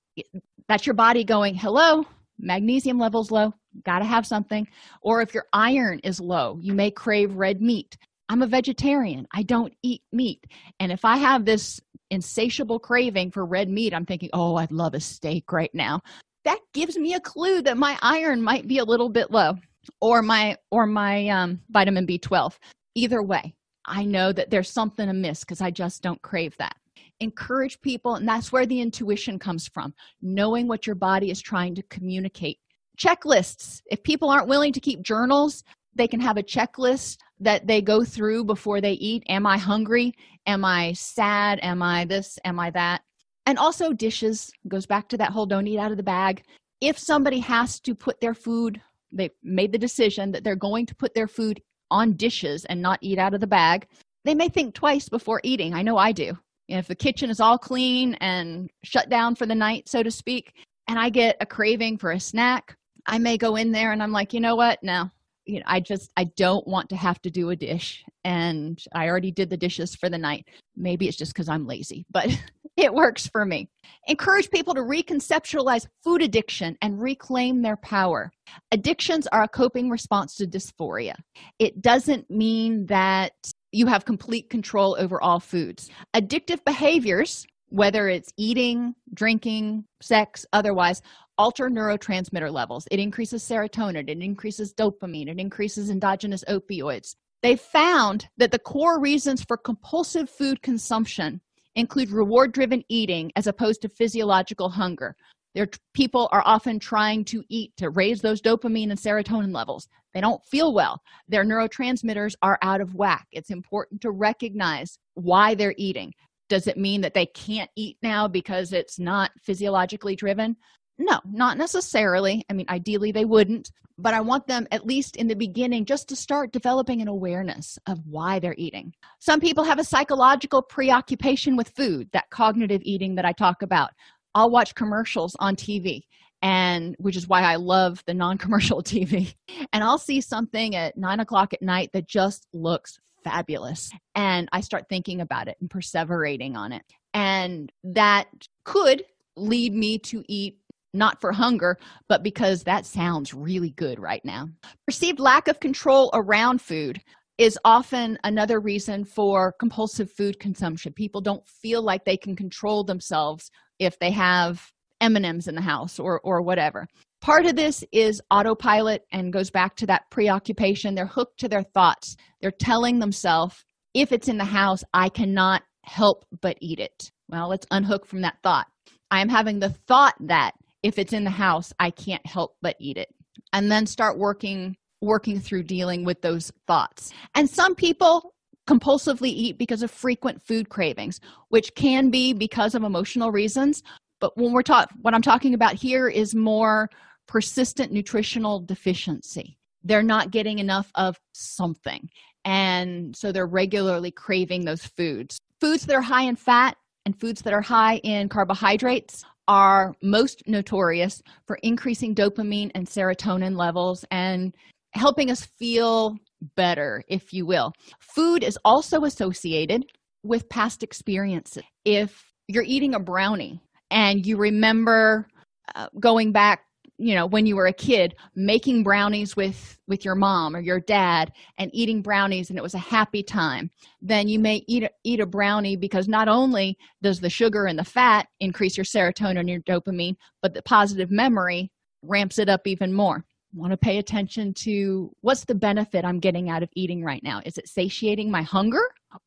that's 0.67 0.85
your 0.85 0.95
body 0.95 1.23
going, 1.23 1.55
hello, 1.55 2.05
magnesium 2.39 2.97
levels 2.97 3.31
low, 3.31 3.53
got 3.83 3.99
to 3.99 4.05
have 4.05 4.25
something. 4.25 4.67
Or 5.01 5.21
if 5.21 5.33
your 5.33 5.45
iron 5.53 5.99
is 5.99 6.19
low, 6.19 6.57
you 6.61 6.73
may 6.73 6.91
crave 6.91 7.33
red 7.35 7.61
meat. 7.61 7.97
I'm 8.29 8.41
a 8.41 8.47
vegetarian. 8.47 9.27
I 9.33 9.43
don't 9.43 9.73
eat 9.83 10.01
meat. 10.11 10.43
And 10.79 10.91
if 10.91 11.05
I 11.05 11.17
have 11.17 11.45
this 11.45 11.79
insatiable 12.09 12.79
craving 12.79 13.31
for 13.31 13.45
red 13.45 13.69
meat, 13.69 13.93
I'm 13.93 14.05
thinking, 14.05 14.29
oh, 14.33 14.55
I'd 14.55 14.71
love 14.71 14.93
a 14.93 14.99
steak 14.99 15.51
right 15.51 15.73
now. 15.73 16.01
That 16.43 16.59
gives 16.73 16.97
me 16.97 17.13
a 17.13 17.19
clue 17.19 17.61
that 17.63 17.77
my 17.77 17.97
iron 18.01 18.41
might 18.41 18.67
be 18.67 18.77
a 18.77 18.83
little 18.83 19.09
bit 19.09 19.31
low 19.31 19.55
or 20.01 20.21
my 20.21 20.57
or 20.71 20.85
my 20.85 21.27
um, 21.29 21.59
vitamin 21.69 22.07
b12 22.07 22.57
either 22.95 23.21
way 23.21 23.53
i 23.85 24.03
know 24.03 24.31
that 24.31 24.49
there's 24.49 24.69
something 24.69 25.09
amiss 25.09 25.41
because 25.41 25.61
i 25.61 25.69
just 25.69 26.01
don't 26.01 26.21
crave 26.21 26.55
that 26.57 26.75
encourage 27.19 27.79
people 27.81 28.15
and 28.15 28.27
that's 28.27 28.51
where 28.51 28.65
the 28.65 28.81
intuition 28.81 29.39
comes 29.39 29.67
from 29.67 29.93
knowing 30.21 30.67
what 30.67 30.85
your 30.85 30.95
body 30.95 31.31
is 31.31 31.41
trying 31.41 31.73
to 31.75 31.83
communicate 31.83 32.59
checklists. 32.95 33.81
If 33.87 34.03
people 34.03 34.29
aren't 34.29 34.47
willing 34.47 34.73
to 34.73 34.79
keep 34.79 35.01
journals 35.01 35.63
they 35.95 36.07
can 36.07 36.19
have 36.19 36.37
a 36.37 36.43
checklist 36.43 37.17
that 37.39 37.65
they 37.65 37.81
go 37.81 38.03
through 38.03 38.43
before 38.43 38.81
they 38.81 38.93
eat. 38.93 39.23
Am 39.27 39.45
i 39.45 39.57
hungry? 39.57 40.13
Am 40.45 40.63
i 40.63 40.93
sad? 40.93 41.59
Am 41.61 41.81
i 41.81 42.05
this? 42.05 42.37
Am 42.45 42.59
i 42.59 42.69
that? 42.71 43.01
And 43.45 43.57
also 43.57 43.93
dishes 43.93 44.51
goes 44.67 44.85
back 44.85 45.07
to 45.09 45.17
that 45.17 45.31
whole 45.31 45.45
don't 45.45 45.67
eat 45.67 45.79
out 45.79 45.91
of 45.91 45.97
the 45.97 46.03
bag. 46.03 46.43
If 46.81 46.97
somebody 46.99 47.39
has 47.39 47.79
to 47.81 47.95
put 47.95 48.19
their 48.19 48.33
food 48.33 48.81
they 49.11 49.29
made 49.43 49.71
the 49.71 49.77
decision 49.77 50.31
that 50.31 50.43
they're 50.43 50.55
going 50.57 50.85
to 50.87 50.95
put 50.95 51.13
their 51.13 51.27
food 51.27 51.61
on 51.89 52.13
dishes 52.13 52.65
and 52.65 52.81
not 52.81 52.99
eat 53.01 53.17
out 53.17 53.33
of 53.33 53.39
the 53.39 53.47
bag 53.47 53.87
they 54.25 54.35
may 54.35 54.49
think 54.49 54.73
twice 54.73 55.07
before 55.07 55.39
eating. 55.43 55.73
I 55.73 55.81
know 55.81 55.97
i 55.97 56.11
do. 56.11 56.37
If 56.67 56.87
the 56.87 56.95
kitchen 56.95 57.29
is 57.29 57.39
all 57.39 57.57
clean 57.57 58.15
and 58.15 58.69
shut 58.83 59.09
down 59.09 59.35
for 59.35 59.45
the 59.45 59.55
night 59.55 59.87
so 59.87 60.03
to 60.03 60.11
speak 60.11 60.53
and 60.87 60.99
i 60.99 61.09
get 61.09 61.37
a 61.39 61.45
craving 61.45 61.97
for 61.97 62.11
a 62.11 62.19
snack 62.19 62.75
i 63.07 63.17
may 63.17 63.37
go 63.37 63.55
in 63.55 63.71
there 63.71 63.91
and 63.91 64.01
i'm 64.01 64.11
like 64.11 64.33
you 64.33 64.39
know 64.39 64.55
what? 64.55 64.79
No. 64.83 65.09
You 65.45 65.59
know 65.59 65.65
i 65.67 65.79
just 65.79 66.11
i 66.17 66.25
don't 66.35 66.67
want 66.67 66.89
to 66.89 66.95
have 66.95 67.21
to 67.21 67.29
do 67.29 67.49
a 67.49 67.55
dish. 67.55 68.03
And 68.23 68.81
i 68.93 69.07
already 69.07 69.31
did 69.31 69.49
the 69.49 69.57
dishes 69.57 69.95
for 69.95 70.09
the 70.09 70.17
night. 70.17 70.47
Maybe 70.75 71.07
it's 71.07 71.17
just 71.17 71.33
because 71.33 71.49
i'm 71.49 71.67
lazy 71.67 72.05
but 72.11 72.29
it 72.77 72.93
works 72.93 73.27
for 73.27 73.45
me. 73.45 73.69
Encourage 74.07 74.49
people 74.49 74.73
to 74.73 74.81
reconceptualize 74.81 75.87
food 76.03 76.21
addiction 76.21 76.77
and 76.81 77.01
reclaim 77.01 77.61
their 77.61 77.77
power. 77.77 78.31
Addictions 78.71 79.27
are 79.27 79.43
a 79.43 79.47
coping 79.47 79.89
response 79.89 80.35
to 80.35 80.45
dysphoria. 80.45 81.15
It 81.57 81.81
doesn't 81.81 82.29
mean 82.29 82.85
that 82.87 83.33
you 83.71 83.87
have 83.87 84.05
complete 84.05 84.49
control 84.49 84.95
over 84.99 85.21
all 85.21 85.39
foods. 85.39 85.89
Addictive 86.13 86.63
behaviors 86.65 87.45
whether 87.69 88.07
it's 88.07 88.31
eating 88.37 88.93
drinking 89.13 89.83
sex 90.01 90.45
otherwise 90.53 91.01
alter 91.37 91.69
neurotransmitter 91.69 92.51
levels. 92.51 92.87
It 92.91 92.99
increases 92.99 93.43
serotonin 93.43 94.09
it 94.09 94.21
increases 94.21 94.73
dopamine 94.73 95.27
it 95.27 95.39
increases 95.39 95.89
endogenous 95.89 96.43
opioids. 96.47 97.15
They 97.41 97.55
found 97.55 98.27
that 98.37 98.51
the 98.51 98.59
core 98.59 98.99
reasons 98.99 99.43
for 99.43 99.57
compulsive 99.57 100.29
food 100.29 100.61
consumption 100.61 101.41
include 101.75 102.09
reward 102.09 102.53
driven 102.53 102.83
eating 102.89 103.31
as 103.35 103.47
opposed 103.47 103.81
to 103.81 103.89
physiological 103.89 104.69
hunger. 104.69 105.15
Their 105.53 105.69
people 105.93 106.27
are 106.31 106.43
often 106.45 106.79
trying 106.79 107.23
to 107.25 107.43
eat 107.49 107.71
to 107.77 107.89
raise 107.89 108.21
those 108.21 108.41
dopamine 108.41 108.89
and 108.89 108.99
serotonin 108.99 109.53
levels. 109.53 109.87
They 110.13 110.21
don't 110.21 110.43
feel 110.45 110.73
well. 110.73 111.01
Their 111.27 111.45
neurotransmitters 111.45 112.35
are 112.41 112.57
out 112.61 112.81
of 112.81 112.95
whack. 112.95 113.27
It's 113.31 113.51
important 113.51 114.01
to 114.01 114.11
recognize 114.11 114.97
why 115.13 115.55
they're 115.55 115.75
eating. 115.77 116.13
Does 116.49 116.67
it 116.67 116.77
mean 116.77 117.01
that 117.01 117.13
they 117.13 117.25
can't 117.27 117.69
eat 117.75 117.97
now 118.03 118.27
because 118.27 118.73
it's 118.73 118.99
not 118.99 119.31
physiologically 119.41 120.15
driven 120.15 120.55
no 120.97 121.19
not 121.25 121.57
necessarily. 121.57 122.45
I 122.49 122.53
mean 122.53 122.65
ideally 122.69 123.11
they 123.11 123.25
wouldn't 123.25 123.71
but 123.97 124.13
i 124.13 124.19
want 124.19 124.47
them 124.47 124.67
at 124.71 124.85
least 124.85 125.15
in 125.15 125.27
the 125.27 125.35
beginning 125.35 125.85
just 125.85 126.09
to 126.09 126.15
start 126.15 126.51
developing 126.51 127.01
an 127.01 127.07
awareness 127.07 127.77
of 127.87 127.99
why 128.05 128.39
they're 128.39 128.55
eating. 128.57 128.93
Some 129.19 129.39
people 129.39 129.63
have 129.63 129.79
a 129.79 129.83
psychological 129.83 130.61
preoccupation 130.61 131.55
with 131.55 131.69
food 131.69 132.09
that 132.13 132.29
cognitive 132.29 132.81
eating 132.83 133.15
that 133.15 133.25
i 133.25 133.31
talk 133.31 133.61
about. 133.61 133.91
I'll 134.33 134.51
watch 134.51 134.75
commercials 134.75 135.35
on 135.39 135.55
tv 135.55 136.01
and 136.41 136.95
which 136.99 137.15
is 137.15 137.27
why 137.27 137.41
i 137.41 137.55
love 137.55 138.03
the 138.05 138.13
non-commercial 138.13 138.83
tv 138.91 139.33
and 139.71 139.83
i'll 139.83 139.97
see 139.97 140.19
something 140.19 140.75
at 140.75 140.97
nine 140.97 141.21
o'clock 141.21 141.53
at 141.53 141.61
night 141.61 141.89
that 141.93 142.07
just 142.07 142.45
looks 142.53 142.99
fabulous 143.23 143.89
and 144.13 144.49
i 144.51 144.59
start 144.59 144.83
thinking 144.89 145.21
about 145.21 145.47
it 145.47 145.57
and 145.61 145.69
perseverating 145.69 146.55
on 146.55 146.71
it. 146.71 146.83
And 147.15 147.71
that 147.85 148.27
could 148.65 149.05
lead 149.37 149.73
me 149.73 149.97
to 149.99 150.23
eat 150.27 150.59
not 150.95 151.21
for 151.21 151.31
hunger, 151.31 151.77
but 152.07 152.23
because 152.23 152.63
that 152.63 152.85
sounds 152.85 153.33
really 153.33 153.71
good 153.71 153.99
right 153.99 154.23
now. 154.23 154.47
Perceived 154.87 155.19
lack 155.19 155.47
of 155.47 155.59
control 155.59 156.09
around 156.13 156.61
food 156.61 157.01
is 157.37 157.59
often 157.65 158.17
another 158.23 158.59
reason 158.59 159.03
for 159.03 159.53
compulsive 159.59 160.09
food 160.11 160.39
consumption. 160.39 160.93
People 160.93 161.21
don't 161.21 161.47
feel 161.47 161.83
like 161.83 162.05
they 162.05 162.17
can 162.17 162.35
control 162.35 162.83
themselves 162.83 163.51
if 163.77 163.99
they 163.99 164.11
have 164.11 164.71
M&Ms 165.01 165.47
in 165.47 165.55
the 165.55 165.61
house 165.61 165.99
or 165.99 166.21
or 166.21 166.41
whatever. 166.41 166.87
Part 167.21 167.45
of 167.45 167.55
this 167.55 167.83
is 167.91 168.21
autopilot 168.31 169.01
and 169.11 169.33
goes 169.33 169.49
back 169.51 169.75
to 169.77 169.87
that 169.87 170.03
preoccupation. 170.11 170.95
They're 170.95 171.05
hooked 171.05 171.39
to 171.39 171.49
their 171.49 171.63
thoughts. 171.63 172.15
They're 172.39 172.51
telling 172.51 172.99
themselves, 172.99 173.65
if 173.93 174.11
it's 174.11 174.27
in 174.27 174.37
the 174.37 174.45
house, 174.45 174.83
I 174.93 175.09
cannot 175.09 175.63
help 175.83 176.25
but 176.41 176.57
eat 176.61 176.79
it. 176.79 177.11
Well, 177.27 177.49
let's 177.49 177.65
unhook 177.71 178.05
from 178.05 178.21
that 178.21 178.37
thought. 178.43 178.67
I 179.11 179.21
am 179.21 179.29
having 179.29 179.59
the 179.59 179.69
thought 179.69 180.15
that 180.19 180.51
if 180.85 180.99
it's 180.99 181.13
in 181.13 181.23
the 181.23 181.31
house 181.31 181.73
i 181.79 181.89
can't 181.89 182.25
help 182.25 182.55
but 182.61 182.75
eat 182.79 182.97
it. 182.97 183.09
And 183.51 183.71
then 183.71 183.85
start 183.85 184.17
working 184.17 184.77
working 185.01 185.39
through 185.39 185.63
dealing 185.63 186.05
with 186.05 186.21
those 186.21 186.51
thoughts. 186.67 187.11
And 187.35 187.49
some 187.49 187.75
people 187.75 188.33
compulsively 188.67 189.27
eat 189.29 189.57
because 189.57 189.83
of 189.83 189.91
frequent 189.91 190.41
food 190.41 190.69
cravings 190.69 191.19
which 191.49 191.75
can 191.75 192.09
be 192.09 192.33
because 192.33 192.75
of 192.75 192.83
emotional 192.83 193.31
reasons. 193.31 193.83
But 194.19 194.37
when 194.37 194.53
we're 194.53 194.61
talking 194.61 194.97
what 195.01 195.13
i'm 195.15 195.21
talking 195.23 195.53
about 195.55 195.73
here 195.73 196.07
is 196.07 196.35
more 196.35 196.89
persistent 197.27 197.91
nutritional 197.91 198.59
deficiency. 198.59 199.57
They're 199.83 200.03
not 200.03 200.31
getting 200.31 200.59
enough 200.59 200.91
of 200.95 201.17
something. 201.33 202.09
And 202.43 203.15
so 203.15 203.31
they're 203.31 203.47
regularly 203.47 204.11
craving 204.11 204.65
those 204.65 204.85
foods. 204.85 205.39
Foods 205.59 205.87
that 205.87 205.95
are 205.95 206.01
high 206.01 206.23
in 206.23 206.35
fat 206.35 206.75
and 207.05 207.19
foods 207.19 207.41
that 207.41 207.53
are 207.53 207.61
high 207.61 207.97
in 207.97 208.29
carbohydrates 208.29 209.23
are 209.47 209.93
most 210.01 210.43
notorious 210.47 211.21
for 211.45 211.57
increasing 211.63 212.15
dopamine 212.15 212.71
and 212.75 212.87
serotonin 212.87 213.57
levels 213.57 214.05
and 214.11 214.55
helping 214.93 215.29
us 215.29 215.45
feel 215.59 216.15
better, 216.55 217.03
if 217.07 217.33
you 217.33 217.45
will. 217.45 217.73
Food 217.99 218.43
is 218.43 218.57
also 218.65 219.03
associated 219.03 219.85
with 220.23 220.49
past 220.49 220.83
experiences. 220.83 221.63
If 221.83 222.25
you're 222.47 222.63
eating 222.63 222.95
a 222.95 222.99
brownie 222.99 223.61
and 223.91 224.25
you 224.25 224.37
remember 224.37 225.27
uh, 225.73 225.87
going 225.99 226.31
back 226.31 226.61
you 226.97 227.13
know 227.13 227.25
when 227.25 227.45
you 227.45 227.55
were 227.55 227.67
a 227.67 227.73
kid 227.73 228.15
making 228.35 228.83
brownies 228.83 229.35
with 229.35 229.77
with 229.87 230.05
your 230.05 230.15
mom 230.15 230.55
or 230.55 230.59
your 230.59 230.79
dad 230.79 231.31
and 231.57 231.69
eating 231.73 232.01
brownies 232.01 232.49
and 232.49 232.57
it 232.57 232.61
was 232.61 232.73
a 232.73 232.79
happy 232.79 233.21
time 233.21 233.69
then 234.01 234.27
you 234.27 234.39
may 234.39 234.63
eat 234.67 234.83
a, 234.83 234.89
eat 235.03 235.19
a 235.19 235.25
brownie 235.25 235.75
because 235.75 236.07
not 236.07 236.27
only 236.27 236.77
does 237.01 237.19
the 237.19 237.29
sugar 237.29 237.65
and 237.65 237.77
the 237.77 237.83
fat 237.83 238.27
increase 238.39 238.77
your 238.77 238.85
serotonin 238.85 239.39
and 239.39 239.49
your 239.49 239.61
dopamine 239.61 240.15
but 240.41 240.53
the 240.53 240.61
positive 240.61 241.11
memory 241.11 241.69
ramps 242.07 242.39
it 242.39 242.49
up 242.49 242.67
even 242.67 242.93
more. 242.93 243.25
Want 243.53 243.71
to 243.71 243.77
pay 243.77 243.99
attention 243.99 244.53
to 244.55 245.11
what's 245.21 245.45
the 245.45 245.55
benefit 245.55 246.03
i'm 246.03 246.19
getting 246.19 246.49
out 246.49 246.63
of 246.63 246.69
eating 246.75 247.03
right 247.03 247.23
now? 247.23 247.41
Is 247.45 247.57
it 247.57 247.69
satiating 247.69 248.29
my 248.29 248.41
hunger 248.41 248.83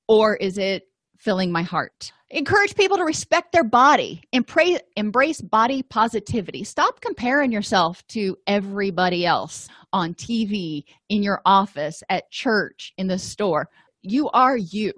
or 0.07 0.37
is 0.37 0.59
it 0.59 0.85
filling 1.19 1.53
my 1.53 1.63
heart. 1.63 2.13
Encourage 2.31 2.75
people 2.75 2.97
to 2.97 3.05
respect 3.05 3.53
their 3.53 3.65
body. 3.65 4.23
And 4.33 4.47
pray, 4.47 4.79
embrace 4.97 5.41
body 5.41 5.83
positivity. 5.83 6.65
Stop 6.65 7.01
comparing 7.01 7.53
yourself 7.53 8.07
to 8.09 8.37
everybody 8.47 9.27
else 9.27 9.69
on 9.93 10.15
tv 10.15 10.85
in 11.09 11.23
your 11.23 11.41
office 11.45 12.03
at 12.09 12.31
church 12.31 12.93
in 12.99 13.07
the 13.07 13.19
store. 13.19 13.69
You 14.03 14.29
are 14.31 14.57
you. 14.57 14.93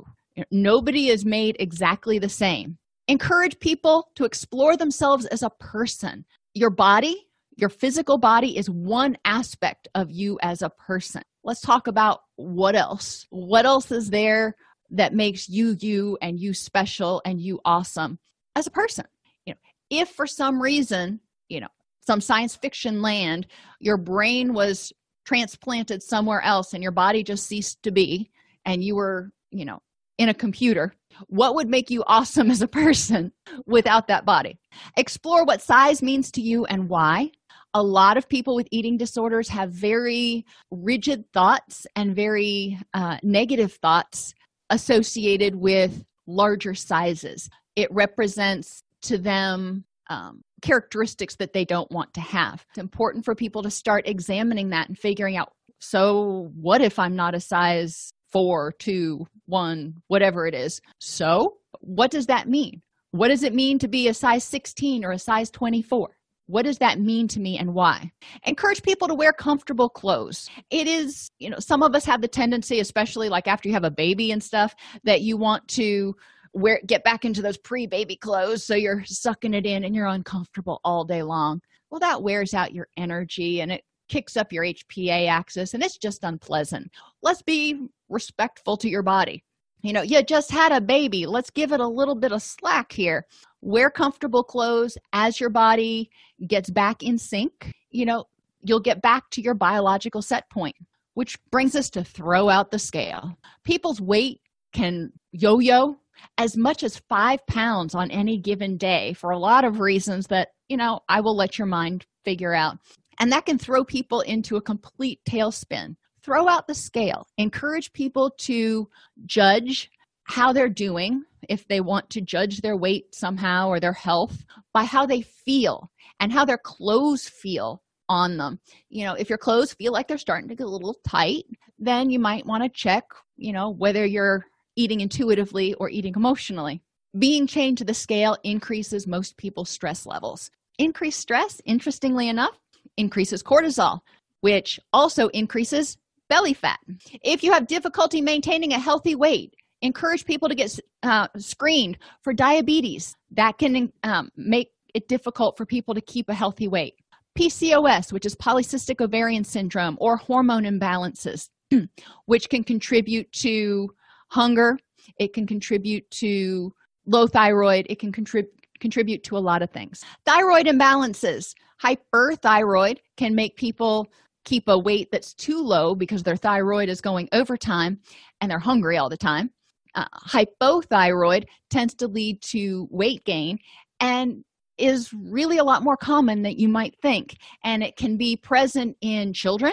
Nobody 0.50 1.08
is 1.08 1.24
made 1.24 1.56
exactly 1.58 2.18
the 2.18 2.28
same. 2.28 2.78
Encourage 3.08 3.58
people 3.58 4.10
to 4.16 4.24
explore 4.24 4.76
themselves 4.76 5.26
as 5.26 5.42
a 5.42 5.50
person. 5.50 6.24
Your 6.54 6.70
body 6.70 7.26
your 7.60 7.68
physical 7.68 8.16
body 8.16 8.56
is 8.56 8.70
one 8.70 9.18
aspect 9.24 9.86
of 9.94 10.10
you 10.10 10.38
as 10.42 10.62
a 10.62 10.70
person. 10.70 11.22
Let's 11.44 11.60
talk 11.60 11.86
about 11.86 12.20
what 12.36 12.74
else? 12.74 13.26
What 13.30 13.66
else 13.66 13.92
is 13.92 14.08
there 14.08 14.56
that 14.90 15.14
makes 15.14 15.48
you 15.48 15.76
you 15.80 16.18
and 16.20 16.38
you 16.38 16.52
special 16.52 17.22
and 17.24 17.40
you 17.40 17.60
awesome 17.64 18.18
as 18.56 18.66
a 18.66 18.70
person. 18.70 19.04
You 19.46 19.54
know 19.54 19.60
if 19.90 20.10
for 20.10 20.26
some 20.26 20.60
reason 20.60 21.20
you 21.48 21.60
know 21.60 21.68
some 22.06 22.20
science 22.20 22.56
fiction 22.56 23.02
land 23.02 23.46
your 23.80 23.96
brain 23.96 24.54
was 24.54 24.92
transplanted 25.26 26.02
somewhere 26.02 26.40
else 26.42 26.72
and 26.72 26.82
your 26.82 26.92
body 26.92 27.22
just 27.22 27.46
ceased 27.46 27.82
to 27.82 27.90
be 27.90 28.30
and 28.64 28.82
you 28.82 28.94
were 28.96 29.30
you 29.50 29.64
know 29.64 29.80
in 30.18 30.28
a 30.28 30.34
computer 30.34 30.94
what 31.28 31.54
would 31.54 31.68
make 31.68 31.90
you 31.90 32.02
awesome 32.06 32.50
as 32.50 32.62
a 32.62 32.68
person 32.68 33.32
without 33.66 34.08
that 34.08 34.24
body? 34.24 34.58
Explore 34.96 35.44
what 35.44 35.62
size 35.62 36.02
means 36.02 36.30
to 36.32 36.40
you 36.40 36.64
and 36.66 36.88
why. 36.88 37.30
A 37.72 37.82
lot 37.82 38.16
of 38.16 38.28
people 38.28 38.56
with 38.56 38.66
eating 38.72 38.96
disorders 38.96 39.48
have 39.48 39.70
very 39.70 40.44
rigid 40.70 41.24
thoughts 41.32 41.86
and 41.94 42.16
very 42.16 42.78
uh, 42.94 43.18
negative 43.22 43.74
thoughts 43.74 44.34
associated 44.70 45.54
with 45.54 46.04
larger 46.26 46.74
sizes. 46.74 47.48
It 47.76 47.88
represents 47.90 48.82
to 49.02 49.18
them 49.18 49.84
um, 50.08 50.42
characteristics 50.62 51.36
that 51.36 51.52
they 51.52 51.64
don't 51.64 51.90
want 51.90 52.12
to 52.14 52.20
have. 52.20 52.64
It's 52.70 52.78
important 52.78 53.24
for 53.24 53.34
people 53.34 53.62
to 53.62 53.70
start 53.70 54.06
examining 54.06 54.70
that 54.70 54.88
and 54.88 54.98
figuring 54.98 55.36
out 55.36 55.52
so 55.82 56.50
what 56.54 56.82
if 56.82 56.98
i'm 56.98 57.16
not 57.16 57.34
a 57.34 57.40
size 57.40 58.12
four 58.30 58.72
two 58.78 59.26
one 59.46 59.94
whatever 60.08 60.46
it 60.46 60.54
is? 60.54 60.80
So 60.98 61.56
what 61.80 62.10
does 62.10 62.26
that 62.26 62.48
mean? 62.48 62.82
What 63.10 63.28
does 63.28 63.42
it 63.42 63.54
mean 63.54 63.78
to 63.80 63.88
be 63.88 64.08
a 64.08 64.14
size 64.14 64.44
16 64.44 65.04
or 65.04 65.10
a 65.12 65.18
size 65.18 65.50
24 65.50 66.10
what 66.50 66.64
does 66.64 66.78
that 66.78 66.98
mean 66.98 67.28
to 67.28 67.40
me 67.40 67.58
and 67.58 67.72
why? 67.74 68.10
Encourage 68.44 68.82
people 68.82 69.08
to 69.08 69.14
wear 69.14 69.32
comfortable 69.32 69.88
clothes. 69.88 70.50
It 70.70 70.86
is 70.86 71.30
you 71.38 71.48
know 71.48 71.58
some 71.58 71.82
of 71.82 71.94
us 71.94 72.04
have 72.04 72.20
the 72.20 72.28
tendency 72.28 72.80
especially 72.80 73.28
like 73.28 73.46
after 73.46 73.68
you 73.68 73.74
have 73.74 73.84
a 73.84 73.90
baby 73.90 74.32
and 74.32 74.42
stuff 74.42 74.74
that 75.04 75.22
you 75.22 75.36
want 75.36 75.66
to 75.68 76.14
wear 76.52 76.80
get 76.86 77.04
back 77.04 77.24
into 77.24 77.42
those 77.42 77.58
pre-baby 77.58 78.16
clothes 78.16 78.64
so 78.64 78.74
you're 78.74 79.04
sucking 79.04 79.54
it 79.54 79.66
in 79.66 79.84
and 79.84 79.94
you're 79.94 80.06
uncomfortable 80.06 80.80
all 80.84 81.04
day 81.04 81.22
long. 81.22 81.60
Well 81.90 82.00
that 82.00 82.22
wears 82.22 82.54
out 82.54 82.74
your 82.74 82.88
energy 82.96 83.60
and 83.60 83.70
it 83.70 83.84
kicks 84.08 84.36
up 84.36 84.52
your 84.52 84.64
hpa 84.64 85.28
axis 85.28 85.74
and 85.74 85.82
it's 85.82 85.98
just 85.98 86.24
unpleasant. 86.24 86.90
Let's 87.22 87.42
be 87.42 87.88
respectful 88.08 88.76
to 88.78 88.88
your 88.88 89.02
body 89.02 89.44
you 89.82 89.92
know 89.92 90.02
you 90.02 90.22
just 90.22 90.50
had 90.50 90.72
a 90.72 90.80
baby. 90.80 91.26
Let's 91.26 91.50
give 91.50 91.72
it 91.72 91.80
a 91.80 91.88
little 91.88 92.14
bit 92.14 92.32
of 92.32 92.42
slack 92.42 92.92
here. 92.92 93.26
Wear 93.60 93.90
comfortable 93.90 94.44
clothes 94.44 94.96
as 95.12 95.40
your 95.40 95.50
body 95.50 96.10
gets 96.46 96.70
back 96.70 97.02
in 97.02 97.18
sync. 97.18 97.72
You 97.90 98.06
know 98.06 98.24
you'll 98.62 98.80
get 98.80 99.02
back 99.02 99.30
to 99.30 99.40
your 99.40 99.54
biological 99.54 100.22
set 100.22 100.48
point 100.50 100.76
which 101.14 101.38
brings 101.50 101.74
us 101.76 101.90
to 101.90 102.04
throw 102.04 102.48
out 102.48 102.70
the 102.70 102.78
scale. 102.78 103.36
People's 103.64 104.00
weight 104.00 104.40
can 104.72 105.12
yo-yo 105.32 105.96
as 106.38 106.56
much 106.56 106.82
as 106.82 107.02
five 107.08 107.44
pounds 107.46 107.94
on 107.94 108.10
any 108.10 108.38
given 108.38 108.76
day 108.76 109.12
for 109.14 109.30
a 109.30 109.38
lot 109.38 109.64
of 109.64 109.80
reasons 109.80 110.26
that 110.26 110.48
you 110.68 110.76
know 110.76 111.00
i 111.08 111.20
will 111.20 111.36
let 111.36 111.58
your 111.58 111.66
mind 111.66 112.06
figure 112.24 112.54
out. 112.54 112.78
And 113.18 113.32
that 113.32 113.44
can 113.44 113.58
throw 113.58 113.84
people 113.84 114.20
into 114.22 114.56
a 114.56 114.62
complete 114.62 115.20
tailspin 115.28 115.96
throw 116.22 116.48
out 116.48 116.66
the 116.66 116.74
scale. 116.74 117.26
Encourage 117.38 117.92
people 117.92 118.30
to 118.38 118.88
judge 119.26 119.90
how 120.24 120.52
they're 120.52 120.68
doing 120.68 121.24
if 121.48 121.66
they 121.66 121.80
want 121.80 122.08
to 122.10 122.20
judge 122.20 122.60
their 122.60 122.76
weight 122.76 123.14
somehow 123.14 123.68
or 123.68 123.80
their 123.80 123.92
health 123.92 124.44
by 124.72 124.84
how 124.84 125.06
they 125.06 125.22
feel 125.22 125.90
and 126.20 126.32
how 126.32 126.44
their 126.44 126.58
clothes 126.58 127.28
feel 127.28 127.82
on 128.08 128.36
them. 128.36 128.60
You 128.88 129.04
know 129.04 129.14
if 129.14 129.28
your 129.28 129.38
clothes 129.38 129.74
feel 129.74 129.92
like 129.92 130.08
they're 130.08 130.18
starting 130.18 130.48
to 130.48 130.54
get 130.54 130.66
a 130.66 130.70
little 130.70 130.96
tight 131.06 131.44
then 131.78 132.10
you 132.10 132.18
might 132.18 132.44
want 132.44 132.62
to 132.62 132.68
check 132.68 133.04
you 133.36 133.52
know 133.52 133.70
whether 133.70 134.04
you're 134.04 134.44
eating 134.76 135.00
intuitively 135.00 135.74
or 135.74 135.90
eating 135.90 136.14
emotionally. 136.14 136.82
Being 137.18 137.46
chained 137.46 137.78
to 137.78 137.84
the 137.84 137.94
scale 137.94 138.36
increases 138.44 139.06
most 139.06 139.36
people's 139.36 139.68
stress 139.68 140.06
levels. 140.06 140.50
Increased 140.78 141.18
stress 141.18 141.60
interestingly 141.64 142.28
enough 142.28 142.58
increases 142.96 143.42
cortisol 143.42 144.00
which 144.40 144.80
also 144.92 145.28
increases 145.28 145.98
belly 146.30 146.54
fat. 146.54 146.78
If 147.22 147.42
you 147.42 147.52
have 147.52 147.66
difficulty 147.66 148.22
maintaining 148.22 148.72
a 148.72 148.78
healthy 148.78 149.14
weight 149.14 149.54
encourage 149.82 150.24
people 150.24 150.48
to 150.48 150.54
get 150.54 150.78
uh, 151.02 151.28
screened 151.36 151.98
for 152.22 152.32
diabetes. 152.32 153.16
That 153.32 153.58
can 153.58 153.92
um, 154.02 154.30
make 154.36 154.70
it 154.94 155.08
difficult 155.08 155.56
for 155.56 155.64
people 155.64 155.94
to 155.94 156.00
keep 156.00 156.28
a 156.28 156.34
healthy 156.34 156.68
weight. 156.68 156.94
Pcos 157.38 158.12
which 158.12 158.26
is 158.26 158.34
polycystic 158.36 159.00
ovarian 159.00 159.44
syndrome 159.44 159.96
or 160.00 160.16
hormone 160.16 160.64
imbalances 160.64 161.48
which 162.26 162.48
can 162.48 162.64
contribute 162.64 163.30
to 163.32 163.88
hunger. 164.28 164.78
It 165.18 165.32
can 165.32 165.46
contribute 165.46 166.10
to 166.12 166.72
low 167.06 167.26
thyroid. 167.26 167.86
It 167.88 167.98
can 167.98 168.12
contribute 168.12 168.52
contribute 168.80 169.22
to 169.22 169.36
a 169.36 169.38
lot 169.38 169.60
of 169.60 169.70
things. 169.70 170.02
Thyroid 170.24 170.66
imbalances. 170.66 171.54
Hyperthyroid 171.82 172.96
can 173.18 173.34
make 173.34 173.56
people 173.56 174.10
keep 174.44 174.68
a 174.68 174.78
weight 174.78 175.08
that's 175.12 175.34
too 175.34 175.62
low 175.62 175.94
because 175.94 176.22
their 176.22 176.36
thyroid 176.36 176.88
is 176.88 177.00
going 177.00 177.28
over 177.32 177.56
time 177.56 178.00
and 178.40 178.50
they're 178.50 178.58
hungry 178.58 178.96
all 178.96 179.08
the 179.08 179.16
time. 179.16 179.50
Uh, 179.94 180.06
hypothyroid 180.26 181.44
tends 181.68 181.94
to 181.94 182.06
lead 182.06 182.40
to 182.42 182.86
weight 182.90 183.24
gain 183.24 183.58
and 183.98 184.44
is 184.78 185.12
really 185.12 185.58
a 185.58 185.64
lot 185.64 185.82
more 185.82 185.96
common 185.96 186.42
than 186.42 186.58
you 186.58 186.68
might 186.68 186.96
think. 187.02 187.36
And 187.64 187.82
it 187.82 187.96
can 187.96 188.16
be 188.16 188.36
present 188.36 188.96
in 189.00 189.32
children 189.32 189.72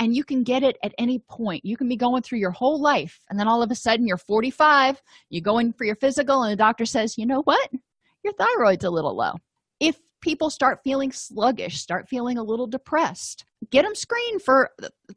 and 0.00 0.16
you 0.16 0.24
can 0.24 0.42
get 0.42 0.62
it 0.62 0.76
at 0.82 0.94
any 0.98 1.20
point. 1.30 1.64
You 1.64 1.76
can 1.76 1.88
be 1.88 1.96
going 1.96 2.22
through 2.22 2.40
your 2.40 2.50
whole 2.50 2.80
life 2.80 3.20
and 3.30 3.38
then 3.38 3.46
all 3.46 3.62
of 3.62 3.70
a 3.70 3.76
sudden 3.76 4.06
you're 4.06 4.16
45 4.16 5.00
you 5.30 5.40
go 5.40 5.58
in 5.58 5.72
for 5.72 5.84
your 5.84 5.94
physical 5.96 6.42
and 6.42 6.52
the 6.52 6.56
doctor 6.56 6.84
says 6.84 7.16
you 7.16 7.26
know 7.26 7.42
what? 7.42 7.70
Your 8.24 8.32
thyroid's 8.34 8.84
a 8.84 8.90
little 8.90 9.16
low. 9.16 9.34
If 9.78 9.96
people 10.20 10.50
start 10.50 10.80
feeling 10.84 11.12
sluggish 11.12 11.80
start 11.80 12.08
feeling 12.08 12.38
a 12.38 12.42
little 12.42 12.66
depressed. 12.66 13.44
Get 13.70 13.82
them 13.84 13.94
screened 13.94 14.42
for 14.42 14.70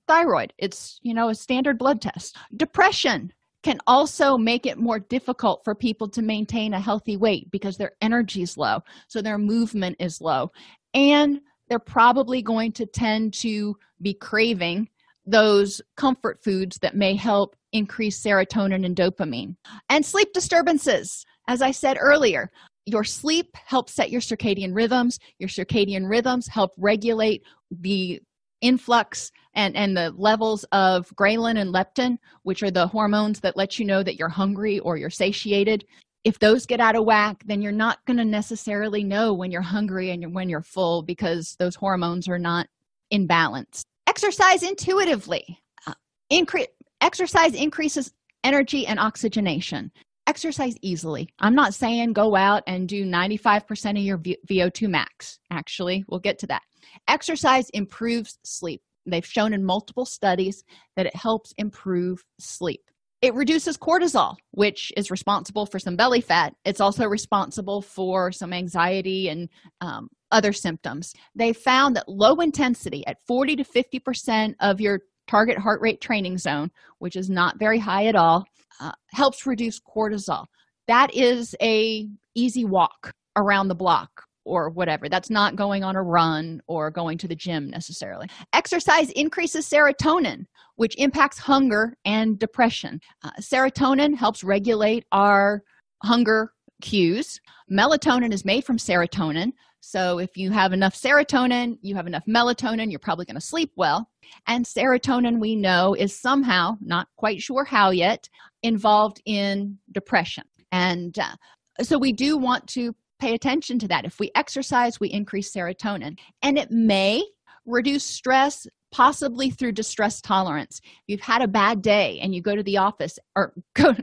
thyroid. 0.08 0.54
It's 0.58 0.99
you 1.02 1.14
know 1.14 1.30
a 1.30 1.36
standard 1.36 1.78
blood 1.78 2.02
test. 2.02 2.38
Depression 2.56 3.32
can 3.64 3.80
also 3.86 4.38
make 4.38 4.66
it 4.66 4.78
more 4.78 4.99
difficult 4.99 5.64
for 5.64 5.76
people 5.76 6.10
to 6.10 6.22
maintain 6.22 6.74
a 6.74 6.80
healthy 6.80 7.16
weight 7.16 7.49
because 7.52 7.78
their 7.78 7.91
energy 8.02 8.41
is 8.41 8.58
low 8.58 8.80
so 9.08 9.22
their 9.22 9.38
movement 9.38 9.95
is 9.99 10.22
low. 10.22 10.52
And 10.93 11.41
they're 11.70 11.80
probably 11.80 12.41
going 12.41 12.72
to 12.74 12.86
tend 12.86 13.34
to 13.36 13.78
be 14.02 14.14
craving 14.14 14.89
those 15.26 15.82
comfort 15.95 16.43
foods 16.43 16.80
that 16.80 16.95
may 16.95 17.16
help 17.16 17.56
increase 17.72 18.22
serotonin 18.22 18.86
and 18.86 18.95
dopamine. 18.95 19.56
And 19.89 20.06
sleep 20.06 20.34
disturbances. 20.34 21.26
As 21.47 21.62
i 21.62 21.72
said 21.72 21.97
earlier 21.99 22.52
your 22.86 23.03
sleep 23.03 23.55
helps 23.55 23.93
set 23.93 24.11
your 24.11 24.21
circadian 24.21 24.75
rhythms. 24.75 25.19
Your 25.39 25.49
circadian 25.49 26.09
rhythms 26.09 26.47
help 26.47 26.71
regulate 26.77 27.43
the 27.69 28.21
influx 28.61 29.32
and 29.55 29.75
and 29.75 29.97
the 29.97 30.11
levels 30.11 30.63
of 30.71 31.09
ghrelin 31.15 31.59
and 31.59 31.73
leptin 31.73 32.15
which 32.43 32.61
are 32.61 32.69
the 32.69 32.86
hormones 32.86 33.39
that 33.39 33.57
let 33.57 33.79
you 33.79 33.86
know 33.86 34.03
that 34.03 34.17
you're 34.17 34.29
hungry 34.29 34.79
or 34.79 34.97
you're 34.97 35.09
satiated. 35.09 35.84
If 36.23 36.38
those 36.38 36.67
get 36.67 36.79
out 36.79 36.95
of 36.95 37.05
whack 37.05 37.41
then 37.47 37.61
you're 37.61 37.71
not 37.71 38.05
going 38.05 38.17
to 38.17 38.25
necessarily 38.25 39.03
know 39.03 39.34
when 39.34 39.49
you're 39.49 39.61
hungry 39.63 40.11
and 40.11 40.36
when 40.36 40.47
you're 40.47 40.61
full 40.61 41.01
because 41.01 41.55
those 41.57 41.75
hormones 41.75 42.29
are 42.29 42.38
not 42.38 42.67
in 43.09 43.25
balance. 43.25 43.84
Exercise 44.05 44.61
intuitively. 44.61 45.59
Uh, 45.88 45.93
increase 46.29 46.67
exercise 47.01 47.55
increases 47.55 48.11
energy 48.43 48.86
and 48.86 48.99
oxygenation 48.99 49.91
exercise 50.32 50.75
easily. 50.82 51.27
I'm 51.39 51.55
not 51.55 51.73
saying 51.73 52.13
go 52.13 52.38
out 52.38 52.63
and 52.65 52.88
do 52.88 53.03
95% 53.03 53.91
of 53.91 53.97
your 53.97 54.17
vo2 54.17 54.88
max. 54.88 55.39
Actually 55.51 56.05
we'll 56.07 56.21
get 56.21 56.39
to 56.39 56.47
that. 56.47 56.61
Exercise 57.09 57.69
improves 57.73 58.39
sleep. 58.45 58.82
They've 59.05 59.25
shown 59.25 59.53
in 59.53 59.65
multiple 59.65 60.05
studies 60.05 60.63
that 60.95 61.05
it 61.05 61.13
helps 61.17 61.53
improve 61.57 62.23
sleep. 62.39 62.79
It 63.21 63.34
reduces 63.34 63.77
cortisol 63.77 64.38
which 64.51 64.93
is 64.95 65.11
responsible 65.11 65.65
for 65.65 65.79
some 65.79 65.97
belly 65.97 66.21
fat. 66.21 66.53
It's 66.63 66.79
also 66.79 67.07
responsible 67.07 67.82
for 67.82 68.32
some 68.32 68.53
anxiety 68.53 69.27
and 69.27 69.49
um, 69.82 70.07
other 70.32 70.53
symptoms. 70.53 71.13
They 71.36 71.51
found 71.51 71.97
that 71.97 72.07
low 72.07 72.36
intensity 72.36 73.05
at 73.05 73.17
40 73.27 73.57
to 73.57 73.63
50 73.65 73.99
percent 73.99 74.55
of 74.61 74.79
your 74.79 75.01
target 75.28 75.57
heart 75.57 75.82
rate 75.82 76.01
training 76.01 76.38
zone 76.38 76.69
which 76.99 77.15
is 77.15 77.30
not 77.30 77.57
very 77.57 77.80
high 77.80 78.05
at 78.05 78.15
all 78.15 78.45
uh, 78.82 78.91
helps 79.13 79.45
reduce 79.45 79.80
cortisol. 79.80 80.45
That 80.88 81.13
is 81.13 81.55
a 81.61 82.07
easy 82.36 82.65
walk 82.65 83.13
around 83.36 83.67
the 83.67 83.76
block 83.76 84.09
or 84.43 84.69
whatever. 84.72 85.07
That's 85.07 85.30
not 85.30 85.55
going 85.55 85.84
on 85.84 85.95
a 85.95 86.01
run 86.01 86.61
or 86.67 86.89
going 86.89 87.17
to 87.19 87.28
the 87.28 87.36
gym 87.36 87.69
necessarily. 87.69 88.28
Exercise 88.53 89.11
increases 89.11 89.69
serotonin 89.69 90.45
which 90.78 90.95
impacts 90.97 91.38
hunger 91.38 91.95
and 92.05 92.39
depression. 92.39 92.99
Uh, 93.24 93.30
serotonin 93.39 94.15
helps 94.15 94.43
regulate 94.43 95.05
our 95.11 95.61
hunger 96.03 96.53
cues. 96.82 97.39
Melatonin 97.72 98.34
is 98.34 98.43
made 98.43 98.65
from 98.65 98.78
serotonin 98.78 99.51
so 99.82 100.19
if 100.19 100.38
you 100.38 100.51
have 100.51 100.73
enough 100.73 100.95
serotonin 100.95 101.77
you 101.82 101.95
have 101.95 102.07
enough 102.07 102.23
melatonin 102.27 102.89
you're 102.89 102.99
probably 102.99 103.25
going 103.25 103.36
to 103.36 103.41
sleep 103.41 103.71
well. 103.75 104.09
And 104.47 104.63
serotonin 104.63 105.39
we 105.39 105.55
know 105.55 105.95
is 105.95 106.17
somehow 106.17 106.77
not 106.82 107.07
quite 107.17 107.41
sure 107.41 107.65
how 107.65 107.89
yet 107.91 108.29
involved 108.63 109.21
in 109.25 109.77
depression. 109.91 110.43
And 110.71 111.17
uh, 111.19 111.36
so 111.82 111.97
we 111.97 112.13
do 112.13 112.38
want 112.38 112.67
to 112.69 112.95
pay 113.19 113.34
attention 113.34 113.79
to 113.79 113.88
that. 113.88 114.05
If 114.05 114.19
we 114.19 114.32
exercise 114.36 114.99
we 114.99 115.09
increase 115.09 115.53
serotonin. 115.53 116.17
And 116.41 116.57
it 116.57 116.71
may 116.71 117.23
reduce 117.65 118.03
stress 118.03 118.67
possibly 118.91 119.49
through 119.49 119.71
distress 119.71 120.21
tolerance. 120.21 120.79
If 120.84 121.03
you've 121.07 121.21
had 121.21 121.41
a 121.41 121.47
bad 121.47 121.82
day 121.82 122.19
and 122.21 122.36
you 122.36 122.41
go 122.41 122.55
to 122.55 122.63
the 122.63 122.77
office 122.77 123.17
or 123.36 123.53
go 123.73 123.95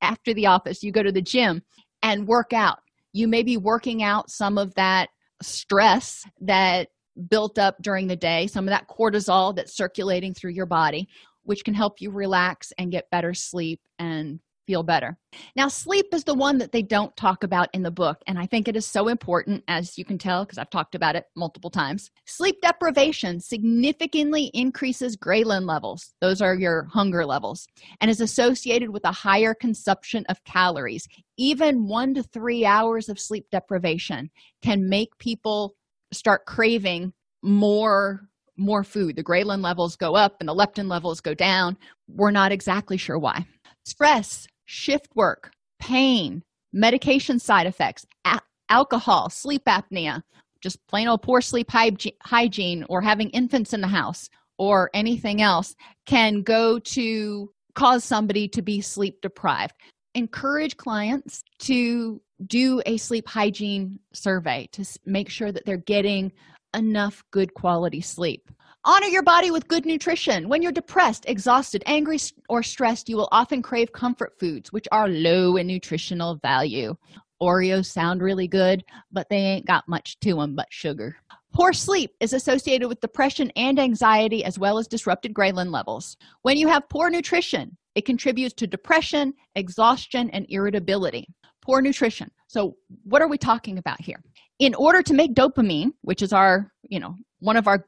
after 0.00 0.34
the 0.34 0.46
office 0.46 0.82
you 0.82 0.92
go 0.92 1.02
to 1.02 1.12
the 1.12 1.22
gym 1.22 1.62
and 2.02 2.26
work 2.26 2.52
out. 2.52 2.80
You 3.12 3.28
may 3.28 3.42
be 3.42 3.56
working 3.56 4.02
out 4.02 4.30
some 4.30 4.58
of 4.58 4.74
that 4.74 5.10
stress 5.42 6.24
that 6.40 6.88
built 7.28 7.58
up 7.58 7.76
during 7.82 8.06
the 8.06 8.16
day 8.16 8.46
some 8.46 8.64
of 8.64 8.70
that 8.70 8.88
cortisol 8.88 9.54
that's 9.54 9.76
circulating 9.76 10.32
through 10.32 10.50
your 10.50 10.66
body 10.66 11.08
which 11.44 11.64
can 11.64 11.74
help 11.74 12.00
you 12.00 12.10
relax 12.10 12.72
and 12.78 12.90
get 12.90 13.10
better 13.10 13.34
sleep 13.34 13.80
and 13.98 14.40
feel 14.66 14.82
better. 14.82 15.16
Now, 15.56 15.68
sleep 15.68 16.06
is 16.12 16.24
the 16.24 16.34
one 16.34 16.58
that 16.58 16.72
they 16.72 16.82
don't 16.82 17.16
talk 17.16 17.42
about 17.44 17.68
in 17.72 17.82
the 17.82 17.90
book, 17.90 18.18
and 18.26 18.38
I 18.38 18.46
think 18.46 18.68
it 18.68 18.76
is 18.76 18.86
so 18.86 19.08
important, 19.08 19.64
as 19.68 19.96
you 19.98 20.04
can 20.04 20.18
tell, 20.18 20.44
because 20.44 20.58
I've 20.58 20.70
talked 20.70 20.94
about 20.94 21.16
it 21.16 21.26
multiple 21.36 21.70
times. 21.70 22.10
Sleep 22.26 22.56
deprivation 22.62 23.40
significantly 23.40 24.50
increases 24.54 25.16
ghrelin 25.16 25.66
levels, 25.66 26.14
those 26.20 26.40
are 26.40 26.54
your 26.54 26.84
hunger 26.84 27.24
levels, 27.24 27.66
and 28.00 28.10
is 28.10 28.20
associated 28.20 28.90
with 28.90 29.04
a 29.04 29.12
higher 29.12 29.54
consumption 29.54 30.24
of 30.28 30.42
calories. 30.44 31.08
Even 31.36 31.88
one 31.88 32.14
to 32.14 32.22
three 32.22 32.64
hours 32.64 33.08
of 33.08 33.18
sleep 33.18 33.46
deprivation 33.50 34.30
can 34.62 34.88
make 34.88 35.16
people 35.18 35.74
start 36.12 36.46
craving 36.46 37.12
more 37.42 38.28
more 38.56 38.84
food 38.84 39.16
the 39.16 39.24
ghrelin 39.24 39.62
levels 39.62 39.96
go 39.96 40.14
up 40.14 40.36
and 40.38 40.48
the 40.48 40.54
leptin 40.54 40.88
levels 40.88 41.20
go 41.20 41.34
down 41.34 41.76
we're 42.06 42.30
not 42.30 42.52
exactly 42.52 42.96
sure 42.96 43.18
why 43.18 43.44
stress 43.84 44.46
shift 44.72 45.08
work, 45.14 45.52
pain, 45.78 46.42
medication 46.72 47.38
side 47.38 47.66
effects, 47.66 48.06
a- 48.24 48.40
alcohol, 48.70 49.28
sleep 49.28 49.62
apnea, 49.66 50.22
just 50.62 50.78
plain 50.88 51.06
old 51.06 51.20
poor 51.20 51.42
sleep 51.42 51.70
hygiene, 51.70 52.84
or 52.88 53.02
having 53.02 53.28
infants 53.30 53.74
in 53.74 53.82
the 53.82 53.86
house, 53.86 54.30
or 54.58 54.90
anything 54.94 55.42
else 55.42 55.74
can 56.06 56.40
go 56.40 56.78
to 56.78 57.50
cause 57.74 58.02
somebody 58.02 58.48
to 58.48 58.62
be 58.62 58.80
sleep 58.80 59.20
deprived. 59.20 59.74
Encourage 60.14 60.76
clients 60.78 61.42
to 61.58 62.20
do 62.46 62.80
a 62.86 62.96
sleep 62.96 63.28
hygiene 63.28 63.98
survey 64.14 64.68
to 64.72 64.86
make 65.04 65.28
sure 65.28 65.52
that 65.52 65.66
they're 65.66 65.76
getting 65.76 66.32
enough 66.74 67.22
good 67.30 67.52
quality 67.52 68.00
sleep. 68.00 68.50
Honor 68.84 69.06
your 69.06 69.22
body 69.22 69.52
with 69.52 69.68
good 69.68 69.86
nutrition. 69.86 70.48
When 70.48 70.60
you're 70.60 70.72
depressed, 70.72 71.24
exhausted, 71.28 71.84
angry, 71.86 72.18
or 72.48 72.64
stressed, 72.64 73.08
you 73.08 73.16
will 73.16 73.28
often 73.30 73.62
crave 73.62 73.92
comfort 73.92 74.36
foods, 74.40 74.72
which 74.72 74.88
are 74.90 75.08
low 75.08 75.56
in 75.56 75.68
nutritional 75.68 76.34
value. 76.42 76.96
Oreos 77.40 77.86
sound 77.86 78.22
really 78.22 78.48
good, 78.48 78.82
but 79.12 79.28
they 79.30 79.36
ain't 79.36 79.66
got 79.66 79.86
much 79.86 80.18
to 80.20 80.34
them 80.34 80.56
but 80.56 80.66
sugar. 80.70 81.14
Poor 81.52 81.72
sleep 81.72 82.10
is 82.18 82.32
associated 82.32 82.88
with 82.88 83.00
depression 83.00 83.52
and 83.54 83.78
anxiety, 83.78 84.44
as 84.44 84.58
well 84.58 84.78
as 84.78 84.88
disrupted 84.88 85.32
ghrelin 85.32 85.70
levels. 85.70 86.16
When 86.42 86.56
you 86.56 86.66
have 86.66 86.88
poor 86.88 87.08
nutrition, 87.08 87.76
it 87.94 88.04
contributes 88.04 88.54
to 88.54 88.66
depression, 88.66 89.32
exhaustion, 89.54 90.28
and 90.30 90.44
irritability. 90.48 91.28
Poor 91.60 91.82
nutrition. 91.82 92.32
So, 92.48 92.76
what 93.04 93.22
are 93.22 93.28
we 93.28 93.38
talking 93.38 93.78
about 93.78 94.00
here? 94.00 94.20
In 94.58 94.74
order 94.74 95.02
to 95.02 95.14
make 95.14 95.34
dopamine, 95.34 95.92
which 96.00 96.20
is 96.20 96.32
our, 96.32 96.72
you 96.88 96.98
know, 96.98 97.14
one 97.38 97.56
of 97.56 97.68
our 97.68 97.86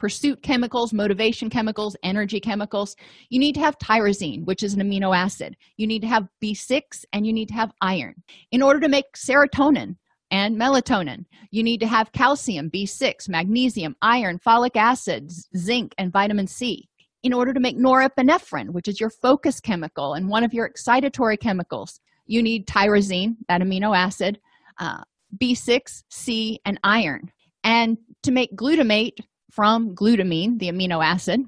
pursuit 0.00 0.42
chemicals, 0.42 0.94
motivation 0.94 1.50
chemicals, 1.50 1.94
energy 2.02 2.40
chemicals. 2.40 2.96
You 3.28 3.38
need 3.38 3.52
to 3.56 3.60
have 3.60 3.78
tyrosine, 3.78 4.46
which 4.46 4.62
is 4.62 4.72
an 4.72 4.80
amino 4.80 5.14
acid. 5.14 5.58
You 5.76 5.86
need 5.86 6.00
to 6.00 6.08
have 6.08 6.26
B6 6.42 7.04
and 7.12 7.26
you 7.26 7.34
need 7.34 7.48
to 7.48 7.54
have 7.54 7.70
iron. 7.82 8.14
In 8.50 8.62
order 8.62 8.80
to 8.80 8.88
make 8.88 9.12
serotonin 9.14 9.96
and 10.30 10.56
melatonin, 10.58 11.26
you 11.50 11.62
need 11.62 11.80
to 11.80 11.86
have 11.86 12.12
calcium, 12.12 12.70
B6, 12.70 13.28
magnesium, 13.28 13.94
iron, 14.00 14.38
folic 14.38 14.74
acid, 14.74 15.30
zinc, 15.54 15.94
and 15.98 16.10
vitamin 16.10 16.46
C. 16.46 16.88
In 17.22 17.34
order 17.34 17.52
to 17.52 17.60
make 17.60 17.76
norepinephrine, 17.76 18.70
which 18.70 18.88
is 18.88 18.98
your 18.98 19.10
focus 19.10 19.60
chemical 19.60 20.14
and 20.14 20.30
one 20.30 20.44
of 20.44 20.54
your 20.54 20.70
excitatory 20.70 21.38
chemicals, 21.38 22.00
you 22.24 22.42
need 22.42 22.66
tyrosine, 22.66 23.36
that 23.50 23.60
amino 23.60 23.94
acid, 23.94 24.40
uh, 24.78 25.02
B6, 25.36 26.04
C, 26.08 26.58
and 26.64 26.80
iron. 26.82 27.30
And 27.64 27.98
to 28.22 28.32
make 28.32 28.56
glutamate, 28.56 29.18
from 29.50 29.94
glutamine, 29.94 30.58
the 30.58 30.68
amino 30.68 31.04
acid. 31.04 31.40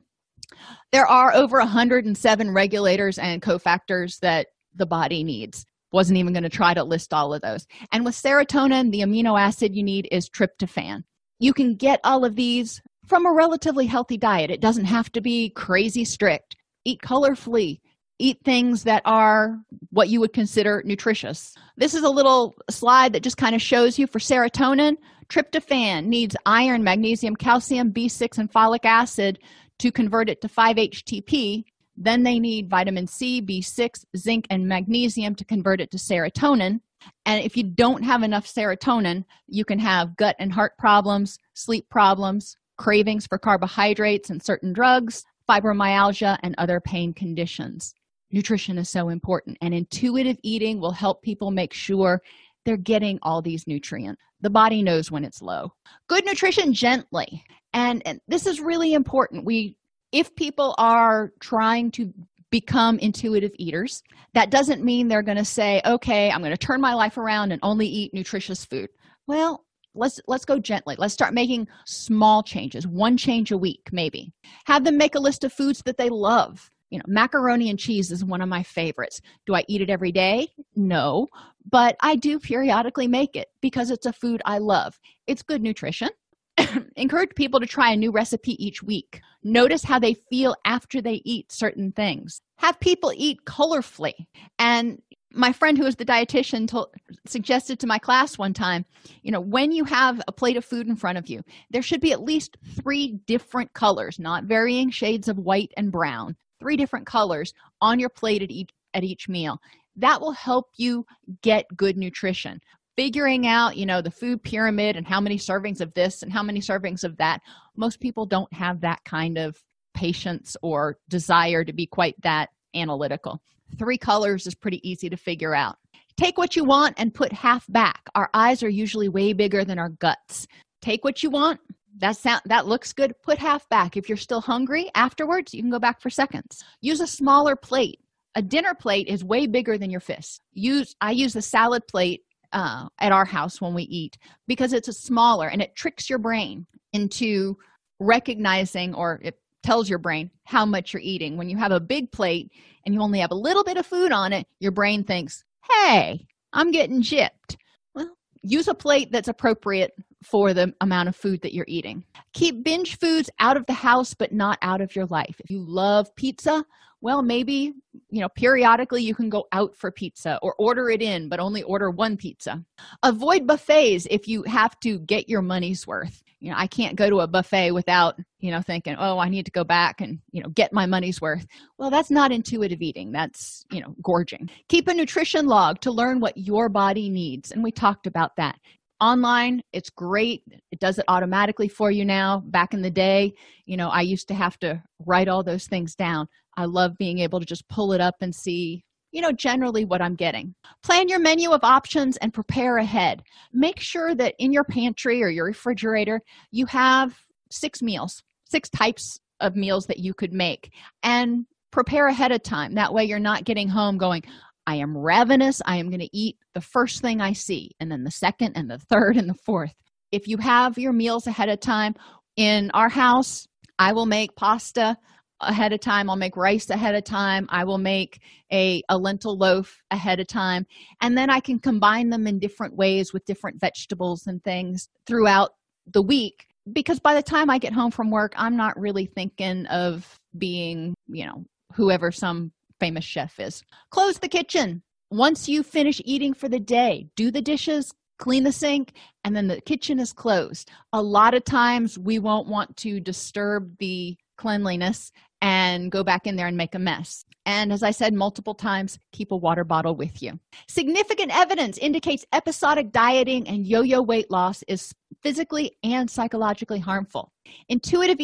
There 0.92 1.06
are 1.06 1.34
over 1.34 1.58
107 1.58 2.52
regulators 2.52 3.18
and 3.18 3.40
cofactors 3.40 4.18
that 4.20 4.48
the 4.74 4.86
body 4.86 5.24
needs. 5.24 5.64
Wasn't 5.92 6.18
even 6.18 6.32
going 6.32 6.42
to 6.42 6.48
try 6.48 6.74
to 6.74 6.84
list 6.84 7.12
all 7.12 7.34
of 7.34 7.42
those. 7.42 7.66
And 7.92 8.04
with 8.04 8.14
serotonin, 8.14 8.90
the 8.90 9.00
amino 9.00 9.38
acid 9.38 9.74
you 9.74 9.82
need 9.82 10.08
is 10.10 10.28
tryptophan. 10.28 11.04
You 11.38 11.52
can 11.52 11.74
get 11.74 12.00
all 12.04 12.24
of 12.24 12.36
these 12.36 12.80
from 13.06 13.26
a 13.26 13.32
relatively 13.32 13.86
healthy 13.86 14.16
diet. 14.16 14.50
It 14.50 14.60
doesn't 14.60 14.84
have 14.84 15.10
to 15.12 15.20
be 15.20 15.50
crazy 15.50 16.04
strict. 16.04 16.56
Eat 16.84 17.00
colorfully, 17.02 17.80
eat 18.18 18.38
things 18.44 18.84
that 18.84 19.02
are 19.04 19.58
what 19.90 20.08
you 20.08 20.20
would 20.20 20.32
consider 20.32 20.82
nutritious. 20.84 21.54
This 21.76 21.94
is 21.94 22.04
a 22.04 22.10
little 22.10 22.54
slide 22.70 23.12
that 23.12 23.22
just 23.22 23.36
kind 23.36 23.54
of 23.54 23.60
shows 23.60 23.98
you 23.98 24.06
for 24.06 24.18
serotonin, 24.18 24.96
tryptophan 25.28 26.06
needs 26.06 26.36
iron, 26.46 26.84
magnesium, 26.84 27.36
calcium, 27.36 27.92
B6, 27.92 28.38
and 28.38 28.52
folic 28.52 28.84
acid 28.84 29.38
to 29.78 29.90
convert 29.90 30.28
it 30.28 30.40
to 30.40 30.48
5-HTP. 30.48 31.64
Then 31.96 32.22
they 32.22 32.38
need 32.38 32.70
vitamin 32.70 33.06
C, 33.06 33.42
B6, 33.42 34.04
zinc, 34.16 34.46
and 34.50 34.66
magnesium 34.66 35.34
to 35.36 35.44
convert 35.44 35.80
it 35.80 35.90
to 35.90 35.98
serotonin. 35.98 36.80
And 37.26 37.44
if 37.44 37.56
you 37.56 37.64
don't 37.64 38.02
have 38.02 38.22
enough 38.22 38.46
serotonin, 38.46 39.24
you 39.46 39.64
can 39.64 39.78
have 39.78 40.16
gut 40.16 40.36
and 40.38 40.52
heart 40.52 40.78
problems, 40.78 41.38
sleep 41.54 41.88
problems, 41.90 42.56
cravings 42.78 43.26
for 43.26 43.38
carbohydrates 43.38 44.30
and 44.30 44.42
certain 44.42 44.72
drugs, 44.72 45.24
fibromyalgia, 45.48 46.38
and 46.42 46.54
other 46.58 46.80
pain 46.80 47.12
conditions 47.12 47.94
nutrition 48.32 48.78
is 48.78 48.88
so 48.88 49.10
important 49.10 49.56
and 49.60 49.74
intuitive 49.74 50.38
eating 50.42 50.80
will 50.80 50.92
help 50.92 51.22
people 51.22 51.50
make 51.50 51.72
sure 51.72 52.22
they're 52.64 52.76
getting 52.76 53.18
all 53.22 53.42
these 53.42 53.66
nutrients 53.66 54.20
the 54.42 54.50
body 54.50 54.82
knows 54.82 55.10
when 55.10 55.24
it's 55.24 55.40
low. 55.40 55.72
Good 56.08 56.26
nutrition 56.26 56.74
gently. 56.74 57.42
And, 57.72 58.02
and 58.04 58.20
this 58.28 58.46
is 58.46 58.60
really 58.60 58.92
important. 58.92 59.46
We 59.46 59.76
if 60.10 60.34
people 60.34 60.74
are 60.76 61.32
trying 61.40 61.90
to 61.92 62.12
become 62.50 62.98
intuitive 62.98 63.52
eaters 63.54 64.02
that 64.34 64.50
doesn't 64.50 64.84
mean 64.84 65.08
they're 65.08 65.22
going 65.22 65.38
to 65.38 65.44
say 65.44 65.80
okay 65.86 66.30
i'm 66.30 66.40
going 66.40 66.50
to 66.50 66.56
turn 66.58 66.82
my 66.82 66.92
life 66.92 67.16
around 67.16 67.50
and 67.50 67.58
only 67.62 67.86
eat 67.86 68.12
nutritious 68.12 68.62
food. 68.62 68.90
Well 69.26 69.64
let's 69.94 70.20
let's 70.28 70.44
go 70.44 70.58
gently. 70.58 70.96
Let's 70.98 71.14
start 71.14 71.32
making 71.32 71.66
small 71.86 72.42
changes 72.42 72.86
one 72.86 73.16
change 73.16 73.52
a 73.52 73.56
week 73.56 73.88
maybe. 73.90 74.34
Have 74.66 74.84
them 74.84 74.98
make 74.98 75.14
a 75.14 75.20
list 75.20 75.44
of 75.44 75.52
foods 75.52 75.80
that 75.86 75.96
they 75.96 76.10
love. 76.10 76.70
You 76.90 76.98
know 76.98 77.04
macaroni 77.06 77.70
and 77.70 77.78
cheese 77.78 78.12
is 78.12 78.22
one 78.22 78.42
of 78.42 78.50
my 78.50 78.62
favorites. 78.62 79.22
Do 79.46 79.54
i 79.54 79.64
eat 79.66 79.80
it 79.80 79.88
every 79.88 80.12
day? 80.12 80.48
No 80.76 81.28
but 81.70 81.96
i 82.00 82.16
do 82.16 82.38
periodically 82.38 83.06
make 83.06 83.36
it 83.36 83.48
because 83.60 83.90
it's 83.90 84.06
a 84.06 84.12
food 84.12 84.42
i 84.44 84.58
love. 84.58 84.98
It's 85.26 85.42
good 85.42 85.62
nutrition. 85.62 86.08
Encourage 86.96 87.34
people 87.34 87.60
to 87.60 87.66
try 87.66 87.92
a 87.92 87.96
new 87.96 88.10
recipe 88.10 88.62
each 88.64 88.82
week. 88.82 89.20
Notice 89.42 89.84
how 89.84 89.98
they 89.98 90.14
feel 90.30 90.54
after 90.64 91.00
they 91.00 91.22
eat 91.24 91.50
certain 91.50 91.92
things. 91.92 92.42
Have 92.58 92.78
people 92.80 93.12
eat 93.14 93.38
colorfully. 93.46 94.26
And 94.58 95.00
my 95.34 95.52
friend 95.52 95.78
who 95.78 95.86
is 95.86 95.96
the 95.96 96.04
dietitian 96.04 96.68
told, 96.68 96.88
suggested 97.26 97.80
to 97.80 97.86
my 97.86 97.98
class 97.98 98.36
one 98.36 98.52
time 98.52 98.84
you 99.22 99.32
know 99.32 99.40
when 99.40 99.72
you 99.72 99.82
have 99.82 100.20
a 100.28 100.32
plate 100.32 100.58
of 100.58 100.64
food 100.64 100.86
in 100.86 100.94
front 100.94 101.16
of 101.16 101.26
you 101.26 101.40
there 101.70 101.80
should 101.80 102.02
be 102.02 102.12
at 102.12 102.20
least 102.20 102.58
three 102.76 103.18
different 103.26 103.72
colors 103.72 104.18
not 104.18 104.44
varying 104.44 104.90
shades 104.90 105.28
of 105.28 105.38
white 105.38 105.72
and 105.78 105.90
brown 105.90 106.36
three 106.60 106.76
different 106.76 107.06
colors 107.06 107.54
on 107.80 107.98
your 107.98 108.10
plate 108.10 108.42
at 108.42 108.50
each 108.50 108.68
at 108.92 109.04
each 109.04 109.26
meal 109.26 109.58
that 109.96 110.20
will 110.20 110.32
help 110.32 110.66
you 110.76 111.04
get 111.42 111.66
good 111.76 111.96
nutrition. 111.96 112.60
Figuring 112.96 113.46
out 113.46 113.76
you 113.76 113.86
know 113.86 114.02
the 114.02 114.10
food 114.10 114.42
pyramid 114.42 114.96
and 114.96 115.06
how 115.06 115.20
many 115.20 115.38
servings 115.38 115.80
of 115.80 115.94
this 115.94 116.22
and 116.22 116.32
how 116.32 116.42
many 116.42 116.60
servings 116.60 117.04
of 117.04 117.16
that 117.16 117.40
most 117.76 118.00
people 118.00 118.26
don't 118.26 118.52
have 118.52 118.80
that 118.82 119.02
kind 119.04 119.38
of 119.38 119.56
patience 119.94 120.56
or 120.62 120.98
desire 121.08 121.64
to 121.64 121.72
be 121.72 121.86
quite 121.86 122.14
that 122.22 122.50
analytical. 122.74 123.40
Three 123.78 123.98
colors 123.98 124.46
is 124.46 124.54
pretty 124.54 124.86
easy 124.88 125.08
to 125.08 125.16
figure 125.16 125.54
out. 125.54 125.76
Take 126.16 126.36
what 126.36 126.56
you 126.56 126.64
want 126.64 126.94
and 126.98 127.14
put 127.14 127.32
half 127.32 127.66
back. 127.68 128.02
Our 128.14 128.28
eyes 128.34 128.62
are 128.62 128.68
usually 128.68 129.08
way 129.08 129.32
bigger 129.32 129.64
than 129.64 129.78
our 129.78 129.88
guts. 129.88 130.46
Take 130.82 131.04
what 131.04 131.22
you 131.22 131.30
want. 131.30 131.60
That 131.98 132.16
sound 132.16 132.42
that 132.46 132.66
looks 132.66 132.92
good. 132.92 133.14
Put 133.22 133.38
half 133.38 133.68
back. 133.68 133.96
If 133.96 134.08
you're 134.08 134.18
still 134.18 134.40
hungry 134.40 134.90
afterwards 134.94 135.54
you 135.54 135.62
can 135.62 135.70
go 135.70 135.78
back 135.78 136.00
for 136.00 136.10
seconds. 136.10 136.62
Use 136.80 137.00
a 137.00 137.06
smaller 137.06 137.56
plate 137.56 138.00
a 138.34 138.42
dinner 138.42 138.74
plate 138.74 139.08
is 139.08 139.24
way 139.24 139.46
bigger 139.46 139.78
than 139.78 139.90
your 139.90 140.00
fist. 140.00 140.42
Use 140.52 140.94
i 141.00 141.10
use 141.10 141.32
the 141.32 141.42
salad 141.42 141.86
plate 141.88 142.22
uh, 142.52 142.86
at 142.98 143.12
our 143.12 143.24
house 143.24 143.60
when 143.60 143.74
we 143.74 143.84
eat 143.84 144.18
because 144.46 144.72
it's 144.72 144.88
a 144.88 144.92
smaller 144.92 145.48
and 145.48 145.62
it 145.62 145.74
tricks 145.74 146.10
your 146.10 146.18
brain 146.18 146.66
into 146.92 147.56
recognizing 147.98 148.94
or 148.94 149.20
it 149.22 149.38
tells 149.62 149.88
your 149.88 149.98
brain 149.98 150.30
how 150.44 150.66
much 150.66 150.92
you're 150.92 151.02
eating. 151.02 151.36
When 151.36 151.48
you 151.48 151.56
have 151.56 151.72
a 151.72 151.80
big 151.80 152.10
plate 152.12 152.50
and 152.84 152.94
you 152.94 153.00
only 153.00 153.20
have 153.20 153.30
a 153.30 153.36
little 153.36 153.64
bit 153.64 153.76
of 153.76 153.86
food 153.86 154.12
on 154.12 154.32
it 154.32 154.46
your 154.60 154.72
brain 154.72 155.04
thinks 155.04 155.44
hey 155.70 156.26
i'm 156.52 156.70
getting 156.70 157.02
gypped. 157.02 157.56
Well 157.94 158.16
use 158.42 158.68
a 158.68 158.74
plate 158.74 159.12
that's 159.12 159.28
appropriate 159.28 159.92
for 160.22 160.54
the 160.54 160.72
amount 160.80 161.08
of 161.08 161.16
food 161.16 161.42
that 161.42 161.54
you're 161.54 161.64
eating. 161.68 162.04
Keep 162.32 162.64
binge 162.64 162.98
foods 162.98 163.30
out 163.38 163.56
of 163.56 163.66
the 163.66 163.72
house, 163.72 164.14
but 164.14 164.32
not 164.32 164.58
out 164.62 164.80
of 164.80 164.94
your 164.94 165.06
life. 165.06 165.36
If 165.38 165.50
you 165.50 165.64
love 165.66 166.14
pizza, 166.16 166.64
well, 167.02 167.20
maybe, 167.20 167.72
you 168.10 168.20
know, 168.20 168.28
periodically 168.28 169.02
you 169.02 169.14
can 169.14 169.28
go 169.28 169.46
out 169.50 169.76
for 169.76 169.90
pizza 169.90 170.38
or 170.40 170.54
order 170.56 170.88
it 170.88 171.02
in, 171.02 171.28
but 171.28 171.40
only 171.40 171.64
order 171.64 171.90
one 171.90 172.16
pizza. 172.16 172.64
Avoid 173.02 173.44
buffets 173.44 174.06
if 174.08 174.28
you 174.28 174.44
have 174.44 174.78
to 174.80 175.00
get 175.00 175.28
your 175.28 175.42
money's 175.42 175.84
worth. 175.84 176.22
You 176.38 176.50
know, 176.50 176.56
I 176.56 176.68
can't 176.68 176.96
go 176.96 177.10
to 177.10 177.20
a 177.20 177.26
buffet 177.26 177.72
without, 177.72 178.18
you 178.38 178.50
know, 178.52 178.60
thinking, 178.60 178.96
oh, 178.98 179.18
I 179.18 179.28
need 179.28 179.46
to 179.46 179.52
go 179.52 179.64
back 179.64 180.00
and, 180.00 180.20
you 180.30 180.42
know, 180.42 180.48
get 180.48 180.72
my 180.72 180.86
money's 180.86 181.20
worth. 181.20 181.46
Well, 181.76 181.90
that's 181.90 182.10
not 182.10 182.32
intuitive 182.32 182.82
eating. 182.82 183.12
That's, 183.12 183.64
you 183.70 183.80
know, 183.80 183.94
gorging. 184.02 184.48
Keep 184.68 184.88
a 184.88 184.94
nutrition 184.94 185.46
log 185.46 185.80
to 185.80 185.92
learn 185.92 186.20
what 186.20 186.36
your 186.36 186.68
body 186.68 187.10
needs. 187.10 187.50
And 187.50 187.62
we 187.64 187.72
talked 187.72 188.06
about 188.06 188.36
that 188.36 188.58
online 189.02 189.62
it's 189.72 189.90
great. 189.90 190.42
It 190.70 190.78
does 190.78 190.98
it 190.98 191.04
automatically 191.08 191.68
for 191.68 191.90
you 191.90 192.04
now. 192.04 192.42
Back 192.46 192.72
in 192.72 192.82
the 192.82 192.90
day 192.90 193.34
you 193.66 193.76
know 193.76 193.88
i 193.88 194.00
used 194.00 194.28
to 194.28 194.34
have 194.34 194.58
to 194.60 194.82
write 195.06 195.28
all 195.28 195.42
those 195.42 195.66
things 195.66 195.94
down. 195.94 196.28
I 196.56 196.64
love 196.66 196.96
being 196.98 197.18
able 197.18 197.40
to 197.40 197.46
just 197.46 197.68
pull 197.68 197.92
it 197.92 198.00
up 198.00 198.14
and 198.20 198.34
see 198.34 198.84
you 199.10 199.20
know 199.20 199.32
generally 199.32 199.84
what 199.84 200.00
i'm 200.00 200.14
getting. 200.14 200.54
Plan 200.82 201.08
your 201.08 201.18
menu 201.18 201.50
of 201.50 201.64
options 201.64 202.16
and 202.18 202.32
prepare 202.32 202.78
ahead. 202.78 203.22
Make 203.52 203.80
sure 203.80 204.14
that 204.14 204.34
in 204.38 204.52
your 204.52 204.64
pantry 204.64 205.22
or 205.22 205.28
your 205.28 205.46
refrigerator 205.46 206.20
you 206.52 206.66
have 206.66 207.18
six 207.50 207.82
meals 207.82 208.22
six 208.52 208.68
types 208.68 209.18
of 209.40 209.56
meals 209.56 209.86
that 209.86 209.98
you 209.98 210.14
could 210.14 210.32
make 210.32 210.70
and 211.02 211.46
prepare 211.72 212.06
ahead 212.06 212.30
of 212.30 212.42
time. 212.42 212.74
That 212.74 212.92
way 212.92 213.04
you're 213.04 213.18
not 213.18 213.44
getting 213.44 213.68
home 213.68 213.98
going 213.98 214.22
I 214.66 214.76
am 214.76 214.96
ravenous. 214.96 215.60
I 215.66 215.76
am 215.76 215.88
going 215.88 216.00
to 216.00 216.16
eat 216.16 216.36
the 216.54 216.60
first 216.60 217.00
thing 217.02 217.20
I 217.20 217.32
see, 217.32 217.72
and 217.80 217.90
then 217.90 218.04
the 218.04 218.10
second, 218.10 218.56
and 218.56 218.70
the 218.70 218.78
third, 218.78 219.16
and 219.18 219.28
the 219.28 219.34
fourth. 219.34 219.74
If 220.10 220.28
you 220.28 220.36
have 220.38 220.78
your 220.78 220.92
meals 220.92 221.26
ahead 221.26 221.48
of 221.48 221.60
time, 221.60 221.94
in 222.36 222.70
our 222.72 222.88
house, 222.88 223.46
I 223.78 223.92
will 223.92 224.06
make 224.06 224.36
pasta 224.36 224.96
ahead 225.40 225.72
of 225.72 225.80
time. 225.80 226.08
I'll 226.08 226.16
make 226.16 226.36
rice 226.36 226.70
ahead 226.70 226.94
of 226.94 227.04
time. 227.04 227.46
I 227.50 227.64
will 227.64 227.78
make 227.78 228.20
a, 228.52 228.82
a 228.88 228.96
lentil 228.96 229.36
loaf 229.36 229.82
ahead 229.90 230.20
of 230.20 230.26
time. 230.28 230.66
And 231.00 231.18
then 231.18 231.30
I 231.30 231.40
can 231.40 231.58
combine 231.58 232.10
them 232.10 232.26
in 232.26 232.38
different 232.38 232.76
ways 232.76 233.12
with 233.12 233.24
different 233.24 233.60
vegetables 233.60 234.26
and 234.26 234.42
things 234.44 234.88
throughout 235.06 235.50
the 235.92 236.02
week. 236.02 236.46
Because 236.72 237.00
by 237.00 237.14
the 237.14 237.22
time 237.22 237.50
I 237.50 237.58
get 237.58 237.72
home 237.72 237.90
from 237.90 238.10
work, 238.10 238.34
I'm 238.36 238.56
not 238.56 238.78
really 238.78 239.06
thinking 239.06 239.66
of 239.66 240.16
being, 240.38 240.94
you 241.08 241.26
know, 241.26 241.44
whoever 241.74 242.12
some 242.12 242.52
famous 242.82 243.04
chef 243.04 243.38
is. 243.38 243.62
Close 243.90 244.18
the 244.18 244.26
kitchen. 244.26 244.82
Once 245.08 245.48
you 245.48 245.62
finish 245.62 246.02
eating 246.04 246.34
for 246.34 246.48
the 246.48 246.58
day, 246.58 247.06
do 247.14 247.30
the 247.30 247.40
dishes, 247.40 247.94
clean 248.18 248.42
the 248.42 248.50
sink, 248.50 248.94
and 249.22 249.36
then 249.36 249.46
the 249.46 249.60
kitchen 249.60 250.00
is 250.00 250.12
closed. 250.12 250.68
A 250.92 251.00
lot 251.00 251.32
of 251.32 251.44
times 251.44 251.96
we 251.96 252.18
won't 252.18 252.48
want 252.48 252.76
to 252.78 252.98
disturb 252.98 253.78
the 253.78 254.16
cleanliness 254.36 255.12
and 255.42 255.90
go 255.90 256.02
back 256.04 256.26
in 256.26 256.36
there 256.36 256.46
and 256.46 256.56
make 256.56 256.74
a 256.74 256.78
mess. 256.78 257.24
And 257.44 257.72
as 257.72 257.82
I 257.82 257.90
said 257.90 258.14
multiple 258.14 258.54
times, 258.54 259.00
keep 259.10 259.32
a 259.32 259.36
water 259.36 259.64
bottle 259.64 259.96
with 259.96 260.22
you. 260.22 260.38
Significant 260.68 261.36
evidence 261.36 261.76
indicates 261.78 262.24
episodic 262.32 262.92
dieting 262.92 263.48
and 263.48 263.66
yo 263.66 263.82
yo 263.82 264.00
weight 264.00 264.30
loss 264.30 264.62
is 264.68 264.94
physically 265.20 265.72
and 265.82 266.08
psychologically 266.08 266.78
harmful. 266.78 267.32
Intuitive 267.68 268.18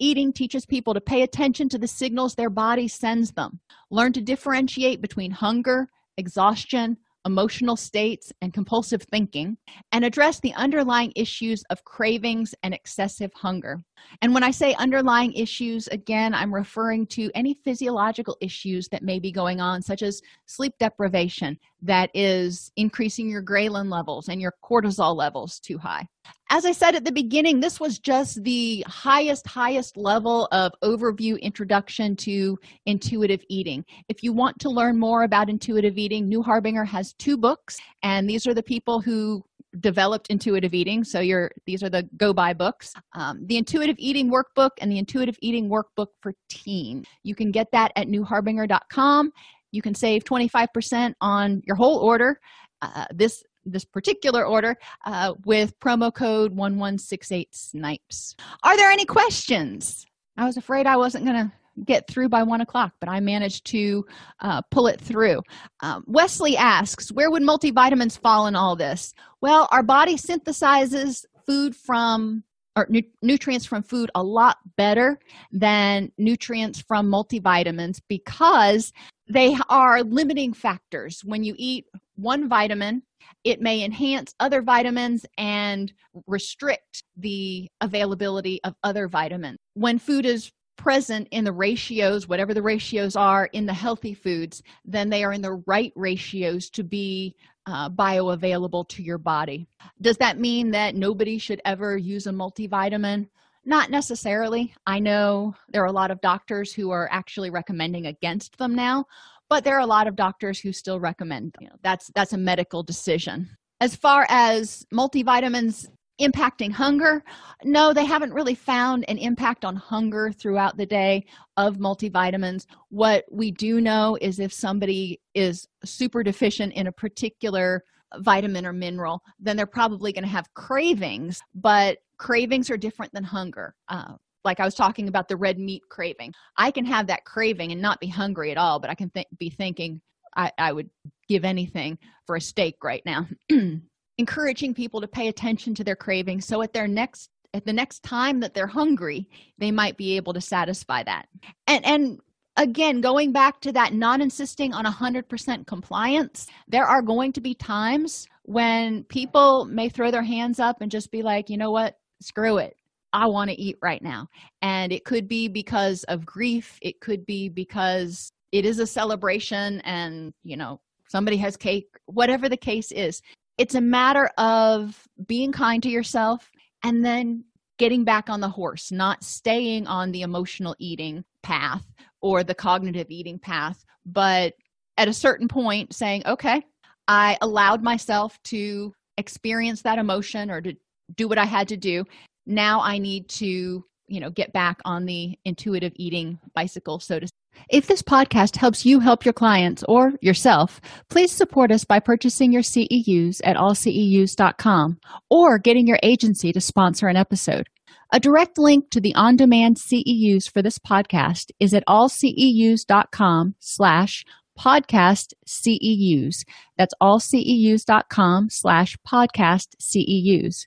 eating 0.00 0.32
teaches 0.32 0.66
people 0.66 0.92
to 0.92 1.00
pay 1.00 1.22
attention 1.22 1.68
to 1.68 1.78
the 1.78 1.86
signals 1.86 2.34
their 2.34 2.50
body 2.50 2.88
sends 2.88 3.30
them, 3.30 3.60
learn 3.92 4.12
to 4.12 4.20
differentiate 4.20 5.00
between 5.00 5.30
hunger, 5.30 5.88
exhaustion, 6.16 6.96
emotional 7.26 7.76
states, 7.76 8.32
and 8.42 8.52
compulsive 8.52 9.02
thinking, 9.02 9.56
and 9.92 10.04
address 10.04 10.40
the 10.40 10.52
underlying 10.54 11.12
issues 11.16 11.62
of 11.70 11.84
cravings 11.84 12.54
and 12.62 12.74
excessive 12.74 13.32
hunger. 13.34 13.82
And 14.22 14.34
when 14.34 14.42
I 14.42 14.50
say 14.50 14.74
underlying 14.74 15.32
issues, 15.32 15.86
again, 15.88 16.34
I'm 16.34 16.54
referring 16.54 17.06
to 17.08 17.30
any 17.34 17.54
physiological 17.64 18.36
issues 18.40 18.88
that 18.88 19.02
may 19.02 19.18
be 19.18 19.32
going 19.32 19.60
on, 19.60 19.80
such 19.82 20.02
as 20.02 20.20
sleep 20.46 20.74
deprivation 20.78 21.58
that 21.82 22.10
is 22.14 22.70
increasing 22.76 23.28
your 23.28 23.42
ghrelin 23.42 23.90
levels 23.90 24.28
and 24.28 24.40
your 24.40 24.54
cortisol 24.62 25.16
levels 25.16 25.58
too 25.60 25.78
high. 25.78 26.06
As 26.54 26.64
I 26.64 26.70
said 26.70 26.94
at 26.94 27.04
the 27.04 27.10
beginning, 27.10 27.58
this 27.58 27.80
was 27.80 27.98
just 27.98 28.44
the 28.44 28.84
highest, 28.86 29.44
highest 29.44 29.96
level 29.96 30.46
of 30.52 30.70
overview 30.84 31.40
introduction 31.40 32.14
to 32.18 32.56
intuitive 32.86 33.42
eating. 33.48 33.84
If 34.08 34.22
you 34.22 34.32
want 34.32 34.60
to 34.60 34.70
learn 34.70 34.96
more 34.96 35.24
about 35.24 35.50
intuitive 35.50 35.98
eating, 35.98 36.28
New 36.28 36.44
Harbinger 36.44 36.84
has 36.84 37.12
two 37.14 37.36
books, 37.36 37.76
and 38.04 38.30
these 38.30 38.46
are 38.46 38.54
the 38.54 38.62
people 38.62 39.00
who 39.00 39.42
developed 39.80 40.28
intuitive 40.30 40.72
eating 40.72 41.02
so 41.02 41.18
you're 41.18 41.50
these 41.66 41.82
are 41.82 41.90
the 41.90 42.08
go 42.18 42.32
by 42.32 42.52
books. 42.52 42.94
Um, 43.16 43.44
the 43.46 43.56
intuitive 43.56 43.96
eating 43.98 44.30
workbook 44.30 44.70
and 44.80 44.92
the 44.92 44.98
intuitive 44.98 45.36
eating 45.42 45.68
workbook 45.68 46.10
for 46.20 46.34
teen. 46.48 47.04
You 47.24 47.34
can 47.34 47.50
get 47.50 47.66
that 47.72 47.90
at 47.96 48.06
newharbinger.com 48.06 49.32
you 49.74 49.82
can 49.82 49.94
save 49.94 50.22
25% 50.22 51.14
on 51.20 51.60
your 51.66 51.74
whole 51.74 51.98
order. 51.98 52.38
Uh, 52.80 53.06
this 53.12 53.42
this 53.66 53.84
particular 53.84 54.44
order 54.46 54.76
uh, 55.06 55.34
with 55.44 55.78
promo 55.80 56.12
code 56.12 56.52
1168 56.52 57.54
snipes 57.54 58.36
are 58.62 58.76
there 58.76 58.90
any 58.90 59.04
questions? 59.04 60.06
I 60.36 60.44
was 60.44 60.56
afraid 60.56 60.86
i 60.86 60.96
wasn't 60.96 61.24
going 61.24 61.36
to 61.36 61.52
get 61.84 62.06
through 62.06 62.28
by 62.28 62.42
one 62.42 62.60
o'clock 62.60 62.92
but 63.00 63.08
i 63.08 63.18
managed 63.20 63.66
to 63.66 64.04
uh, 64.40 64.62
pull 64.70 64.86
it 64.86 65.00
through. 65.00 65.42
Um, 65.80 66.04
wesley 66.06 66.56
asks 66.56 67.12
where 67.12 67.30
would 67.30 67.42
multivitamins 67.42 68.18
fall 68.18 68.46
in 68.46 68.56
all 68.56 68.76
this? 68.76 69.14
Well 69.40 69.68
our 69.70 69.82
body 69.82 70.16
synthesizes 70.16 71.24
food 71.46 71.74
from 71.76 72.44
or 72.76 72.86
nu- 72.88 73.02
nutrients 73.22 73.66
from 73.66 73.82
food 73.82 74.10
a 74.14 74.22
lot 74.22 74.58
better 74.76 75.18
than 75.52 76.10
nutrients 76.18 76.80
from 76.80 77.08
multivitamins 77.08 78.00
because 78.08 78.92
they 79.28 79.56
are 79.68 80.02
limiting 80.02 80.52
factors. 80.52 81.22
When 81.24 81.44
you 81.44 81.54
eat 81.56 81.86
one 82.16 82.48
vitamin 82.48 83.02
it 83.44 83.60
may 83.60 83.84
enhance 83.84 84.34
other 84.40 84.62
vitamins 84.62 85.26
and 85.38 85.92
restrict 86.26 87.04
the 87.16 87.68
availability 87.80 88.60
of 88.64 88.74
other 88.82 89.08
vitamins. 89.08 89.58
When 89.74 89.98
food 89.98 90.26
is 90.26 90.52
present 90.76 91.28
in 91.30 91.44
the 91.44 91.52
ratios 91.52 92.26
whatever 92.26 92.52
the 92.52 92.60
ratios 92.60 93.14
are 93.14 93.46
in 93.52 93.64
the 93.64 93.72
healthy 93.72 94.12
foods 94.12 94.60
then 94.84 95.08
they 95.08 95.22
are 95.22 95.32
in 95.32 95.40
the 95.40 95.62
right 95.68 95.92
ratios 95.94 96.68
to 96.68 96.82
be 96.82 97.36
uh, 97.66 97.88
bioavailable 97.88 98.88
to 98.88 99.02
your 99.02 99.18
body. 99.18 99.66
Does 100.00 100.18
that 100.18 100.38
mean 100.38 100.70
that 100.72 100.94
nobody 100.94 101.38
should 101.38 101.60
ever 101.64 101.96
use 101.96 102.26
a 102.26 102.30
multivitamin? 102.30 103.28
Not 103.64 103.90
necessarily. 103.90 104.74
I 104.86 104.98
know 104.98 105.54
there 105.70 105.82
are 105.82 105.86
a 105.86 105.92
lot 105.92 106.10
of 106.10 106.20
doctors 106.20 106.74
who 106.74 106.90
are 106.90 107.08
actually 107.10 107.48
recommending 107.48 108.06
against 108.06 108.58
them 108.58 108.74
now 108.74 109.06
but 109.48 109.64
there 109.64 109.76
are 109.76 109.80
a 109.80 109.86
lot 109.86 110.06
of 110.06 110.16
doctors 110.16 110.58
who 110.58 110.72
still 110.72 111.00
recommend. 111.00 111.54
You 111.60 111.68
know, 111.68 111.76
that's 111.82 112.10
that's 112.14 112.32
a 112.32 112.38
medical 112.38 112.82
decision 112.82 113.48
as 113.80 113.96
far 113.96 114.26
as 114.28 114.86
multivitamins 114.92 115.86
impacting 116.20 116.70
hunger 116.70 117.24
no 117.64 117.92
they 117.92 118.04
haven't 118.04 118.32
really 118.32 118.54
found 118.54 119.04
an 119.08 119.18
impact 119.18 119.64
on 119.64 119.74
hunger 119.74 120.30
throughout 120.30 120.76
the 120.76 120.86
day 120.86 121.24
of 121.56 121.76
multivitamins 121.78 122.66
what 122.90 123.24
we 123.32 123.50
do 123.50 123.80
know 123.80 124.16
is 124.20 124.38
if 124.38 124.52
somebody 124.52 125.20
is 125.34 125.66
super 125.84 126.22
deficient 126.22 126.72
in 126.74 126.86
a 126.86 126.92
particular 126.92 127.82
vitamin 128.18 128.64
or 128.64 128.72
mineral 128.72 129.20
then 129.40 129.56
they're 129.56 129.66
probably 129.66 130.12
going 130.12 130.22
to 130.22 130.30
have 130.30 130.46
cravings 130.54 131.40
but 131.56 131.98
cravings 132.16 132.70
are 132.70 132.76
different 132.76 133.12
than 133.12 133.24
hunger 133.24 133.74
uh, 133.88 134.14
like 134.44 134.60
i 134.60 134.64
was 134.64 134.74
talking 134.74 135.08
about 135.08 135.28
the 135.28 135.36
red 135.36 135.58
meat 135.58 135.82
craving. 135.90 136.32
I 136.56 136.70
can 136.70 136.84
have 136.86 137.06
that 137.08 137.24
craving 137.24 137.72
and 137.72 137.80
not 137.80 138.00
be 138.00 138.08
hungry 138.08 138.50
at 138.50 138.58
all 138.58 138.78
but 138.80 138.90
i 138.90 138.94
can 138.94 139.10
th- 139.10 139.26
be 139.38 139.50
thinking 139.50 140.00
I, 140.36 140.50
I 140.58 140.72
would 140.72 140.90
give 141.28 141.44
anything 141.44 141.98
for 142.26 142.36
a 142.36 142.40
steak 142.40 142.82
right 142.82 143.02
now. 143.04 143.26
Encouraging 144.18 144.74
people 144.74 145.00
to 145.00 145.08
pay 145.08 145.28
attention 145.28 145.74
to 145.74 145.84
their 145.84 145.96
cravings 145.96 146.46
so 146.46 146.62
at 146.62 146.72
their 146.72 146.86
next 146.86 147.30
at 147.52 147.64
the 147.64 147.72
next 147.72 148.02
time 148.02 148.40
that 148.40 148.52
they're 148.54 148.66
hungry 148.66 149.28
they 149.58 149.70
might 149.70 149.96
be 149.96 150.16
able 150.16 150.32
to 150.32 150.40
satisfy 150.40 151.02
that. 151.02 151.26
And 151.66 151.84
and 151.84 152.20
again 152.56 153.00
going 153.00 153.32
back 153.32 153.60
to 153.60 153.72
that 153.72 153.92
not 153.92 154.20
insisting 154.20 154.72
on 154.72 154.84
100% 154.84 155.66
compliance 155.66 156.46
there 156.68 156.86
are 156.86 157.02
going 157.02 157.32
to 157.32 157.40
be 157.40 157.54
times 157.54 158.28
when 158.44 159.02
people 159.04 159.64
may 159.64 159.88
throw 159.88 160.12
their 160.12 160.22
hands 160.22 160.60
up 160.60 160.80
and 160.80 160.90
just 160.90 161.10
be 161.10 161.22
like 161.22 161.50
you 161.50 161.56
know 161.56 161.72
what? 161.72 161.96
Screw 162.20 162.58
it 162.58 162.76
I 163.14 163.26
want 163.26 163.48
to 163.48 163.60
eat 163.60 163.78
right 163.80 164.02
now. 164.02 164.28
And 164.60 164.92
it 164.92 165.04
could 165.04 165.28
be 165.28 165.48
because 165.48 166.02
of 166.04 166.26
grief, 166.26 166.78
it 166.82 167.00
could 167.00 167.24
be 167.24 167.48
because 167.48 168.32
it 168.52 168.66
is 168.66 168.80
a 168.80 168.86
celebration 168.86 169.80
and, 169.82 170.34
you 170.42 170.56
know, 170.56 170.80
somebody 171.08 171.36
has 171.38 171.56
cake, 171.56 171.86
whatever 172.06 172.48
the 172.48 172.56
case 172.56 172.90
is. 172.92 173.22
It's 173.56 173.76
a 173.76 173.80
matter 173.80 174.28
of 174.36 175.00
being 175.26 175.52
kind 175.52 175.82
to 175.84 175.88
yourself 175.88 176.50
and 176.82 177.04
then 177.04 177.44
getting 177.78 178.04
back 178.04 178.28
on 178.28 178.40
the 178.40 178.48
horse, 178.48 178.90
not 178.90 179.22
staying 179.22 179.86
on 179.86 180.10
the 180.10 180.22
emotional 180.22 180.74
eating 180.80 181.24
path 181.42 181.84
or 182.20 182.42
the 182.42 182.54
cognitive 182.54 183.06
eating 183.10 183.38
path, 183.38 183.84
but 184.06 184.54
at 184.98 185.08
a 185.08 185.12
certain 185.12 185.46
point 185.46 185.94
saying, 185.94 186.22
okay, 186.26 186.62
I 187.06 187.36
allowed 187.42 187.82
myself 187.82 188.42
to 188.44 188.92
experience 189.18 189.82
that 189.82 189.98
emotion 189.98 190.50
or 190.50 190.60
to 190.62 190.74
do 191.16 191.28
what 191.28 191.38
I 191.38 191.44
had 191.44 191.68
to 191.68 191.76
do. 191.76 192.04
Now 192.46 192.80
I 192.82 192.98
need 192.98 193.28
to, 193.30 193.84
you 194.06 194.20
know, 194.20 194.30
get 194.30 194.52
back 194.52 194.78
on 194.84 195.06
the 195.06 195.38
intuitive 195.44 195.92
eating 195.96 196.38
bicycle, 196.54 197.00
so 197.00 197.20
to 197.20 197.28
if 197.70 197.86
this 197.86 198.02
podcast 198.02 198.56
helps 198.56 198.84
you 198.84 199.00
help 199.00 199.24
your 199.24 199.32
clients 199.32 199.84
or 199.88 200.12
yourself, 200.20 200.80
please 201.08 201.32
support 201.32 201.70
us 201.70 201.84
by 201.84 202.00
purchasing 202.00 202.52
your 202.52 202.62
CEUs 202.62 203.40
at 203.44 203.56
allceus.com 203.56 204.98
or 205.30 205.58
getting 205.58 205.86
your 205.86 205.98
agency 206.02 206.52
to 206.52 206.60
sponsor 206.60 207.08
an 207.08 207.16
episode. 207.16 207.68
A 208.12 208.20
direct 208.20 208.58
link 208.58 208.90
to 208.90 209.00
the 209.00 209.14
on-demand 209.14 209.76
CEUs 209.76 210.50
for 210.50 210.62
this 210.62 210.78
podcast 210.78 211.50
is 211.58 211.74
at 211.74 211.84
allceus.com 211.88 213.54
slash 213.58 214.24
podcast 214.58 215.32
CEUs. 215.46 216.44
That's 216.78 216.94
allceus.com 217.00 218.50
slash 218.50 218.96
podcast 219.06 219.68
CEUs. 219.80 220.66